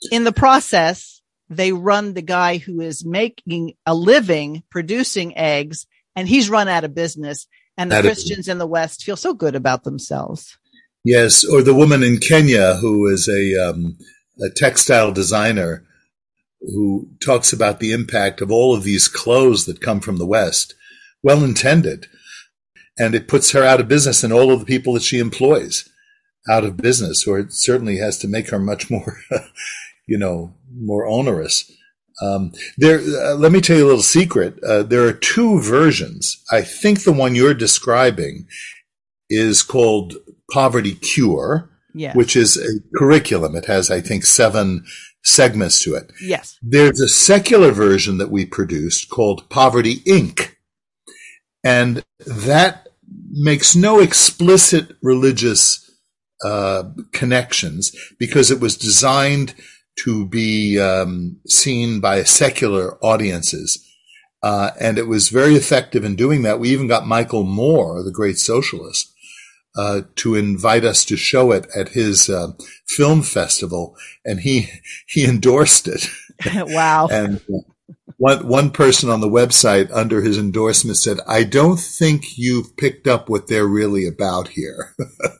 In 0.09 0.23
the 0.23 0.31
process, 0.31 1.14
they 1.49 1.71
run 1.71 2.13
the 2.13 2.21
guy 2.21 2.57
who 2.57 2.81
is 2.81 3.05
making 3.05 3.73
a 3.85 3.93
living 3.93 4.63
producing 4.69 5.37
eggs 5.37 5.85
and 6.15 6.27
he's 6.27 6.49
run 6.49 6.67
out 6.67 6.83
of 6.83 6.95
business. 6.95 7.47
And 7.77 7.91
the 7.91 8.01
Christians 8.01 8.47
in 8.47 8.57
the 8.57 8.67
West 8.67 9.03
feel 9.03 9.17
so 9.17 9.33
good 9.33 9.53
about 9.53 9.83
themselves. 9.83 10.57
Yes. 11.03 11.43
Or 11.43 11.61
the 11.61 11.73
woman 11.73 12.03
in 12.03 12.19
Kenya 12.19 12.75
who 12.75 13.07
is 13.07 13.27
a, 13.27 13.69
um, 13.69 13.97
a 14.39 14.49
textile 14.49 15.11
designer 15.11 15.85
who 16.61 17.09
talks 17.23 17.53
about 17.53 17.79
the 17.79 17.91
impact 17.91 18.41
of 18.41 18.51
all 18.51 18.73
of 18.73 18.83
these 18.83 19.07
clothes 19.07 19.65
that 19.65 19.81
come 19.81 19.99
from 19.99 20.17
the 20.17 20.25
West. 20.25 20.73
Well 21.21 21.43
intended 21.43 22.07
and 22.97 23.13
it 23.13 23.27
puts 23.27 23.51
her 23.51 23.63
out 23.63 23.79
of 23.79 23.87
business 23.87 24.23
and 24.23 24.31
all 24.31 24.51
of 24.51 24.59
the 24.59 24.65
people 24.65 24.93
that 24.93 25.03
she 25.03 25.19
employs 25.19 25.89
out 26.49 26.63
of 26.63 26.77
business, 26.77 27.27
or 27.27 27.39
it 27.39 27.51
certainly 27.51 27.97
has 27.97 28.17
to 28.19 28.27
make 28.27 28.49
her 28.49 28.59
much 28.59 28.89
more, 28.89 29.17
you 30.07 30.17
know, 30.17 30.53
more 30.73 31.05
onerous. 31.05 31.71
Um, 32.21 32.53
there, 32.77 32.99
uh, 32.99 33.35
let 33.35 33.51
me 33.51 33.59
tell 33.59 33.77
you 33.77 33.85
a 33.85 33.87
little 33.87 34.01
secret. 34.01 34.63
Uh, 34.63 34.83
there 34.83 35.05
are 35.05 35.13
two 35.13 35.59
versions. 35.61 36.43
I 36.51 36.61
think 36.61 37.03
the 37.03 37.11
one 37.11 37.35
you're 37.35 37.53
describing 37.53 38.47
is 39.29 39.63
called 39.63 40.15
Poverty 40.51 40.95
Cure, 40.95 41.69
yes. 41.93 42.15
which 42.15 42.35
is 42.35 42.57
a 42.57 42.97
curriculum. 42.97 43.55
It 43.55 43.65
has, 43.65 43.91
I 43.91 43.99
think, 43.99 44.25
seven 44.25 44.85
segments 45.23 45.81
to 45.83 45.95
it. 45.95 46.11
Yes. 46.21 46.57
There's 46.61 47.01
a 47.01 47.09
secular 47.09 47.71
version 47.71 48.17
that 48.19 48.31
we 48.31 48.45
produced 48.45 49.09
called 49.09 49.49
Poverty 49.49 49.97
Inc. 50.01 50.51
And 51.63 52.03
that 52.25 52.87
makes 53.31 53.75
no 53.75 53.99
explicit 53.99 54.95
religious 55.01 55.81
uh, 56.43 56.83
connections 57.11 57.91
because 58.19 58.51
it 58.51 58.59
was 58.59 58.77
designed 58.77 59.55
to 60.03 60.25
be 60.25 60.79
um, 60.79 61.37
seen 61.47 61.99
by 61.99 62.23
secular 62.23 62.97
audiences. 63.03 63.81
Uh, 64.43 64.71
and 64.79 64.97
it 64.97 65.07
was 65.07 65.29
very 65.29 65.55
effective 65.55 66.03
in 66.03 66.15
doing 66.15 66.43
that. 66.43 66.59
We 66.59 66.69
even 66.69 66.87
got 66.87 67.07
Michael 67.07 67.43
Moore, 67.43 68.03
the 68.03 68.11
great 68.11 68.37
socialist, 68.37 69.11
uh, 69.75 70.01
to 70.15 70.35
invite 70.35 70.85
us 70.85 71.03
to 71.05 71.17
show 71.17 71.51
it 71.51 71.67
at 71.75 71.89
his 71.89 72.29
uh, 72.29 72.51
film 72.87 73.21
festival, 73.21 73.97
and 74.23 74.39
he 74.39 74.69
he 75.07 75.25
endorsed 75.25 75.87
it. 75.87 76.07
wow! 76.55 77.07
and 77.11 77.41
one 78.17 78.47
one 78.47 78.71
person 78.71 79.09
on 79.09 79.21
the 79.21 79.29
website 79.29 79.89
under 79.91 80.21
his 80.21 80.37
endorsement 80.37 80.97
said, 80.97 81.17
"I 81.27 81.43
don't 81.43 81.79
think 81.79 82.37
you've 82.37 82.77
picked 82.77 83.07
up 83.07 83.29
what 83.29 83.47
they're 83.47 83.67
really 83.67 84.07
about 84.07 84.49
here." 84.49 84.95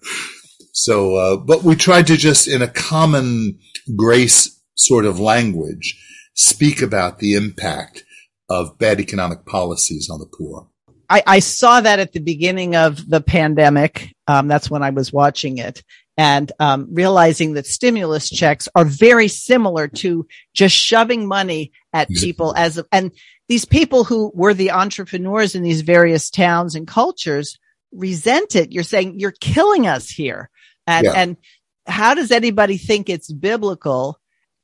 so, 0.74 1.16
uh, 1.16 1.38
but 1.38 1.64
we 1.64 1.76
tried 1.76 2.08
to 2.08 2.18
just 2.18 2.47
in 2.47 2.62
a 2.62 2.68
common 2.68 3.60
grace 3.95 4.61
sort 4.75 5.05
of 5.05 5.19
language 5.19 6.01
speak 6.33 6.81
about 6.81 7.19
the 7.19 7.33
impact 7.33 8.03
of 8.49 8.77
bad 8.77 8.99
economic 8.99 9.45
policies 9.45 10.09
on 10.09 10.19
the 10.19 10.25
poor. 10.25 10.67
I, 11.09 11.23
I 11.25 11.39
saw 11.39 11.81
that 11.81 11.99
at 11.99 12.13
the 12.13 12.19
beginning 12.19 12.75
of 12.75 13.07
the 13.07 13.21
pandemic. 13.21 14.13
Um, 14.27 14.47
that's 14.47 14.69
when 14.69 14.83
I 14.83 14.89
was 14.89 15.13
watching 15.13 15.59
it 15.59 15.83
and 16.17 16.51
um, 16.59 16.88
realizing 16.91 17.53
that 17.53 17.67
stimulus 17.67 18.29
checks 18.29 18.67
are 18.75 18.86
very 18.86 19.27
similar 19.27 19.88
to 19.88 20.25
just 20.53 20.75
shoving 20.75 21.27
money 21.27 21.71
at 21.93 22.09
people 22.09 22.53
as 22.55 22.81
and 22.91 23.11
these 23.47 23.65
people 23.65 24.03
who 24.03 24.31
were 24.33 24.53
the 24.53 24.71
entrepreneurs 24.71 25.55
in 25.55 25.61
these 25.61 25.81
various 25.81 26.29
towns 26.29 26.75
and 26.75 26.88
cultures 26.88 27.59
resent 27.91 28.55
it. 28.55 28.71
You're 28.71 28.83
saying 28.83 29.19
you're 29.19 29.33
killing 29.39 29.88
us 29.88 30.09
here, 30.09 30.49
and 30.88 31.05
yeah. 31.05 31.13
and 31.13 31.38
how 31.86 32.13
does 32.13 32.31
anybody 32.31 32.77
think 32.77 33.09
it's 33.09 33.31
biblical? 33.31 34.19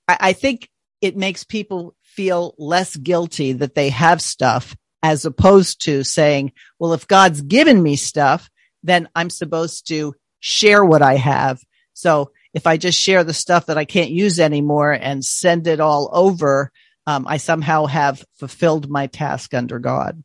I, 0.08 0.18
I 0.20 0.34
think 0.34 0.70
it 1.02 1.18
makes 1.18 1.44
people 1.44 1.96
feel 2.04 2.56
less 2.58 2.96
guilty 2.96 3.54
that 3.54 3.76
they 3.76 3.90
have 3.90 4.22
stuff 4.22 4.76
as 5.04 5.26
opposed 5.26 5.84
to 5.86 6.04
saying, 6.04 6.52
well, 6.80 6.94
if 6.94 7.08
God's 7.08 7.42
given 7.42 7.82
me 7.82 7.96
stuff, 7.96 8.50
then 8.84 9.10
I'm 9.16 9.30
supposed 9.30 9.88
to 9.88 10.14
share 10.40 10.84
what 10.86 11.02
I 11.02 11.16
have. 11.16 11.62
So 11.94 12.32
if 12.54 12.68
I 12.68 12.78
just 12.78 13.00
share 13.00 13.24
the 13.24 13.34
stuff 13.34 13.68
that 13.68 13.78
I 13.78 13.86
can't 13.86 14.12
use 14.12 14.40
anymore 14.40 14.92
and 14.92 15.24
send 15.24 15.68
it 15.68 15.80
all 15.80 16.10
over, 16.12 16.72
um, 17.08 17.26
I 17.28 17.38
somehow 17.38 17.86
have 17.86 18.24
fulfilled 18.36 18.90
my 18.90 19.08
task 19.08 19.54
under 19.54 19.80
God. 19.80 20.24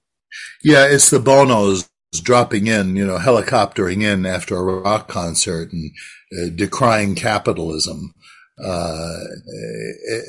Yeah, 0.62 0.86
it's 0.86 1.10
the 1.10 1.20
Bonos 1.20 1.88
dropping 2.22 2.66
in, 2.66 2.96
you 2.96 3.06
know, 3.06 3.18
helicoptering 3.18 4.02
in 4.02 4.26
after 4.26 4.56
a 4.56 4.62
rock 4.62 5.08
concert 5.08 5.72
and 5.72 5.92
decrying 6.54 7.14
capitalism, 7.14 8.14
uh, 8.62 9.18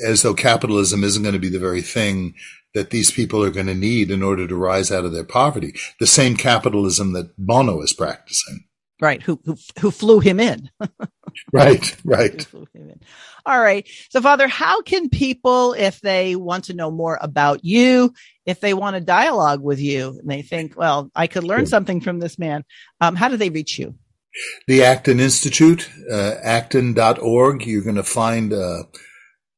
as 0.04 0.22
though 0.22 0.34
capitalism 0.34 1.04
isn't 1.04 1.22
going 1.22 1.34
to 1.34 1.38
be 1.38 1.48
the 1.48 1.58
very 1.58 1.82
thing 1.82 2.34
that 2.74 2.90
these 2.90 3.10
people 3.10 3.42
are 3.42 3.50
going 3.50 3.66
to 3.66 3.74
need 3.74 4.10
in 4.10 4.22
order 4.22 4.46
to 4.46 4.56
rise 4.56 4.92
out 4.92 5.04
of 5.04 5.12
their 5.12 5.24
poverty. 5.24 5.74
The 6.00 6.06
same 6.06 6.36
capitalism 6.36 7.12
that 7.14 7.32
Bono 7.38 7.80
is 7.80 7.92
practicing. 7.92 8.64
Right. 9.00 9.22
Who, 9.22 9.40
who, 9.44 9.56
who 9.80 9.90
flew 9.90 10.18
him 10.18 10.40
in. 10.40 10.70
right. 11.52 11.96
Right. 12.04 12.46
All 13.46 13.60
right. 13.60 13.88
So 14.10 14.20
Father, 14.20 14.48
how 14.48 14.82
can 14.82 15.08
people, 15.08 15.72
if 15.72 16.00
they 16.00 16.34
want 16.34 16.64
to 16.64 16.74
know 16.74 16.90
more 16.90 17.16
about 17.20 17.64
you, 17.64 18.12
if 18.44 18.60
they 18.60 18.74
want 18.74 18.94
to 18.94 19.00
dialogue 19.00 19.62
with 19.62 19.80
you 19.80 20.18
and 20.20 20.28
they 20.28 20.42
think, 20.42 20.76
well, 20.76 21.10
I 21.14 21.28
could 21.28 21.44
learn 21.44 21.66
something 21.66 22.00
from 22.00 22.18
this 22.18 22.38
man, 22.38 22.64
um, 23.00 23.14
how 23.14 23.28
do 23.28 23.36
they 23.36 23.50
reach 23.50 23.78
you? 23.78 23.94
The 24.66 24.82
Acton 24.82 25.20
Institute, 25.20 25.90
uh, 26.10 26.34
acton.org. 26.42 27.66
You're 27.66 27.82
going 27.82 27.96
to 27.96 28.02
find, 28.02 28.52
uh, 28.52 28.84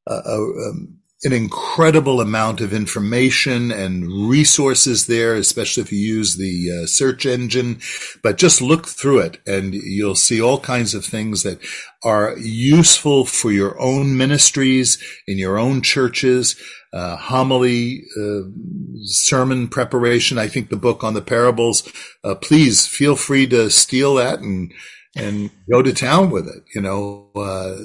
a, 0.07 0.15
a, 0.15 0.71
um, 0.71 1.01
an 1.23 1.33
incredible 1.35 2.21
amount 2.21 2.63
of 2.63 2.73
information 2.73 3.71
and 3.71 4.29
resources 4.29 5.07
there, 5.07 5.35
especially 5.35 5.83
if 5.83 5.93
you 5.93 5.99
use 5.99 6.37
the 6.37 6.71
uh, 6.71 6.87
search 6.87 7.27
engine. 7.27 7.79
But 8.23 8.39
just 8.39 8.63
look 8.63 8.87
through 8.87 9.19
it 9.21 9.39
and 9.47 9.75
you'll 9.75 10.15
see 10.15 10.41
all 10.41 10.61
kinds 10.61 10.95
of 10.95 11.05
things 11.05 11.43
that 11.43 11.61
are 12.03 12.39
useful 12.39 13.27
for 13.27 13.53
your 13.53 13.79
own 13.79 14.17
ministries, 14.17 14.99
in 15.27 15.37
your 15.37 15.59
own 15.59 15.83
churches, 15.83 16.57
uh, 16.93 17.17
homily, 17.17 18.05
uh, 18.21 18.41
sermon 19.05 19.69
preparation. 19.69 20.39
I 20.39 20.49
think 20.49 20.69
the 20.69 20.77
book 20.77 21.05
on 21.05 21.15
the 21.15 21.23
parables, 21.23 21.91
uh, 22.25 22.35
please 22.35 22.87
feel 22.87 23.17
free 23.17 23.47
to 23.49 23.71
steal 23.71 24.15
that 24.17 24.41
and 24.41 24.73
and 25.17 25.51
go 25.71 25.83
to 25.83 25.93
town 25.93 26.31
with 26.31 26.47
it. 26.47 26.65
You 26.75 26.81
know, 26.81 27.31
uh, 27.37 27.77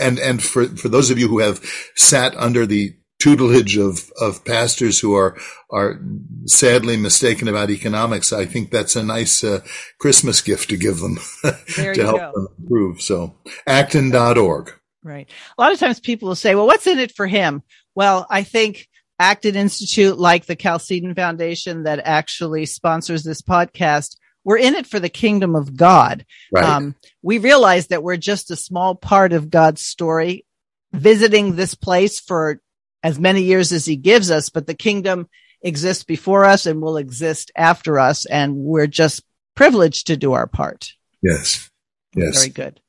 and 0.00 0.18
and 0.18 0.42
for 0.42 0.66
for 0.66 0.88
those 0.88 1.10
of 1.10 1.18
you 1.18 1.28
who 1.28 1.40
have 1.40 1.64
sat 1.96 2.36
under 2.36 2.66
the 2.66 2.96
tutelage 3.20 3.76
of 3.76 4.10
of 4.20 4.44
pastors 4.44 4.98
who 4.98 5.14
are 5.14 5.36
are 5.70 6.00
sadly 6.46 6.96
mistaken 6.96 7.46
about 7.46 7.70
economics, 7.70 8.32
I 8.32 8.46
think 8.46 8.70
that's 8.70 8.96
a 8.96 9.04
nice 9.04 9.44
uh, 9.44 9.60
Christmas 10.00 10.40
gift 10.40 10.70
to 10.70 10.76
give 10.76 10.98
them 10.98 11.18
to 11.42 12.02
help 12.02 12.18
go. 12.18 12.32
them 12.34 12.48
improve. 12.58 13.00
So, 13.00 13.36
acton.org. 13.66 14.72
Right. 15.02 15.28
A 15.56 15.60
lot 15.60 15.72
of 15.72 15.78
times 15.78 15.98
people 16.00 16.28
will 16.28 16.34
say, 16.34 16.54
"Well, 16.54 16.66
what's 16.66 16.86
in 16.86 16.98
it 16.98 17.12
for 17.12 17.26
him?" 17.26 17.62
Well, 17.94 18.26
I 18.28 18.42
think 18.42 18.88
Acton 19.18 19.56
Institute, 19.56 20.18
like 20.18 20.46
the 20.46 20.56
Chalcedon 20.56 21.14
Foundation 21.14 21.84
that 21.84 22.00
actually 22.04 22.66
sponsors 22.66 23.22
this 23.22 23.42
podcast, 23.42 24.16
we're 24.44 24.58
in 24.58 24.74
it 24.74 24.86
for 24.86 24.98
the 24.98 25.08
kingdom 25.08 25.54
of 25.54 25.76
God. 25.76 26.24
Right. 26.52 26.64
Um, 26.64 26.94
we 27.22 27.38
realize 27.38 27.88
that 27.88 28.02
we're 28.02 28.16
just 28.16 28.50
a 28.50 28.56
small 28.56 28.94
part 28.94 29.32
of 29.32 29.50
God's 29.50 29.82
story, 29.82 30.46
visiting 30.92 31.56
this 31.56 31.74
place 31.74 32.18
for 32.20 32.60
as 33.02 33.18
many 33.18 33.42
years 33.42 33.72
as 33.72 33.84
he 33.84 33.96
gives 33.96 34.30
us, 34.30 34.48
but 34.48 34.66
the 34.66 34.74
kingdom 34.74 35.28
exists 35.62 36.04
before 36.04 36.44
us 36.44 36.66
and 36.66 36.80
will 36.80 36.96
exist 36.96 37.50
after 37.56 37.98
us. 37.98 38.26
And 38.26 38.56
we're 38.56 38.86
just 38.86 39.22
privileged 39.54 40.06
to 40.06 40.16
do 40.16 40.32
our 40.32 40.46
part. 40.46 40.92
Yes. 41.22 41.70
Yes. 42.14 42.38
Very 42.38 42.50
good. 42.50 42.80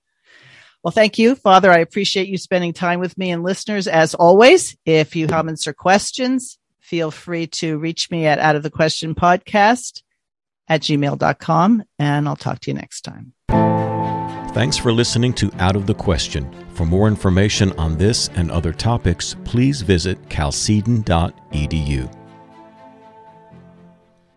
Well, 0.83 0.91
thank 0.91 1.19
you, 1.19 1.35
Father. 1.35 1.71
I 1.71 1.77
appreciate 1.79 2.27
you 2.27 2.37
spending 2.37 2.73
time 2.73 2.99
with 2.99 3.17
me 3.17 3.31
and 3.31 3.43
listeners 3.43 3.87
as 3.87 4.15
always. 4.15 4.75
If 4.85 5.15
you 5.15 5.23
have 5.23 5.31
comments 5.31 5.67
or 5.67 5.73
questions, 5.73 6.57
feel 6.79 7.11
free 7.11 7.47
to 7.47 7.77
reach 7.77 8.09
me 8.09 8.25
at 8.25 8.39
out 8.39 8.55
of 8.55 8.63
the 8.63 8.71
question 8.71 9.13
podcast 9.13 10.01
at 10.67 10.81
gmail.com, 10.81 11.83
and 11.99 12.27
I'll 12.27 12.35
talk 12.35 12.59
to 12.61 12.71
you 12.71 12.75
next 12.75 13.01
time. 13.01 13.33
Thanks 14.53 14.77
for 14.77 14.91
listening 14.91 15.33
to 15.35 15.51
Out 15.59 15.75
of 15.75 15.85
the 15.85 15.93
Question. 15.93 16.53
For 16.73 16.85
more 16.85 17.07
information 17.07 17.71
on 17.73 17.97
this 17.97 18.29
and 18.35 18.51
other 18.51 18.73
topics, 18.73 19.35
please 19.45 19.81
visit 19.81 20.21
chalcedon.edu. 20.29 22.20